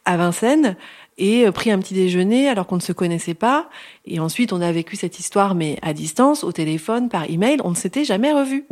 à 0.05 0.17
Vincennes 0.17 0.77
et 1.19 1.47
euh, 1.47 1.53
pris 1.53 1.71
un 1.71 1.79
petit 1.79 1.95
déjeuner 1.95 2.49
alors 2.49 2.67
qu'on 2.67 2.77
ne 2.77 2.83
se 2.83 2.93
connaissait 2.93 3.35
pas. 3.35 3.69
Et 4.05 4.21
ensuite, 4.21 4.53
on 4.53 4.61
a 4.61 4.73
vécu 4.73 4.97
cette 4.97 5.19
histoire, 5.19 5.55
mais 5.55 5.79
à 5.83 5.93
distance, 5.93 6.45
au 6.45 6.53
téléphone, 6.53 7.09
par 7.09 7.31
email. 7.31 7.59
On 7.65 7.71
ne 7.71 7.77
s'était 7.77 8.05
jamais 8.05 8.33
revu. 8.33 8.65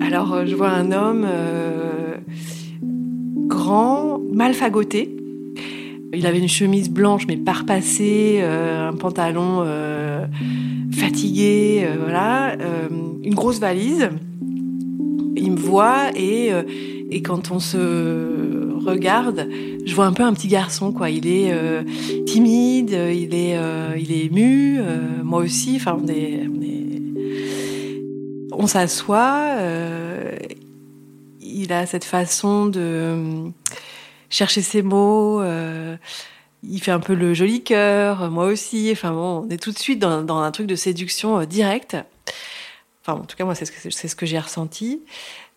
Alors, 0.00 0.32
euh, 0.34 0.46
je 0.46 0.54
vois 0.54 0.70
un 0.70 0.92
homme 0.92 1.26
euh, 1.26 2.16
grand, 3.46 4.20
mal 4.32 4.54
fagoté, 4.54 5.16
il 6.14 6.26
avait 6.26 6.38
une 6.38 6.48
chemise 6.48 6.90
blanche 6.90 7.26
mais 7.26 7.36
parpassée, 7.36 8.38
euh, 8.40 8.88
un 8.88 8.94
pantalon 8.94 9.62
euh, 9.64 10.26
fatigué, 10.92 11.84
euh, 11.84 11.96
voilà, 12.00 12.56
une 13.22 13.34
grosse 13.34 13.58
valise. 13.58 14.10
Il 15.36 15.52
me 15.52 15.58
voit 15.58 16.10
et, 16.16 16.50
et 17.10 17.22
quand 17.22 17.50
on 17.50 17.58
se 17.60 18.74
regarde, 18.84 19.48
je 19.84 19.94
vois 19.94 20.06
un 20.06 20.12
peu 20.12 20.22
un 20.22 20.32
petit 20.32 20.48
garçon 20.48 20.92
quoi. 20.92 21.10
Il 21.10 21.26
est 21.26 21.52
timide, 22.24 22.90
il 22.90 23.34
est 23.34 23.58
il 23.98 24.12
est 24.12 24.24
ému, 24.24 24.80
moi 25.22 25.40
aussi. 25.40 25.74
Enfin 25.76 25.98
on 26.02 26.08
est 26.08 26.48
on, 26.48 26.62
est... 26.62 27.02
on 28.52 28.66
s'assoit. 28.66 29.56
il 31.42 31.72
a 31.72 31.84
cette 31.84 32.04
façon 32.04 32.66
de 32.66 33.52
chercher 34.30 34.62
ses 34.62 34.82
mots. 34.82 35.40
Euh, 35.40 35.96
il 36.62 36.80
fait 36.80 36.90
un 36.90 37.00
peu 37.00 37.14
le 37.14 37.34
joli 37.34 37.62
cœur, 37.62 38.30
moi 38.30 38.46
aussi. 38.46 38.88
Enfin 38.92 39.12
bon, 39.12 39.44
on 39.46 39.50
est 39.50 39.62
tout 39.62 39.72
de 39.72 39.78
suite 39.78 39.98
dans, 39.98 40.38
un 40.38 40.50
truc 40.50 40.66
de 40.66 40.74
séduction 40.74 41.40
euh, 41.40 41.44
directe. 41.44 41.96
Enfin, 43.02 43.20
en 43.20 43.24
tout 43.24 43.36
cas, 43.36 43.44
moi, 43.44 43.54
c'est 43.54 43.64
ce 43.64 44.16
que, 44.16 44.26
j'ai 44.26 44.38
ressenti. 44.38 45.02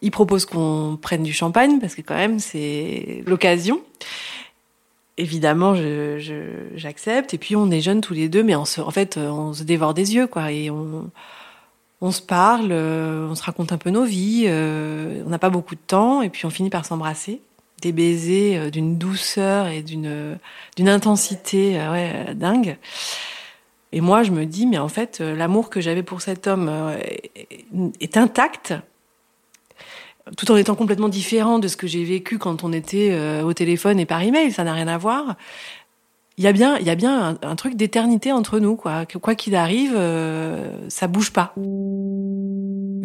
Il 0.01 0.11
propose 0.11 0.45
qu'on 0.45 0.99
prenne 1.01 1.23
du 1.23 1.33
champagne 1.33 1.79
parce 1.79 1.95
que 1.95 2.01
quand 2.01 2.15
même, 2.15 2.39
c'est 2.39 3.23
l'occasion. 3.25 3.81
Évidemment, 5.17 5.73
j'accepte. 6.75 7.33
et 7.33 7.37
puis, 7.37 7.55
on 7.55 7.71
est 7.71 7.81
jeunes 7.81 8.01
tous 8.01 8.13
les 8.13 8.29
deux, 8.29 8.43
mais 8.43 8.55
en 8.55 8.65
fait, 8.65 9.17
on 9.17 9.53
se 9.53 9.63
dévore 9.63 9.93
des 9.95 10.13
yeux, 10.13 10.27
quoi. 10.27 10.51
Et 10.51 10.69
on, 10.69 11.09
on 12.01 12.11
se 12.11 12.21
parle, 12.21 12.69
euh, 12.71 13.27
on 13.27 13.35
se 13.35 13.43
raconte 13.43 13.71
un 13.71 13.77
peu 13.77 13.89
nos 13.89 14.05
vies. 14.05 14.45
on 14.47 15.29
n'a 15.29 15.39
pas 15.39 15.49
beaucoup 15.49 15.75
de 15.75 15.81
temps, 15.85 16.21
et 16.21 16.29
puis 16.29 16.45
on 16.45 16.51
finit 16.51 16.69
par 16.69 16.85
s'embrasser 16.85 17.41
des 17.81 17.91
baisers 17.91 18.57
euh, 18.57 18.69
d'une 18.69 18.97
douceur 18.97 19.67
et 19.67 19.81
d'une 19.81 20.37
d'une 20.75 20.89
intensité 20.89 21.79
euh, 21.79 22.33
dingue. 22.33 22.77
Et 23.91 24.01
moi, 24.01 24.21
je 24.23 24.31
me 24.31 24.45
dis, 24.45 24.67
mais 24.67 24.77
en 24.77 24.87
fait, 24.87 25.19
euh, 25.19 25.35
l'amour 25.35 25.69
que 25.69 25.81
j'avais 25.81 26.03
pour 26.03 26.21
cet 26.21 26.45
homme 26.45 26.71
est 27.99 28.17
intact, 28.17 28.75
tout 30.37 30.51
en 30.51 30.55
étant 30.55 30.75
complètement 30.75 31.09
différent 31.09 31.57
de 31.57 31.67
ce 31.67 31.75
que 31.75 31.87
j'ai 31.87 32.03
vécu 32.03 32.37
quand 32.37 32.63
on 32.63 32.71
était 32.71 33.17
au 33.41 33.53
téléphone 33.53 33.99
et 33.99 34.05
par 34.05 34.21
email. 34.21 34.51
Ça 34.51 34.63
n'a 34.63 34.73
rien 34.73 34.87
à 34.87 34.99
voir. 34.99 35.35
Il 36.37 36.43
y 36.43 36.47
a 36.47 36.51
bien, 36.51 36.77
il 36.77 36.85
y 36.85 36.91
a 36.91 36.95
bien 36.95 37.39
un, 37.41 37.55
truc 37.55 37.75
d'éternité 37.75 38.31
entre 38.31 38.59
nous, 38.59 38.75
quoi. 38.75 39.07
Quoi 39.07 39.33
qu'il 39.33 39.55
arrive, 39.55 39.99
ça 40.87 41.07
bouge 41.07 41.33
pas. 41.33 41.55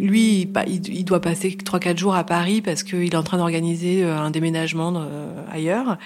Lui, 0.05 0.47
il, 0.67 1.05
doit 1.05 1.21
passer 1.21 1.49
3-4 1.49 1.97
jours 1.97 2.15
à 2.15 2.25
Paris 2.25 2.61
parce 2.61 2.83
qu'il 2.83 3.05
est 3.05 3.17
en 3.17 3.23
train 3.23 3.39
d'organiser 3.39 4.05
euh, 4.05 4.19
un 4.19 4.31
déménagement 4.31 4.93
euh, 4.97 5.33
ailleurs. 5.51 5.97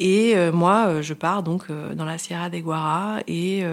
Et 0.00 0.32
euh, 0.34 0.50
moi, 0.50 1.02
je 1.02 1.12
pars 1.12 1.42
donc 1.42 1.66
dans 1.94 2.06
la 2.06 2.16
Sierra 2.16 2.48
de 2.48 2.58
Guara 2.58 3.18
et 3.28 3.64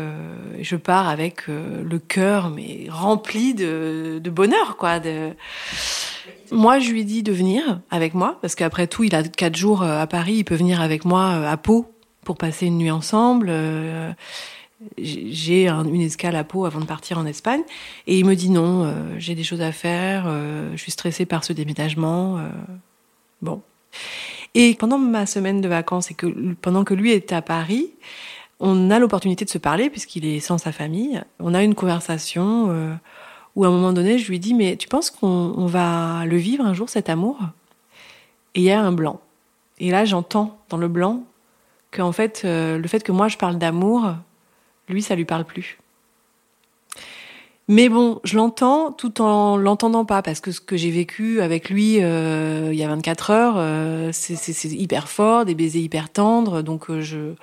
je 0.60 0.76
pars 0.76 1.08
avec 1.08 1.48
le 1.48 2.00
cœur 2.00 2.50
mais 2.50 2.88
rempli 2.90 3.54
de, 3.54 4.22
bonheur. 4.30 4.78
Moi, 6.52 6.80
je 6.80 6.92
lui 6.92 7.06
dis 7.06 7.24
de 7.24 7.32
venir 7.32 7.80
avec 7.90 8.14
moi 8.14 8.38
parce 8.42 8.56
qu'après 8.56 8.88
tout, 8.88 9.06
il 9.06 9.16
a 9.16 9.24
quatre 9.24 9.56
jours 9.56 9.84
à 9.84 10.06
Paris, 10.06 10.36
il 10.40 10.44
peut 10.44 10.56
venir 10.56 10.82
avec 10.82 11.06
moi 11.06 11.48
à 11.48 11.56
Pau 11.56 11.86
pour 12.26 12.38
passer 12.38 12.66
une 12.66 12.78
nuit 12.78 12.92
ensemble. 12.92 13.50
J'ai 14.98 15.68
une 15.68 16.02
escale 16.02 16.36
à 16.36 16.44
Pau 16.44 16.66
avant 16.66 16.80
de 16.80 16.86
partir 16.86 17.18
en 17.18 17.26
Espagne. 17.26 17.62
Et 18.08 18.18
il 18.18 18.26
me 18.26 18.36
dit 18.36 18.50
non, 18.50 18.94
j'ai 19.18 19.36
des 19.36 19.44
choses 19.44 19.62
à 19.62 19.72
faire, 19.72 20.26
je 20.72 20.78
suis 20.78 20.92
stressée 20.92 21.26
par 21.26 21.44
ce 21.44 21.54
déménagement. 21.54 22.40
bon. 23.42 23.62
Et 24.56 24.74
pendant 24.76 24.98
ma 24.98 25.26
semaine 25.26 25.62
de 25.62 25.68
vacances 25.68 26.12
et 26.12 26.16
pendant 26.62 26.84
que 26.84 26.94
lui 26.94 27.12
était 27.12 27.36
à 27.36 27.42
Paris, 27.42 27.92
on 28.60 28.92
a 28.92 29.00
l'opportunité 29.00 29.46
de 29.46 29.50
se 29.50 29.58
parler 29.58 29.90
puisqu'il 29.90 30.26
est 30.26 30.40
sans 30.40 30.58
sa 30.58 30.72
famille. 30.72 31.22
On 31.40 31.54
a 31.54 31.64
une 31.64 31.76
conversation 31.76 32.68
euh, 32.70 32.94
où 33.56 33.64
à 33.64 33.68
un 33.68 33.72
moment 33.72 33.94
donné, 33.94 34.18
je 34.18 34.30
lui 34.30 34.40
dis 34.40 34.54
mais 34.54 34.76
tu 34.76 34.88
penses 34.88 35.12
qu'on 35.12 35.66
va 35.66 36.26
le 36.26 36.38
vivre 36.38 36.66
un 36.66 36.74
jour 36.74 36.90
cet 36.90 37.10
amour? 37.10 37.40
Et 38.56 38.62
il 38.62 38.64
y 38.64 38.72
a 38.72 38.82
un 38.82 38.92
blanc. 38.92 39.22
Et 39.80 39.92
là, 39.92 40.04
j'entends 40.06 40.58
dans 40.70 40.78
le 40.78 40.88
blanc 40.88 41.24
que 41.92 42.02
en 42.02 42.12
fait, 42.12 42.42
euh, 42.44 42.78
le 42.78 42.88
fait 42.88 43.04
que 43.04 43.12
moi 43.12 43.28
je 43.28 43.38
parle 43.38 43.58
d'amour, 43.58 44.14
lui, 44.90 45.02
ça 45.02 45.16
lui 45.16 45.26
parle 45.26 45.46
plus. 45.46 45.78
Mais 47.70 47.88
bon, 47.88 48.20
je 48.24 48.36
l'entends 48.36 48.92
tout 48.92 49.22
en 49.22 49.56
l'entendant 49.56 50.04
pas 50.04 50.24
parce 50.24 50.40
que 50.40 50.52
ce 50.52 50.60
que 50.60 50.76
j'ai 50.76 50.90
vécu 50.90 51.40
avec 51.40 51.70
lui 51.70 52.02
euh, 52.02 52.70
il 52.72 52.80
y 52.80 52.84
a 52.84 52.88
24 52.88 53.30
heures, 53.30 53.54
euh, 53.58 54.10
c'est 54.12 54.66
hyper 54.66 55.08
fort, 55.08 55.46
des 55.46 55.54
baisers 55.54 55.80
hyper 55.80 56.10
tendres, 56.10 56.64
donc 56.64 56.90
euh, 56.90 57.02
je 57.02 57.36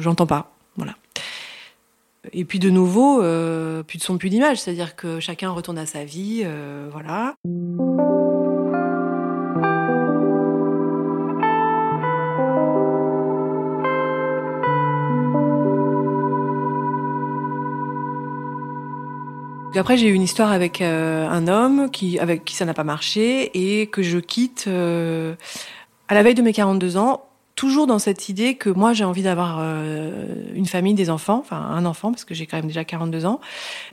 j'entends 0.00 0.26
pas, 0.26 0.52
voilà. 0.76 0.94
Et 2.34 2.44
puis 2.44 2.58
de 2.58 2.68
nouveau, 2.68 3.20
plus 3.84 3.96
de 3.96 4.02
son, 4.02 4.18
plus 4.18 4.28
d'image, 4.28 4.60
c'est-à-dire 4.60 4.94
que 4.94 5.20
chacun 5.20 5.50
retourne 5.50 5.78
à 5.78 5.86
sa 5.86 6.04
vie, 6.04 6.46
voilà. 6.92 7.34
Après 19.76 19.96
j'ai 19.96 20.08
eu 20.08 20.14
une 20.14 20.22
histoire 20.22 20.50
avec 20.50 20.80
euh, 20.80 21.28
un 21.28 21.46
homme 21.46 21.90
qui 21.90 22.18
avec 22.18 22.44
qui 22.44 22.54
ça 22.54 22.64
n'a 22.64 22.74
pas 22.74 22.84
marché 22.84 23.50
et 23.54 23.86
que 23.86 24.02
je 24.02 24.18
quitte 24.18 24.64
euh, 24.66 25.34
à 26.08 26.14
la 26.14 26.22
veille 26.22 26.34
de 26.34 26.42
mes 26.42 26.52
42 26.52 26.96
ans, 26.96 27.24
toujours 27.54 27.86
dans 27.86 27.98
cette 27.98 28.28
idée 28.28 28.54
que 28.54 28.70
moi 28.70 28.92
j'ai 28.92 29.04
envie 29.04 29.22
d'avoir 29.22 29.58
euh, 29.60 30.26
une 30.54 30.66
famille, 30.66 30.94
des 30.94 31.10
enfants, 31.10 31.38
enfin 31.38 31.58
un 31.58 31.84
enfant 31.84 32.12
parce 32.12 32.24
que 32.24 32.34
j'ai 32.34 32.46
quand 32.46 32.56
même 32.56 32.66
déjà 32.66 32.84
42 32.84 33.26
ans. 33.26 33.40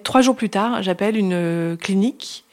Trois 0.03 0.21
jours 0.21 0.35
plus 0.35 0.49
tard, 0.49 0.81
j'appelle 0.81 1.17
une 1.17 1.77
clinique 1.79 2.45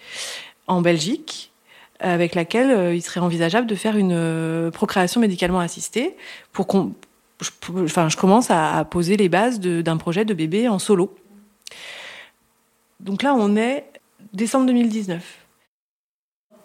en 0.67 0.81
Belgique 0.81 1.53
avec 2.01 2.35
laquelle 2.35 2.95
il 2.95 3.03
serait 3.03 3.21
envisageable 3.21 3.69
de 3.69 3.77
faire 3.77 3.97
une 3.97 4.71
procréation 4.73 5.21
médicalement 5.21 5.61
assistée 5.61 6.17
pour 6.53 6.67
qu'on 6.67 6.93
enfin 7.75 8.09
je 8.09 8.17
commence 8.17 8.51
à, 8.51 8.77
à 8.77 8.85
poser 8.85 9.17
les 9.17 9.29
bases 9.29 9.61
d'un 9.61 9.97
projet 9.97 10.25
de 10.25 10.35
bébé 10.35 10.69
en 10.69 10.81
solo. 10.81 11.15
Donc 13.03 13.23
là, 13.23 13.35
on 13.35 13.57
est 13.57 13.85
décembre 14.33 14.67
2019. 14.67 15.39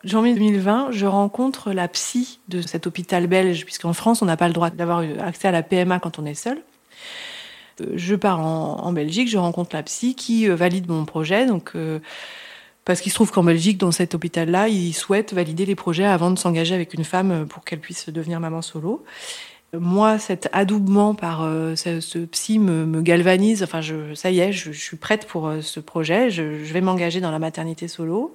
Janvier 0.03 0.35
2020, 0.35 0.91
je 0.91 1.05
rencontre 1.07 1.71
la 1.71 1.88
psy 1.88 2.39
de 2.47 2.61
cet 2.61 2.85
hôpital 2.85 3.25
belge, 3.25 3.65
puisqu'en 3.65 3.93
France, 3.93 4.21
on 4.21 4.25
n'a 4.25 4.38
pas 4.38 4.47
le 4.47 4.53
droit 4.53 4.69
d'avoir 4.69 5.03
accès 5.19 5.47
à 5.47 5.51
la 5.51 5.63
PMA 5.63 5.99
quand 5.99 6.19
on 6.19 6.25
est 6.25 6.35
seul. 6.35 6.61
Euh, 7.81 7.93
je 7.95 8.15
pars 8.15 8.39
en, 8.39 8.91
Belgique, 8.93 9.29
je 9.29 9.38
rencontre 9.39 9.75
la 9.75 9.81
psy 9.83 10.13
qui 10.13 10.47
euh, 10.47 10.55
valide 10.55 10.88
mon 10.88 11.05
projet. 11.05 11.47
Donc, 11.47 11.71
euh, 11.75 11.99
parce 12.85 13.01
qu'il 13.01 13.11
se 13.11 13.15
trouve 13.15 13.31
qu'en 13.31 13.43
Belgique, 13.43 13.79
dans 13.79 13.91
cet 13.91 14.13
hôpital-là, 14.13 14.69
ils 14.69 14.93
souhaitent 14.93 15.33
valider 15.33 15.65
les 15.65 15.75
projets 15.75 16.05
avant 16.05 16.29
de 16.29 16.38
s'engager 16.38 16.75
avec 16.75 16.93
une 16.93 17.03
femme 17.03 17.47
pour 17.47 17.65
qu'elle 17.65 17.79
puisse 17.79 18.09
devenir 18.09 18.39
maman 18.39 18.61
solo 18.61 19.03
moi, 19.80 20.19
cet 20.19 20.49
adoubement 20.51 21.15
par 21.15 21.43
euh, 21.43 21.75
ce, 21.75 22.19
psy 22.25 22.59
me, 22.59 23.01
galvanise. 23.01 23.63
Enfin, 23.63 23.82
je, 23.82 24.13
ça 24.13 24.32
y 24.32 24.39
est, 24.39 24.51
je, 24.51 24.71
suis 24.71 24.97
prête 24.97 25.25
pour 25.28 25.47
euh, 25.47 25.61
ce 25.61 25.80
projet. 25.80 26.30
Je, 26.30 26.43
vais 26.43 26.82
m'engager 26.82 27.21
dans 27.21 27.32
la 27.32 27.39
maternité 27.39 27.88
solo. 27.88 28.34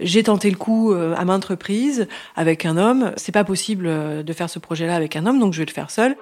J'ai 0.00 0.24
tenté 0.24 0.50
le 0.50 0.56
coup 0.56 0.92
euh, 0.92 1.14
à 1.16 1.24
maintes 1.24 1.44
reprises 1.44 2.08
avec 2.36 2.66
un 2.66 2.76
homme. 2.76 3.12
C'est 3.16 3.32
pas 3.32 3.44
possible 3.44 4.24
de 4.24 4.32
faire 4.32 4.50
ce 4.50 4.58
projet-là 4.58 4.94
avec 4.96 5.16
un 5.16 5.26
homme, 5.26 5.38
donc 5.38 5.52
je 5.52 5.58
vais 5.58 5.66
le 5.66 5.72
faire 5.72 5.90
seul. 5.90 6.16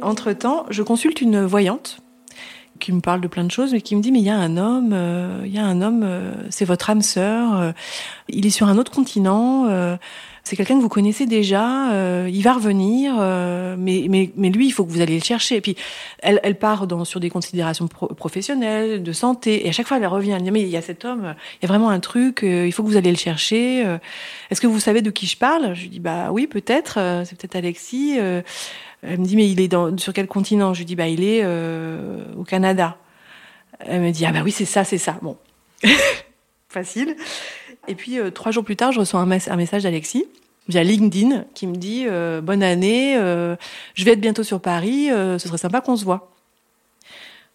Entre 0.00 0.32
temps, 0.32 0.66
je 0.70 0.82
consulte 0.82 1.20
une 1.20 1.44
voyante 1.44 1.98
qui 2.80 2.92
me 2.92 3.00
parle 3.00 3.20
de 3.20 3.28
plein 3.28 3.44
de 3.44 3.50
choses, 3.50 3.72
mais 3.72 3.80
qui 3.80 3.94
me 3.94 4.02
dit 4.02 4.10
mais 4.10 4.18
il 4.18 4.24
y 4.24 4.30
a 4.30 4.36
un 4.36 4.56
homme, 4.56 4.96
il 5.44 5.52
y 5.52 5.58
a 5.58 5.64
un 5.64 5.80
homme, 5.82 6.04
c'est 6.50 6.64
votre 6.64 6.90
âme 6.90 7.02
sœur, 7.02 7.72
il 8.28 8.44
est 8.44 8.50
sur 8.50 8.66
un 8.66 8.76
autre 8.78 8.90
continent 8.90 9.96
c'est 10.44 10.56
quelqu'un 10.56 10.76
que 10.76 10.82
vous 10.82 10.88
connaissez 10.88 11.26
déjà, 11.26 11.92
euh, 11.92 12.28
il 12.30 12.42
va 12.42 12.54
revenir, 12.54 13.14
euh, 13.18 13.76
mais, 13.78 14.06
mais, 14.08 14.32
mais 14.36 14.50
lui, 14.50 14.66
il 14.66 14.72
faut 14.72 14.84
que 14.84 14.90
vous 14.90 15.00
alliez 15.00 15.18
le 15.18 15.24
chercher. 15.24 15.56
Et 15.56 15.60
puis, 15.60 15.76
elle, 16.18 16.58
part 16.58 16.86
sur 17.04 17.20
des 17.20 17.30
considérations 17.30 17.86
professionnelles, 17.86 19.04
de 19.04 19.12
santé, 19.12 19.66
et 19.66 19.68
à 19.68 19.72
chaque 19.72 19.86
fois, 19.86 19.98
elle 19.98 20.06
revient, 20.06 20.32
elle 20.32 20.42
dit, 20.42 20.50
mais 20.50 20.62
il 20.62 20.68
y 20.68 20.76
a 20.76 20.82
cet 20.82 21.04
homme, 21.04 21.36
il 21.60 21.64
y 21.64 21.66
a 21.66 21.68
vraiment 21.68 21.90
un 21.90 22.00
truc, 22.00 22.42
euh, 22.42 22.66
il 22.66 22.72
faut 22.72 22.82
que 22.82 22.88
vous 22.88 22.96
alliez 22.96 23.12
le 23.12 23.16
chercher. 23.16 23.84
Est-ce 24.50 24.60
que 24.60 24.66
vous 24.66 24.80
savez 24.80 25.00
de 25.00 25.10
qui 25.10 25.26
je 25.26 25.36
parle? 25.36 25.74
Je 25.74 25.82
lui 25.82 25.88
dis, 25.88 26.00
bah 26.00 26.32
oui, 26.32 26.48
peut-être, 26.48 26.94
c'est 27.24 27.38
peut-être 27.38 27.56
Alexis. 27.56 28.18
elle 28.18 29.18
me 29.18 29.24
dit, 29.24 29.36
mais 29.36 29.48
il 29.48 29.60
est 29.60 29.72
sur 29.98 30.12
quel 30.12 30.26
continent? 30.26 30.74
Je 30.74 30.80
lui 30.80 30.86
dis, 30.86 30.96
bah 30.96 31.08
il 31.08 31.22
est 31.22 31.46
au 32.36 32.42
Canada. 32.42 32.98
Elle 33.78 34.00
me 34.00 34.10
dit, 34.10 34.26
ah 34.26 34.32
bah 34.32 34.40
oui, 34.44 34.50
c'est 34.50 34.64
ça, 34.64 34.82
c'est 34.82 34.98
ça. 34.98 35.18
Bon, 35.22 35.36
facile. 36.68 37.16
Et 37.88 37.94
puis 37.94 38.18
euh, 38.18 38.30
trois 38.30 38.52
jours 38.52 38.64
plus 38.64 38.76
tard, 38.76 38.92
je 38.92 39.00
reçois 39.00 39.20
un, 39.20 39.26
message 39.26 39.82
d'Alexis 39.82 40.26
via 40.68 40.84
LinkedIn 40.84 41.44
qui 41.54 41.66
me 41.66 41.76
dit 41.76 42.04
euh, 42.06 42.40
bonne 42.40 42.62
année, 42.62 43.16
euh, 43.16 43.56
je 43.94 44.04
vais 44.04 44.12
être 44.12 44.20
bientôt 44.20 44.44
sur 44.44 44.60
Paris, 44.60 45.08
ce 45.08 45.38
serait 45.38 45.58
sympa 45.58 45.80
qu'on 45.80 45.96
se 45.96 46.04
voit. 46.04 46.30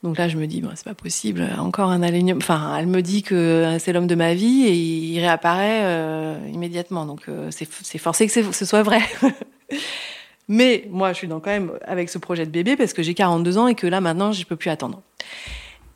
Donc 0.03 0.17
là, 0.17 0.27
je 0.27 0.37
me 0.37 0.45
dis 0.45 0.63
c'est 0.75 0.85
pas 0.85 0.93
possible, 0.93 1.47
encore 1.57 1.89
un 1.89 2.03
alignement. 2.03 2.37
Enfin, 2.37 2.75
elle 2.77 2.85
me 2.85 3.01
dit 3.01 3.23
que 3.23 3.77
c'est 3.79 3.93
l'homme 3.93 4.05
de 4.05 4.13
ma 4.13 4.35
vie 4.35 4.65
et 4.67 4.73
il 4.73 5.19
réapparaît 5.19 6.39
immédiatement. 6.53 7.05
Donc 7.05 7.27
c'est 7.49 7.97
forcé 7.97 8.27
que 8.27 8.51
ce 8.51 8.65
soit 8.65 8.83
vrai. 8.83 9.01
Mais 10.49 10.87
moi, 10.89 11.11
je 11.13 11.17
suis 11.17 11.27
dans 11.27 11.39
quand 11.39 11.49
même 11.49 11.71
avec 11.85 12.09
ce 12.09 12.19
projet 12.19 12.45
de 12.45 12.51
bébé 12.51 12.77
parce 12.77 12.93
que 12.93 13.01
j'ai 13.01 13.13
42 13.13 13.57
ans 13.57 13.67
et 13.67 13.75
que 13.75 13.87
là 13.87 13.99
maintenant, 13.99 14.31
je 14.31 14.45
peux 14.45 14.55
plus 14.55 14.69
attendre. 14.69 15.01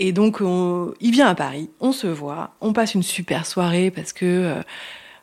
Et 0.04 0.14
donc, 0.14 0.40
il 1.00 1.12
vient 1.12 1.28
à 1.28 1.36
Paris, 1.36 1.70
on 1.80 1.92
se 1.92 2.08
voit, 2.08 2.56
on 2.60 2.74
passe 2.74 2.96
une 2.96 3.04
super 3.04 3.46
soirée 3.46 3.92
parce 3.92 4.14
que 4.14 4.26
euh, 4.26 4.62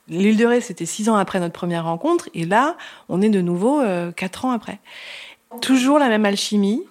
l'île 0.06 0.36
de 0.36 0.46
Ré, 0.46 0.60
c'était 0.60 0.86
six 0.86 1.08
ans 1.08 1.16
après 1.16 1.40
notre 1.40 1.52
première 1.52 1.82
rencontre, 1.82 2.28
et 2.32 2.44
là, 2.44 2.76
on 3.08 3.20
est 3.20 3.28
de 3.28 3.40
nouveau 3.40 3.80
euh, 3.80 4.12
quatre 4.12 4.44
ans 4.44 4.52
après. 4.52 4.78
Toujours 5.60 5.98
la 5.98 6.08
même 6.08 6.24
alchimie. 6.24 6.84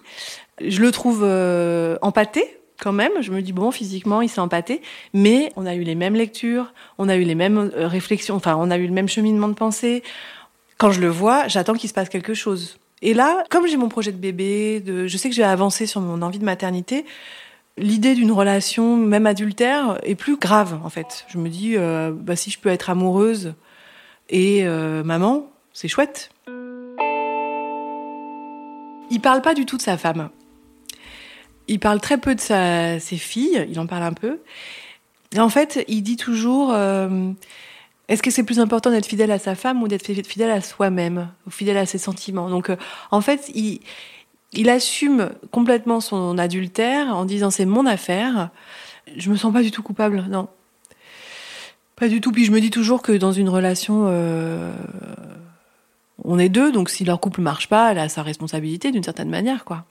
Je 0.60 0.82
le 0.82 0.92
trouve 0.92 1.22
euh, 1.22 1.96
empâté, 2.02 2.58
quand 2.78 2.92
même. 2.92 3.12
Je 3.22 3.32
me 3.32 3.40
dis, 3.40 3.54
bon, 3.54 3.70
physiquement, 3.70 4.20
il 4.20 4.28
s'est 4.28 4.42
empâté. 4.42 4.82
Mais 5.14 5.50
on 5.56 5.64
a 5.64 5.74
eu 5.74 5.82
les 5.82 5.94
mêmes 5.94 6.14
lectures, 6.14 6.74
on 6.98 7.08
a 7.08 7.16
eu 7.16 7.24
les 7.24 7.34
mêmes 7.34 7.70
réflexions, 7.74 8.34
enfin, 8.34 8.54
on 8.58 8.70
a 8.70 8.76
eu 8.76 8.86
le 8.86 8.92
même 8.92 9.08
cheminement 9.08 9.48
de 9.48 9.54
pensée. 9.54 10.02
Quand 10.76 10.90
je 10.90 11.00
le 11.00 11.08
vois, 11.08 11.48
j'attends 11.48 11.72
qu'il 11.72 11.88
se 11.88 11.94
passe 11.94 12.10
quelque 12.10 12.34
chose. 12.34 12.78
Et 13.00 13.14
là, 13.14 13.44
comme 13.48 13.66
j'ai 13.66 13.78
mon 13.78 13.88
projet 13.88 14.12
de 14.12 14.18
bébé, 14.18 14.84
je 15.06 15.16
sais 15.16 15.30
que 15.30 15.34
je 15.34 15.40
vais 15.40 15.48
avancer 15.48 15.86
sur 15.86 16.02
mon 16.02 16.20
envie 16.20 16.38
de 16.38 16.44
maternité, 16.44 17.06
l'idée 17.78 18.14
d'une 18.14 18.32
relation, 18.32 18.96
même 18.96 19.26
adultère, 19.26 19.98
est 20.02 20.14
plus 20.14 20.36
grave 20.36 20.78
en 20.84 20.90
fait. 20.90 21.24
Je 21.28 21.38
me 21.38 21.48
dis, 21.48 21.76
euh, 21.76 22.12
bah, 22.12 22.36
si 22.36 22.50
je 22.50 22.58
peux 22.58 22.68
être 22.68 22.90
amoureuse 22.90 23.54
et 24.28 24.66
euh, 24.66 25.02
maman, 25.04 25.50
c'est 25.72 25.88
chouette. 25.88 26.30
Il 29.10 29.20
parle 29.20 29.40
pas 29.40 29.54
du 29.54 29.64
tout 29.64 29.76
de 29.76 29.82
sa 29.82 29.96
femme. 29.96 30.28
Il 31.66 31.80
parle 31.80 32.00
très 32.00 32.18
peu 32.18 32.34
de 32.34 32.40
sa, 32.40 32.98
ses 33.00 33.16
filles, 33.16 33.66
il 33.70 33.78
en 33.78 33.86
parle 33.86 34.02
un 34.02 34.12
peu. 34.12 34.40
Et 35.34 35.40
en 35.40 35.48
fait, 35.48 35.84
il 35.88 36.02
dit 36.02 36.16
toujours, 36.16 36.72
euh, 36.72 37.30
est-ce 38.08 38.22
que 38.22 38.30
c'est 38.30 38.42
plus 38.42 38.60
important 38.60 38.90
d'être 38.90 39.06
fidèle 39.06 39.30
à 39.30 39.38
sa 39.38 39.54
femme 39.54 39.82
ou 39.82 39.88
d'être 39.88 40.06
fidèle 40.26 40.50
à 40.50 40.62
soi-même, 40.62 41.30
ou 41.46 41.50
fidèle 41.50 41.76
à 41.76 41.84
ses 41.84 41.98
sentiments? 41.98 42.48
Donc, 42.48 42.70
en 43.10 43.20
fait, 43.20 43.50
il, 43.54 43.80
il 44.52 44.70
assume 44.70 45.30
complètement 45.50 46.00
son 46.00 46.38
adultère 46.38 47.14
en 47.14 47.24
disant 47.24 47.50
c'est 47.50 47.66
mon 47.66 47.86
affaire. 47.86 48.50
Je 49.16 49.30
me 49.30 49.36
sens 49.36 49.52
pas 49.52 49.62
du 49.62 49.70
tout 49.70 49.82
coupable, 49.82 50.24
non. 50.28 50.48
Pas 51.96 52.08
du 52.08 52.20
tout. 52.20 52.32
Puis 52.32 52.44
je 52.44 52.52
me 52.52 52.60
dis 52.60 52.70
toujours 52.70 53.02
que 53.02 53.12
dans 53.12 53.32
une 53.32 53.48
relation, 53.48 54.06
euh, 54.08 54.72
on 56.24 56.38
est 56.38 56.48
deux, 56.48 56.72
donc 56.72 56.90
si 56.90 57.04
leur 57.04 57.20
couple 57.20 57.40
marche 57.40 57.68
pas, 57.68 57.92
elle 57.92 57.98
a 57.98 58.08
sa 58.08 58.22
responsabilité 58.22 58.90
d'une 58.90 59.02
certaine 59.02 59.30
manière, 59.30 59.64
quoi. 59.64 59.84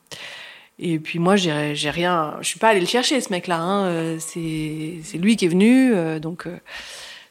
Et 0.80 1.00
puis 1.00 1.18
moi, 1.18 1.36
j'ai, 1.36 1.74
rien, 1.90 2.36
je 2.40 2.48
suis 2.48 2.60
pas 2.60 2.70
allée 2.70 2.80
le 2.80 2.86
chercher 2.86 3.20
ce 3.20 3.32
mec-là. 3.32 3.60
Hein. 3.60 3.86
Euh, 3.86 4.18
c'est, 4.20 5.18
lui 5.18 5.36
qui 5.36 5.46
est 5.46 5.50
venu, 5.50 5.94
euh, 5.94 6.20
donc 6.20 6.48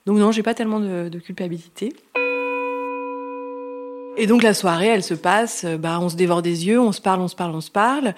donc 0.05 0.18
non, 0.18 0.31
j'ai 0.31 0.43
pas 0.43 0.55
tellement 0.55 0.81
de 0.81 1.18
culpabilité. 1.18 1.93
Et 4.17 4.27
donc 4.27 4.43
la 4.43 4.55
soirée, 4.55 4.87
elle 4.87 5.03
se 5.03 5.14
passe, 5.14 5.64
euh, 5.64 5.77
bah, 5.77 5.99
on 6.01 6.09
se 6.09 6.17
dévore 6.17 6.41
des 6.41 6.67
yeux, 6.67 6.81
on 6.81 6.93
se 6.93 7.01
parle, 7.01 7.21
on 7.21 7.29
se 7.29 7.37
parle, 7.37 7.55
on 7.55 7.61
se 7.61 7.71
parle. 7.71 8.14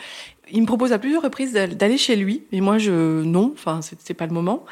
Il 0.50 0.62
me 0.62 0.66
propose 0.66 0.92
à 0.92 0.98
plusieurs 0.98 1.22
reprises 1.22 1.52
d'aller 1.52 1.98
chez 1.98 2.16
lui, 2.16 2.44
et 2.52 2.60
moi 2.60 2.78
je 2.78 3.22
non, 3.22 3.52
enfin 3.54 3.80
c'est 3.82 4.14
pas 4.14 4.26
le 4.26 4.32
moment. 4.32 4.64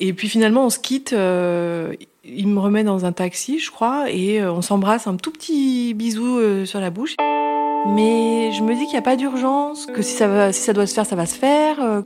Et 0.00 0.14
puis 0.14 0.28
finalement, 0.28 0.64
on 0.64 0.70
se 0.70 0.78
quitte. 0.78 1.12
Euh, 1.12 1.92
il 2.24 2.48
me 2.48 2.60
remet 2.60 2.84
dans 2.84 3.04
un 3.04 3.12
taxi, 3.12 3.58
je 3.58 3.70
crois, 3.70 4.10
et 4.10 4.40
euh, 4.40 4.52
on 4.52 4.62
s'embrasse 4.62 5.06
un 5.06 5.16
tout 5.16 5.32
petit 5.32 5.92
bisou 5.92 6.40
sur 6.64 6.80
la 6.80 6.90
bouche. 6.90 7.16
Mais 7.88 8.52
je 8.52 8.62
me 8.62 8.74
dis 8.74 8.84
qu'il 8.84 8.92
n'y 8.92 8.98
a 8.98 9.02
pas 9.02 9.16
d'urgence, 9.16 9.86
que 9.86 10.02
si 10.02 10.14
ça, 10.14 10.28
va, 10.28 10.52
si 10.52 10.62
ça 10.62 10.72
doit 10.72 10.86
se 10.86 10.94
faire, 10.94 11.04
ça 11.04 11.16
va 11.16 11.26
se 11.26 11.34
faire. 11.34 12.04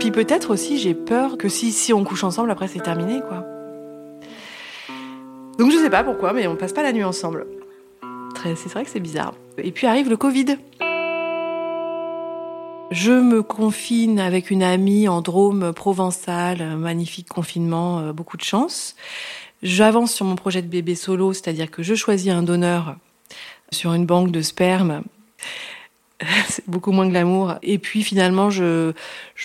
Puis 0.00 0.10
peut-être 0.10 0.50
aussi, 0.50 0.78
j'ai 0.78 0.94
peur 0.94 1.38
que 1.38 1.48
si, 1.48 1.70
si 1.70 1.92
on 1.92 2.02
couche 2.02 2.24
ensemble, 2.24 2.50
après 2.50 2.66
c'est 2.66 2.80
terminé, 2.80 3.20
quoi. 3.20 3.51
Donc 5.58 5.70
je 5.70 5.76
sais 5.76 5.90
pas 5.90 6.04
pourquoi, 6.04 6.32
mais 6.32 6.46
on 6.46 6.56
passe 6.56 6.72
pas 6.72 6.82
la 6.82 6.92
nuit 6.92 7.04
ensemble. 7.04 7.46
C'est 8.44 8.68
vrai 8.70 8.84
que 8.84 8.90
c'est 8.90 9.00
bizarre. 9.00 9.34
Et 9.58 9.70
puis 9.70 9.86
arrive 9.86 10.08
le 10.10 10.16
Covid. 10.16 10.56
Je 12.90 13.12
me 13.12 13.42
confine 13.42 14.18
avec 14.18 14.50
une 14.50 14.62
amie 14.62 15.08
en 15.08 15.22
Drôme 15.22 15.72
provençal, 15.72 16.76
magnifique 16.76 17.28
confinement, 17.28 18.00
euh, 18.00 18.12
beaucoup 18.12 18.36
de 18.36 18.42
chance. 18.42 18.96
J'avance 19.62 20.12
sur 20.12 20.26
mon 20.26 20.36
projet 20.36 20.60
de 20.60 20.66
bébé 20.66 20.94
solo, 20.94 21.32
c'est-à-dire 21.32 21.70
que 21.70 21.82
je 21.82 21.94
choisis 21.94 22.30
un 22.30 22.42
donneur 22.42 22.96
sur 23.70 23.94
une 23.94 24.04
banque 24.04 24.30
de 24.30 24.42
sperme. 24.42 25.02
C'est 26.48 26.68
beaucoup 26.68 26.92
moins 26.92 27.08
glamour. 27.08 27.54
Et 27.62 27.78
puis 27.78 28.02
finalement, 28.02 28.50
je, 28.50 28.92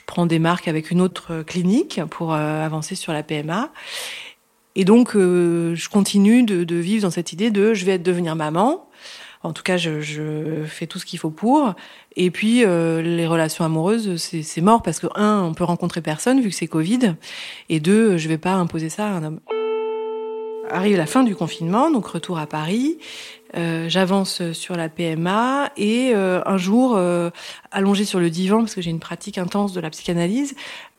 prends 0.05 0.25
des 0.25 0.39
marques 0.39 0.67
avec 0.67 0.91
une 0.91 1.01
autre 1.01 1.43
clinique 1.43 2.01
pour 2.09 2.33
euh, 2.33 2.65
avancer 2.65 2.95
sur 2.95 3.13
la 3.13 3.23
PMA. 3.23 3.69
Et 4.77 4.85
donc, 4.85 5.15
euh, 5.15 5.73
je 5.73 5.89
continue 5.89 6.43
de, 6.43 6.75
vivre 6.75 7.01
dans 7.01 7.09
cette 7.09 7.33
idée 7.33 7.49
de 7.49 7.73
je 7.73 7.83
vais 7.83 7.97
devenir 7.97 8.35
maman. 8.35 8.87
En 9.41 9.51
tout 9.51 9.63
cas, 9.63 9.75
je, 9.75 10.63
fais 10.67 10.85
tout 10.85 10.99
ce 10.99 11.05
qu'il 11.07 11.17
faut 11.17 11.31
pour. 11.31 11.73
Et 12.15 12.29
puis, 12.29 12.63
euh, 12.63 13.01
les 13.01 13.25
relations 13.25 13.65
amoureuses, 13.65 14.17
c'est 14.17 14.61
mort 14.61 14.83
parce 14.83 14.99
que, 14.99 15.07
un, 15.15 15.41
on 15.41 15.55
peut 15.55 15.63
rencontrer 15.63 16.01
personne 16.01 16.41
vu 16.41 16.49
que 16.49 16.55
c'est 16.55 16.67
Covid. 16.67 17.15
Et 17.69 17.79
deux, 17.79 18.17
je 18.17 18.27
vais 18.29 18.37
pas 18.37 18.53
imposer 18.53 18.89
ça 18.89 19.07
à 19.07 19.09
un 19.09 19.23
homme. 19.23 19.39
Arrive 20.69 20.97
la 20.97 21.07
fin 21.07 21.23
du 21.23 21.35
confinement, 21.35 21.89
donc 21.89 22.05
retour 22.05 22.37
à 22.37 22.45
Paris. 22.45 22.99
Euh, 23.55 23.89
J'avance 23.89 24.51
sur 24.51 24.75
la 24.75 24.89
PMA 24.89 25.71
et 25.77 26.13
un 26.13 26.57
jour, 26.57 26.95
euh, 26.97 27.31
allongé 27.71 28.05
sur 28.05 28.19
le 28.19 28.29
divan, 28.29 28.59
parce 28.59 28.75
que 28.75 28.81
j'ai 28.81 28.91
une 28.91 28.99
pratique 28.99 29.39
intense 29.39 29.73
de 29.73 29.79
la 29.79 29.89
psychanalyse, 29.89 30.55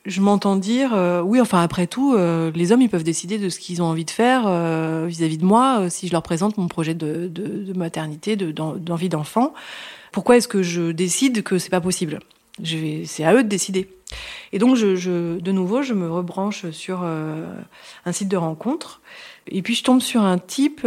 je 0.08 0.20
m'entends 0.22 0.56
dire 0.56 0.94
euh, 0.94 1.20
oui, 1.20 1.40
enfin 1.40 1.62
après 1.62 1.86
tout, 1.86 2.14
euh, 2.14 2.50
les 2.54 2.72
hommes 2.72 2.80
ils 2.80 2.88
peuvent 2.88 3.04
décider 3.04 3.38
de 3.38 3.48
ce 3.50 3.58
qu'ils 3.58 3.82
ont 3.82 3.84
envie 3.84 4.06
de 4.06 4.10
faire 4.10 4.44
euh, 4.46 5.04
vis-à-vis 5.06 5.38
de 5.38 5.44
moi 5.44 5.90
si 5.90 6.08
je 6.08 6.12
leur 6.12 6.22
présente 6.22 6.56
mon 6.56 6.66
projet 6.66 6.94
de, 6.94 7.30
maternité, 7.76 8.34
d'envie 8.34 9.08
d'enfant. 9.10 9.52
Pourquoi 10.10 10.38
est-ce 10.38 10.48
que 10.48 10.62
je 10.62 10.90
décide 10.90 11.42
que 11.42 11.58
c'est 11.58 11.68
pas 11.68 11.82
possible? 11.82 12.20
C'est 12.64 13.24
à 13.24 13.34
eux 13.34 13.44
de 13.44 13.48
décider. 13.48 13.88
Et 14.52 14.58
donc 14.58 14.76
de 14.78 15.52
nouveau, 15.52 15.82
je 15.82 15.92
me 15.92 16.10
rebranche 16.10 16.70
sur 16.70 17.02
un 17.02 18.12
site 18.12 18.28
de 18.28 18.36
rencontre 18.36 19.02
et 19.46 19.62
puis 19.62 19.74
je 19.74 19.84
tombe 19.84 20.00
sur 20.00 20.22
un 20.22 20.38
type 20.38 20.86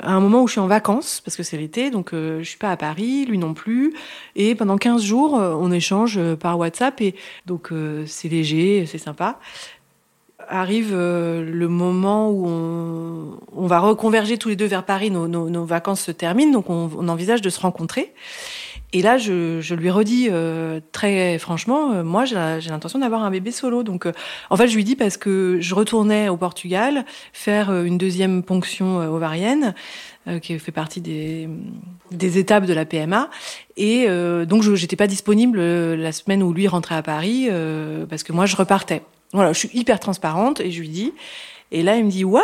à 0.00 0.12
un 0.12 0.20
moment 0.20 0.42
où 0.42 0.46
je 0.48 0.52
suis 0.52 0.60
en 0.60 0.66
vacances, 0.66 1.20
parce 1.24 1.36
que 1.36 1.42
c'est 1.42 1.56
l'été, 1.56 1.90
donc 1.90 2.12
euh, 2.12 2.40
je 2.40 2.48
suis 2.48 2.58
pas 2.58 2.70
à 2.70 2.76
Paris, 2.76 3.26
lui 3.26 3.38
non 3.38 3.54
plus. 3.54 3.94
Et 4.34 4.54
pendant 4.54 4.76
15 4.76 5.02
jours, 5.02 5.38
euh, 5.38 5.54
on 5.58 5.70
échange 5.70 6.18
euh, 6.18 6.36
par 6.36 6.58
WhatsApp, 6.58 7.00
et 7.00 7.14
donc 7.46 7.70
euh, 7.70 8.04
c'est 8.06 8.28
léger, 8.28 8.86
c'est 8.86 8.98
sympa. 8.98 9.38
Arrive 10.46 10.94
le 10.94 11.68
moment 11.68 12.28
où 12.28 12.46
on, 12.46 13.66
va 13.66 13.78
reconverger 13.78 14.36
tous 14.36 14.50
les 14.50 14.56
deux 14.56 14.66
vers 14.66 14.84
Paris, 14.84 15.10
nos, 15.10 15.64
vacances 15.64 16.02
se 16.02 16.10
terminent, 16.10 16.52
donc 16.52 16.68
on, 16.68 16.90
on, 16.98 17.08
envisage 17.08 17.40
de 17.40 17.48
se 17.48 17.60
rencontrer. 17.60 18.12
Et 18.94 19.02
là, 19.02 19.18
je, 19.18 19.74
lui 19.74 19.90
redis 19.90 20.28
euh, 20.30 20.78
très 20.92 21.36
franchement, 21.40 21.90
euh, 21.90 22.04
moi, 22.04 22.24
j'ai 22.24 22.36
l'intention 22.70 23.00
d'avoir 23.00 23.24
un 23.24 23.30
bébé 23.32 23.50
solo. 23.50 23.82
Donc, 23.82 24.06
euh, 24.06 24.12
en 24.50 24.56
fait, 24.56 24.68
je 24.68 24.76
lui 24.76 24.84
dis 24.84 24.94
parce 24.94 25.16
que 25.16 25.58
je 25.60 25.74
retournais 25.74 26.28
au 26.28 26.36
Portugal 26.36 27.04
faire 27.32 27.74
une 27.82 27.98
deuxième 27.98 28.44
ponction 28.44 28.98
ovarienne, 28.98 29.74
qui 30.40 30.58
fait 30.58 30.72
partie 30.72 31.02
des, 31.02 31.50
des 32.12 32.38
étapes 32.38 32.64
de 32.64 32.72
la 32.72 32.86
PMA. 32.86 33.28
Et 33.76 34.06
donc, 34.46 34.62
je 34.62 34.70
n'étais 34.70 34.96
pas 34.96 35.06
disponible 35.08 35.60
la 35.60 36.12
semaine 36.12 36.42
où 36.42 36.52
lui 36.52 36.66
rentrait 36.68 36.94
à 36.94 37.02
Paris, 37.02 37.48
parce 38.08 38.22
que 38.22 38.32
moi, 38.32 38.46
je 38.46 38.56
repartais. 38.56 39.02
Voilà, 39.32 39.52
je 39.52 39.58
suis 39.58 39.70
hyper 39.74 40.00
transparente 40.00 40.60
et 40.60 40.70
je 40.70 40.80
lui 40.80 40.88
dis. 40.88 41.12
Et 41.72 41.82
là, 41.82 41.96
il 41.96 42.04
me 42.04 42.10
dit, 42.10 42.24
what? 42.24 42.42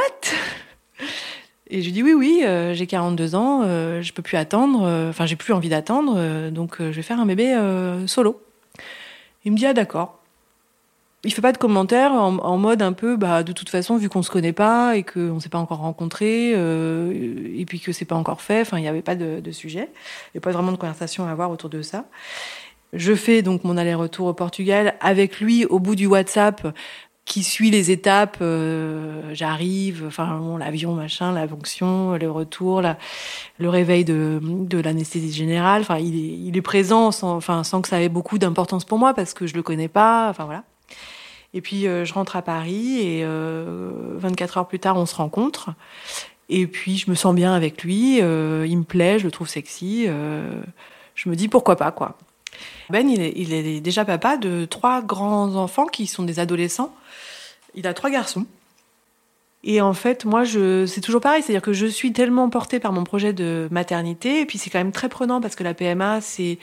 Et 1.70 1.80
je 1.80 1.86
lui 1.86 1.92
dis 1.92 2.02
oui, 2.02 2.12
oui, 2.12 2.42
euh, 2.44 2.74
j'ai 2.74 2.86
42 2.86 3.34
ans, 3.34 3.62
euh, 3.64 4.02
je 4.02 4.12
peux 4.12 4.22
plus 4.22 4.36
attendre, 4.36 4.82
euh, 4.84 5.10
enfin 5.10 5.24
j'ai 5.24 5.36
plus 5.36 5.52
envie 5.52 5.68
d'attendre, 5.68 6.14
euh, 6.16 6.50
donc 6.50 6.76
je 6.78 6.90
vais 6.90 7.02
faire 7.02 7.20
un 7.20 7.26
bébé 7.26 7.56
solo. 8.06 8.42
Il 9.44 9.52
me 9.52 9.56
dit 9.56 9.66
ah 9.66 9.72
d'accord. 9.72 10.18
Il 11.22 11.32
fait 11.34 11.42
pas 11.42 11.52
de 11.52 11.58
commentaires 11.58 12.12
en, 12.12 12.56
mode 12.56 12.80
un 12.80 12.94
peu 12.94 13.16
bah 13.16 13.42
de 13.42 13.52
toute 13.52 13.68
façon 13.68 13.98
vu 13.98 14.08
qu'on 14.08 14.22
se 14.22 14.30
connaît 14.30 14.54
pas 14.54 14.96
et 14.96 15.02
qu'on 15.02 15.38
s'est 15.38 15.50
pas 15.50 15.58
encore 15.58 15.80
rencontré 15.80 16.52
et 16.52 17.64
puis 17.66 17.78
que 17.78 17.92
c'est 17.92 18.06
pas 18.06 18.14
encore 18.14 18.40
fait, 18.40 18.62
enfin 18.62 18.78
il 18.78 18.82
n'y 18.82 18.88
avait 18.88 19.02
pas 19.02 19.16
de, 19.16 19.40
de 19.40 19.50
sujet, 19.50 19.90
il 20.28 20.36
n'y 20.36 20.38
a 20.38 20.40
pas 20.40 20.50
vraiment 20.50 20.72
de 20.72 20.78
conversation 20.78 21.26
à 21.26 21.30
avoir 21.30 21.50
autour 21.50 21.68
de 21.68 21.82
ça. 21.82 22.06
Je 22.94 23.14
fais 23.14 23.42
donc 23.42 23.64
mon 23.64 23.76
aller-retour 23.76 24.28
au 24.28 24.32
Portugal 24.32 24.94
avec 25.00 25.40
lui 25.40 25.66
au 25.66 25.78
bout 25.78 25.94
du 25.94 26.06
WhatsApp 26.06 26.66
qui 27.30 27.44
suit 27.44 27.70
les 27.70 27.92
étapes. 27.92 28.38
Euh, 28.40 29.22
J'arrive, 29.32 30.04
enfin 30.08 30.38
bon, 30.38 30.56
l'avion, 30.56 30.94
machin, 30.94 31.32
la 31.32 31.46
fonction, 31.46 32.16
le 32.16 32.28
retour, 32.28 32.82
la, 32.82 32.98
le 33.58 33.68
réveil 33.68 34.04
de, 34.04 34.40
de 34.42 34.78
l'anesthésie 34.80 35.32
générale. 35.32 35.82
Enfin, 35.82 35.98
il 35.98 36.16
est, 36.16 36.48
il 36.48 36.56
est 36.56 36.62
présent, 36.62 37.12
sans, 37.12 37.36
enfin 37.36 37.62
sans 37.62 37.82
que 37.82 37.88
ça 37.88 38.02
ait 38.02 38.08
beaucoup 38.08 38.38
d'importance 38.38 38.84
pour 38.84 38.98
moi 38.98 39.14
parce 39.14 39.32
que 39.32 39.46
je 39.46 39.54
le 39.54 39.62
connais 39.62 39.86
pas. 39.86 40.28
Enfin 40.28 40.44
voilà. 40.44 40.64
Et 41.54 41.60
puis 41.60 41.86
euh, 41.86 42.04
je 42.04 42.12
rentre 42.12 42.34
à 42.34 42.42
Paris 42.42 42.98
et 42.98 43.22
euh, 43.22 43.92
24 44.16 44.58
heures 44.58 44.68
plus 44.68 44.80
tard, 44.80 44.96
on 44.96 45.06
se 45.06 45.14
rencontre. 45.14 45.70
Et 46.48 46.66
puis 46.66 46.96
je 46.96 47.08
me 47.08 47.14
sens 47.14 47.32
bien 47.32 47.54
avec 47.54 47.84
lui. 47.84 48.20
Euh, 48.20 48.66
il 48.68 48.78
me 48.78 48.84
plaît, 48.84 49.20
je 49.20 49.24
le 49.24 49.30
trouve 49.30 49.48
sexy. 49.48 50.06
Euh, 50.08 50.50
je 51.14 51.28
me 51.28 51.36
dis 51.36 51.46
pourquoi 51.46 51.76
pas 51.76 51.92
quoi. 51.92 52.18
Ben, 52.90 53.08
il 53.08 53.20
est, 53.20 53.32
il 53.36 53.52
est 53.52 53.80
déjà 53.80 54.04
papa 54.04 54.36
de 54.36 54.64
trois 54.64 55.00
grands 55.00 55.54
enfants 55.54 55.86
qui 55.86 56.08
sont 56.08 56.24
des 56.24 56.40
adolescents. 56.40 56.92
Il 57.74 57.86
a 57.86 57.94
trois 57.94 58.10
garçons. 58.10 58.46
Et 59.62 59.80
en 59.80 59.92
fait, 59.92 60.24
moi, 60.24 60.44
je, 60.44 60.86
c'est 60.86 61.02
toujours 61.02 61.20
pareil, 61.20 61.42
c'est-à-dire 61.42 61.62
que 61.62 61.74
je 61.74 61.86
suis 61.86 62.12
tellement 62.12 62.48
portée 62.48 62.80
par 62.80 62.92
mon 62.92 63.04
projet 63.04 63.32
de 63.32 63.68
maternité, 63.70 64.40
et 64.40 64.46
puis 64.46 64.56
c'est 64.56 64.70
quand 64.70 64.78
même 64.78 64.92
très 64.92 65.10
prenant 65.10 65.40
parce 65.40 65.54
que 65.54 65.64
la 65.64 65.74
PMA, 65.74 66.20
c'est 66.20 66.58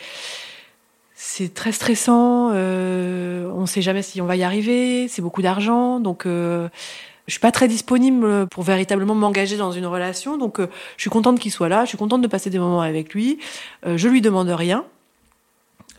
c'est 1.14 1.54
très 1.54 1.72
stressant. 1.72 2.52
Euh, 2.54 3.50
on 3.56 3.62
ne 3.62 3.66
sait 3.66 3.82
jamais 3.82 4.02
si 4.04 4.22
on 4.22 4.26
va 4.26 4.36
y 4.36 4.44
arriver. 4.44 5.08
C'est 5.08 5.22
beaucoup 5.22 5.42
d'argent, 5.42 6.00
donc 6.00 6.26
euh, 6.26 6.70
je 7.28 7.34
suis 7.34 7.42
pas 7.42 7.52
très 7.52 7.68
disponible 7.68 8.48
pour 8.48 8.64
véritablement 8.64 9.14
m'engager 9.14 9.58
dans 9.58 9.72
une 9.72 9.86
relation. 9.86 10.38
Donc, 10.38 10.60
euh, 10.60 10.68
je 10.96 11.02
suis 11.02 11.10
contente 11.10 11.40
qu'il 11.40 11.52
soit 11.52 11.68
là. 11.68 11.84
Je 11.84 11.90
suis 11.90 11.98
contente 11.98 12.22
de 12.22 12.28
passer 12.28 12.50
des 12.50 12.58
moments 12.58 12.82
avec 12.82 13.14
lui. 13.14 13.38
Euh, 13.86 13.98
je 13.98 14.08
lui 14.08 14.22
demande 14.22 14.48
rien 14.50 14.86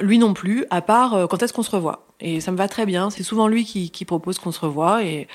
lui 0.01 0.19
non 0.19 0.35
plus, 0.35 0.65
à 0.71 0.81
part 0.81 1.15
euh, 1.15 1.27
quand 1.27 1.43
est-ce 1.43 1.53
qu'on 1.53 1.63
se 1.63 1.71
revoit. 1.71 2.09
Et 2.21 2.41
ça 2.41 2.51
me 2.51 2.57
va 2.57 2.69
très 2.69 2.87
bien. 2.87 3.11
C'est 3.11 3.23
souvent 3.23 3.47
lui 3.47 3.65
qui, 3.65 4.05
propose 4.05 4.39
qu'on 4.39 4.53
se 4.53 4.61
revoie. 4.61 5.05
Et 5.05 5.29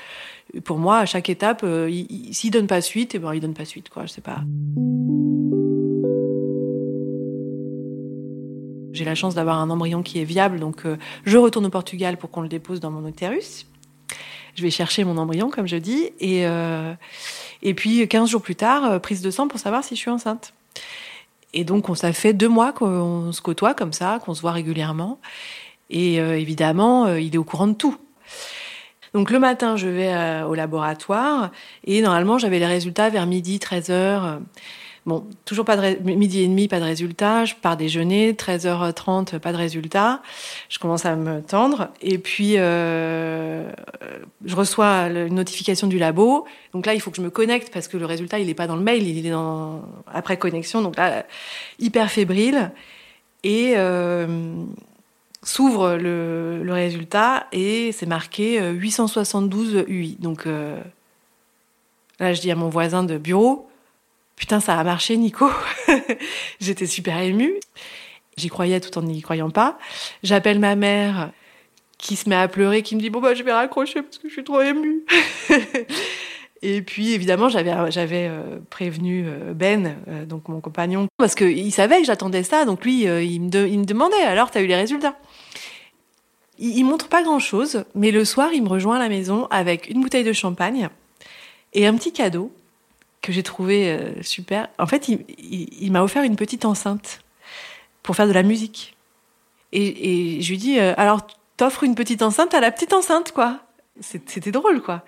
pour 0.64 0.78
moi, 0.78 0.98
à 0.98 1.06
chaque 1.06 1.28
étape, 1.28 1.62
euh, 1.64 1.90
s'il 2.32 2.50
donne 2.50 2.66
pas 2.66 2.80
suite, 2.80 3.14
et 3.14 3.16
eh 3.16 3.20
ben 3.20 3.34
il 3.34 3.40
donne 3.40 3.54
pas 3.54 3.64
suite, 3.64 3.88
quoi. 3.88 4.04
Je 4.06 4.12
sais 4.12 4.20
pas. 4.20 4.42
J'ai 8.92 9.04
la 9.04 9.14
chance 9.14 9.34
d'avoir 9.34 9.58
un 9.58 9.70
embryon 9.70 10.02
qui 10.02 10.20
est 10.20 10.24
viable, 10.24 10.60
donc 10.60 10.84
euh, 10.84 10.96
je 11.24 11.36
retourne 11.36 11.66
au 11.66 11.70
Portugal 11.70 12.16
pour 12.16 12.30
qu'on 12.30 12.42
le 12.42 12.48
dépose 12.48 12.80
dans 12.80 12.90
mon 12.90 13.08
utérus. 13.08 13.66
Je 14.54 14.62
vais 14.62 14.70
chercher 14.70 15.02
mon 15.02 15.16
embryon, 15.16 15.50
comme 15.50 15.66
je 15.66 15.76
dis, 15.76 16.10
et 16.20 16.46
euh, 16.46 16.94
et 17.62 17.74
puis 17.74 18.06
15 18.06 18.30
jours 18.30 18.42
plus 18.42 18.54
tard, 18.54 19.00
prise 19.00 19.20
de 19.20 19.30
sang 19.30 19.48
pour 19.48 19.58
savoir 19.58 19.82
si 19.82 19.96
je 19.96 20.00
suis 20.00 20.10
enceinte. 20.10 20.52
Et 21.54 21.64
donc, 21.64 21.88
on, 21.88 21.94
ça 21.94 22.12
fait 22.12 22.32
deux 22.32 22.48
mois 22.48 22.72
qu'on 22.72 23.32
se 23.32 23.40
côtoie 23.40 23.74
comme 23.74 23.92
ça, 23.92 24.18
qu'on 24.24 24.34
se 24.34 24.42
voit 24.42 24.52
régulièrement. 24.52 25.20
Et 25.88 26.20
euh, 26.20 26.38
évidemment, 26.38 27.06
euh, 27.06 27.20
il 27.20 27.34
est 27.34 27.38
au 27.38 27.44
courant 27.44 27.68
de 27.68 27.74
tout. 27.74 27.96
Donc 29.14 29.30
le 29.30 29.38
matin, 29.38 29.76
je 29.76 29.86
vais 29.86 30.12
euh, 30.12 30.44
au 30.44 30.54
laboratoire 30.54 31.52
et 31.84 32.02
normalement, 32.02 32.36
j'avais 32.36 32.58
les 32.58 32.66
résultats 32.66 33.08
vers 33.08 33.26
midi, 33.26 33.60
13 33.60 33.90
heures. 33.90 34.40
Bon, 35.06 35.26
toujours 35.44 35.66
pas 35.66 35.76
de 35.76 36.02
midi 36.02 36.40
et 36.40 36.48
demi, 36.48 36.66
pas 36.66 36.80
de 36.80 36.84
résultat. 36.84 37.44
Je 37.44 37.54
pars 37.54 37.76
déjeuner, 37.76 38.32
13h30, 38.32 39.38
pas 39.38 39.52
de 39.52 39.58
résultat. 39.58 40.22
Je 40.70 40.78
commence 40.78 41.04
à 41.04 41.14
me 41.14 41.42
tendre. 41.42 41.88
Et 42.00 42.16
puis, 42.16 42.54
euh, 42.56 43.70
je 44.46 44.56
reçois 44.56 45.08
une 45.08 45.34
notification 45.34 45.88
du 45.88 45.98
labo. 45.98 46.46
Donc 46.72 46.86
là, 46.86 46.94
il 46.94 47.00
faut 47.00 47.10
que 47.10 47.18
je 47.18 47.22
me 47.22 47.28
connecte 47.28 47.70
parce 47.70 47.86
que 47.86 47.98
le 47.98 48.06
résultat, 48.06 48.38
il 48.38 48.46
n'est 48.46 48.54
pas 48.54 48.66
dans 48.66 48.76
le 48.76 48.82
mail, 48.82 49.06
il 49.06 49.26
est 49.26 49.34
après 50.10 50.38
connexion. 50.38 50.80
Donc 50.80 50.96
là, 50.96 51.26
hyper 51.78 52.10
fébrile. 52.10 52.70
Et 53.42 53.74
euh, 53.76 54.26
s'ouvre 55.42 55.96
le, 55.96 56.64
résultat 56.66 57.46
et 57.52 57.92
c'est 57.92 58.06
marqué 58.06 58.58
872 58.70 59.84
UI. 59.86 60.16
Donc 60.18 60.46
euh, 60.46 60.80
là, 62.18 62.32
je 62.32 62.40
dis 62.40 62.50
à 62.50 62.56
mon 62.56 62.70
voisin 62.70 63.04
de 63.04 63.18
bureau, 63.18 63.68
Putain, 64.36 64.60
ça 64.60 64.78
a 64.78 64.84
marché, 64.84 65.16
Nico. 65.16 65.50
J'étais 66.60 66.86
super 66.86 67.18
émue. 67.20 67.54
J'y 68.36 68.48
croyais 68.48 68.80
tout 68.80 68.96
en 68.98 69.02
n'y 69.02 69.22
croyant 69.22 69.50
pas. 69.50 69.78
J'appelle 70.22 70.58
ma 70.58 70.74
mère 70.74 71.30
qui 71.98 72.16
se 72.16 72.28
met 72.28 72.36
à 72.36 72.48
pleurer, 72.48 72.82
qui 72.82 72.96
me 72.96 73.00
dit 73.00 73.10
bon 73.10 73.20
bah 73.20 73.34
je 73.34 73.42
vais 73.42 73.52
raccrocher 73.52 74.02
parce 74.02 74.18
que 74.18 74.28
je 74.28 74.32
suis 74.32 74.44
trop 74.44 74.60
émue. 74.60 75.04
Et 76.62 76.82
puis 76.82 77.12
évidemment 77.12 77.48
j'avais 77.48 78.28
euh, 78.28 78.58
prévenu 78.70 79.24
euh, 79.26 79.52
Ben, 79.54 79.96
euh, 80.08 80.24
donc 80.24 80.48
mon 80.48 80.60
compagnon, 80.60 81.08
parce 81.18 81.34
qu'il 81.34 81.72
savait 81.72 81.98
que 81.98 82.06
j'attendais 82.06 82.42
ça, 82.42 82.64
donc 82.64 82.84
lui 82.84 83.02
il 83.02 83.40
me, 83.42 83.68
il, 83.68 83.78
me 83.78 83.84
demandait 83.84 84.22
alors 84.22 84.50
t'as 84.50 84.62
eu 84.62 84.66
les 84.66 84.76
résultats? 84.76 85.16
Il, 86.58 86.76
il 86.78 86.84
montre 86.84 87.08
pas 87.08 87.22
grand 87.22 87.38
chose, 87.38 87.84
mais 87.94 88.10
le 88.10 88.24
soir 88.24 88.50
il 88.52 88.62
me 88.62 88.68
rejoint 88.68 88.96
à 88.96 88.98
la 88.98 89.08
maison 89.08 89.46
avec 89.50 89.90
une 89.90 90.00
bouteille 90.00 90.24
de 90.24 90.32
champagne 90.32 90.88
et 91.74 91.86
un 91.86 91.94
petit 91.94 92.12
cadeau 92.12 92.50
que 93.24 93.32
j'ai 93.32 93.42
trouvé 93.42 93.98
super. 94.20 94.68
En 94.78 94.86
fait 94.86 95.08
il, 95.08 95.90
m'a 95.90 96.02
offert 96.02 96.22
une 96.22 96.36
petite 96.36 96.64
enceinte 96.64 97.20
pour 98.02 98.14
faire 98.14 98.28
de 98.28 98.32
la 98.32 98.42
musique. 98.42 98.96
Et, 99.72 100.40
je 100.40 100.50
lui 100.50 100.58
dis 100.58 100.78
alors 100.78 101.26
t'offres 101.56 101.84
une 101.84 101.94
petite 101.94 102.22
enceinte 102.22 102.54
à 102.54 102.60
la 102.60 102.70
petite 102.70 102.92
enceinte 102.92 103.32
quoi. 103.32 103.60
C'était 104.00 104.52
drôle 104.52 104.82
quoi. 104.82 105.04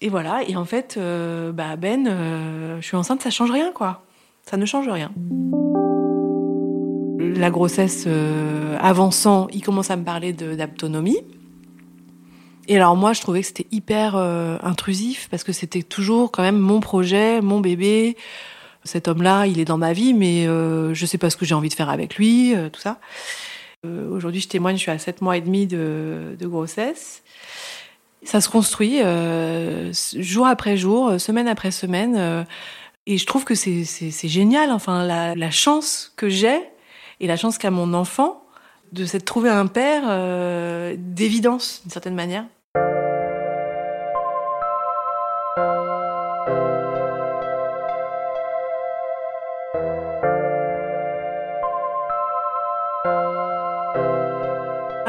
Et 0.00 0.08
voilà, 0.08 0.42
et 0.48 0.54
en 0.54 0.64
fait, 0.64 0.94
euh, 0.96 1.50
bah 1.50 1.74
Ben, 1.76 2.06
euh, 2.06 2.80
je 2.80 2.86
suis 2.86 2.96
enceinte, 2.96 3.22
ça 3.22 3.30
change 3.30 3.50
rien, 3.50 3.72
quoi. 3.72 4.02
Ça 4.48 4.56
ne 4.56 4.64
change 4.64 4.88
rien. 4.88 5.10
La 7.18 7.50
grossesse 7.50 8.04
euh, 8.06 8.78
avançant, 8.80 9.48
il 9.52 9.62
commence 9.62 9.90
à 9.90 9.96
me 9.96 10.04
parler 10.04 10.32
d'autonomie. 10.32 11.18
Et 12.68 12.76
alors 12.76 12.94
moi, 12.96 13.12
je 13.12 13.20
trouvais 13.20 13.40
que 13.40 13.46
c'était 13.46 13.66
hyper 13.72 14.14
intrusif 14.14 15.28
parce 15.30 15.42
que 15.42 15.52
c'était 15.52 15.82
toujours 15.82 16.30
quand 16.30 16.42
même 16.42 16.58
mon 16.58 16.80
projet, 16.80 17.40
mon 17.40 17.60
bébé. 17.60 18.16
Cet 18.84 19.08
homme-là, 19.08 19.46
il 19.46 19.58
est 19.58 19.64
dans 19.64 19.78
ma 19.78 19.92
vie, 19.94 20.12
mais 20.12 20.44
je 20.44 21.06
sais 21.06 21.18
pas 21.18 21.30
ce 21.30 21.36
que 21.36 21.46
j'ai 21.46 21.54
envie 21.54 21.70
de 21.70 21.74
faire 21.74 21.88
avec 21.88 22.16
lui, 22.16 22.54
tout 22.72 22.80
ça. 22.80 22.98
Aujourd'hui, 23.84 24.40
je 24.40 24.48
témoigne, 24.48 24.76
je 24.76 24.82
suis 24.82 24.90
à 24.90 24.98
7 24.98 25.22
mois 25.22 25.36
et 25.36 25.40
demi 25.40 25.66
de, 25.66 26.36
grossesse. 26.42 27.22
Ça 28.24 28.40
se 28.40 28.48
construit 28.48 29.00
euh, 29.00 29.92
jour 30.16 30.46
après 30.46 30.76
jour, 30.76 31.08
euh, 31.08 31.18
semaine 31.18 31.46
après 31.46 31.70
semaine. 31.70 32.16
Euh, 32.18 32.44
et 33.06 33.16
je 33.16 33.24
trouve 33.24 33.44
que 33.44 33.54
c'est 33.54 34.28
génial. 34.28 34.72
Enfin, 34.72 35.04
la, 35.04 35.50
chance 35.50 36.12
que 36.16 36.28
j'ai 36.28 36.58
et 37.20 37.26
la 37.26 37.36
chance 37.36 37.56
qu'a 37.58 37.70
mon 37.70 37.94
enfant 37.94 38.42
de 38.92 39.04
s'être 39.04 39.24
trouvé 39.24 39.50
un 39.50 39.66
père 39.66 40.02
euh, 40.06 40.96
d'évidence, 40.98 41.82
d'une 41.84 41.92
certaine 41.92 42.14
manière. 42.14 42.44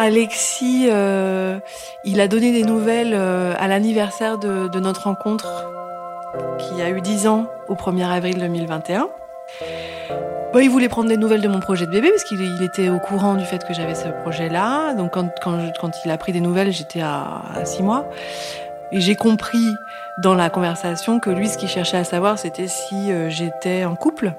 Alexis, 0.10 0.88
euh, 0.90 1.60
il 2.04 2.20
a 2.20 2.28
donné 2.28 2.52
des 2.52 2.64
nouvelles 2.64 3.14
euh, 3.14 3.54
à 3.60 3.68
l'anniversaire 3.68 4.40
de, 4.40 4.80
notre 4.80 5.04
rencontre, 5.04 5.68
qui 6.58 6.82
a 6.82 6.90
eu 6.90 7.00
10 7.00 7.28
ans 7.28 7.46
au 7.68 7.76
1er 7.76 8.08
avril 8.08 8.40
2021. 8.40 9.08
Bon, 10.52 10.60
il 10.60 10.70
voulait 10.72 10.90
prendre 10.90 11.10
des 11.10 11.18
nouvelles 11.18 11.42
de 11.42 11.48
mon 11.48 11.60
projet 11.60 11.86
de 11.86 11.92
bébé 11.92 12.10
parce 12.10 12.24
qu'il 12.24 12.64
était 12.64 12.90
au 12.90 12.98
courant 12.98 13.36
du 13.36 13.46
fait 13.46 13.64
que 13.64 13.76
j'avais 13.76 13.94
ce 13.94 14.08
projet-là. 14.24 14.96
Donc 14.96 15.14
quand, 15.14 15.30
quand, 15.44 15.92
il 16.04 16.10
a 16.10 16.18
pris 16.18 16.32
des 16.32 16.42
nouvelles, 16.42 16.72
j'étais 16.72 17.02
à, 17.02 17.44
à 17.54 17.66
6 17.66 17.84
mois. 17.84 18.10
Et 18.92 19.02
j'ai 19.02 19.16
compris 19.16 19.76
dans 20.18 20.34
la 20.34 20.50
conversation 20.50 21.20
que 21.20 21.30
lui, 21.30 21.50
ce 21.50 21.60
qu'il 21.60 21.70
cherchait 21.70 21.98
à 21.98 22.04
savoir, 22.04 22.40
c'était 22.40 22.68
si 22.68 23.12
euh, 23.12 23.30
j'étais 23.30 23.86
en 23.86 23.96
couple. 23.96 24.34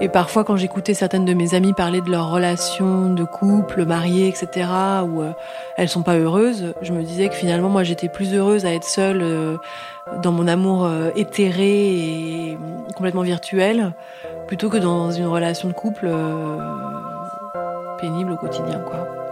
Et 0.00 0.08
parfois, 0.08 0.44
quand 0.44 0.56
j'écoutais 0.56 0.94
certaines 0.94 1.24
de 1.24 1.34
mes 1.34 1.54
amies 1.54 1.72
parler 1.72 2.00
de 2.00 2.10
leur 2.10 2.30
relation 2.30 3.12
de 3.12 3.24
couple, 3.24 3.84
mariée, 3.84 4.28
etc., 4.28 4.68
où 5.04 5.22
euh, 5.22 5.32
elles 5.76 5.88
sont 5.88 6.02
pas 6.02 6.16
heureuses, 6.16 6.74
je 6.82 6.92
me 6.92 7.02
disais 7.02 7.28
que 7.28 7.34
finalement, 7.34 7.68
moi, 7.68 7.82
j'étais 7.82 8.08
plus 8.08 8.34
heureuse 8.34 8.66
à 8.66 8.72
être 8.72 8.84
seule 8.84 9.22
euh, 9.22 9.56
dans 10.22 10.32
mon 10.32 10.48
amour 10.48 10.84
euh, 10.84 11.10
éthéré 11.16 11.88
et 11.88 12.58
complètement 12.94 13.22
virtuel, 13.22 13.92
plutôt 14.46 14.68
que 14.68 14.78
dans 14.78 15.10
une 15.10 15.26
relation 15.26 15.68
de 15.68 15.74
couple 15.74 16.10
pénible 17.98 18.32
au 18.32 18.36
quotidien, 18.36 18.80
quoi. 18.80 19.25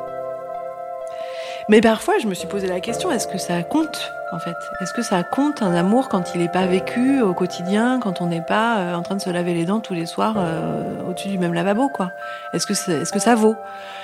Mais 1.69 1.81
parfois, 1.81 2.15
je 2.23 2.27
me 2.27 2.35
suis 2.35 2.47
posé 2.47 2.67
la 2.67 2.81
question 2.81 3.11
est-ce 3.11 3.27
que 3.27 3.39
ça 3.39 3.63
compte 3.63 4.13
en 4.33 4.39
fait? 4.39 4.57
Est-ce 4.81 4.93
que 4.93 5.03
ça 5.03 5.23
compte 5.23 5.63
un 5.63 5.75
amour 5.75 6.09
quand 6.09 6.35
il 6.35 6.41
n'est 6.41 6.49
pas 6.49 6.67
vécu 6.67 7.23
au 7.23 7.33
quotidien, 7.33 8.01
quand 8.01 8.21
on 8.21 8.27
n'est 8.27 8.43
pas 8.43 8.79
euh, 8.79 8.95
en 8.95 9.03
train 9.03 9.15
de 9.15 9.21
se 9.21 9.31
laver 9.31 9.55
les 9.55 9.65
dents 9.65 9.81
tous 9.81 9.95
les 9.95 10.07
soirs 10.07 10.35
euh, 10.37 10.83
au-dessus 11.09 11.29
du 11.29 11.39
même 11.39 11.55
lavabo 11.55 11.89
quoi? 11.89 12.11
Est-ce 12.53 12.67
que 12.67 12.75
ça 12.75 13.35
vaut? 13.35 13.57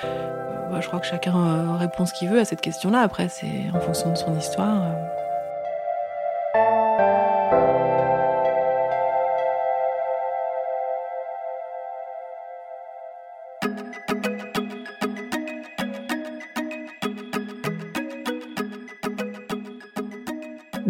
Euh, 0.04 0.80
Je 0.80 0.86
crois 0.86 1.00
que 1.00 1.06
chacun 1.06 1.76
répond 1.76 2.06
ce 2.06 2.14
qu'il 2.14 2.30
veut 2.30 2.40
à 2.40 2.44
cette 2.44 2.60
question-là. 2.60 3.00
Après, 3.00 3.28
c'est 3.28 3.64
en 3.74 3.80
fonction 3.80 4.10
de 4.10 4.16
son 4.16 4.36
histoire. 4.38 4.82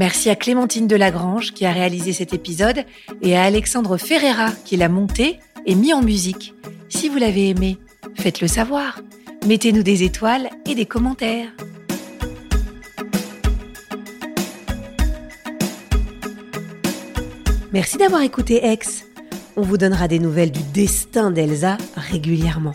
Merci 0.01 0.31
à 0.31 0.35
Clémentine 0.35 0.87
Delagrange 0.87 1.53
qui 1.53 1.67
a 1.67 1.73
réalisé 1.73 2.15
cet 2.15 2.33
épisode 2.33 2.87
et 3.21 3.37
à 3.37 3.43
Alexandre 3.43 3.99
Ferreira 3.99 4.51
qui 4.65 4.79
l'a 4.79 4.89
monté 4.89 5.39
et 5.67 5.75
mis 5.75 5.93
en 5.93 6.01
musique. 6.01 6.55
Si 6.89 7.11
vous 7.11 7.19
l'avez 7.19 7.51
aimé, 7.51 7.77
faites-le 8.15 8.49
savoir. 8.49 9.03
Mettez-nous 9.47 9.83
des 9.83 10.03
étoiles 10.03 10.49
et 10.67 10.75
des 10.75 10.87
commentaires. 10.87 11.51
Merci 17.71 17.99
d'avoir 17.99 18.23
écouté 18.23 18.65
Ex. 18.65 19.05
On 19.59 19.61
vous 19.61 19.77
donnera 19.77 20.09
des 20.09 20.19
nouvelles 20.19 20.51
du 20.51 20.63
destin 20.73 21.31
d'Elsa 21.31 21.77
régulièrement. 21.95 22.75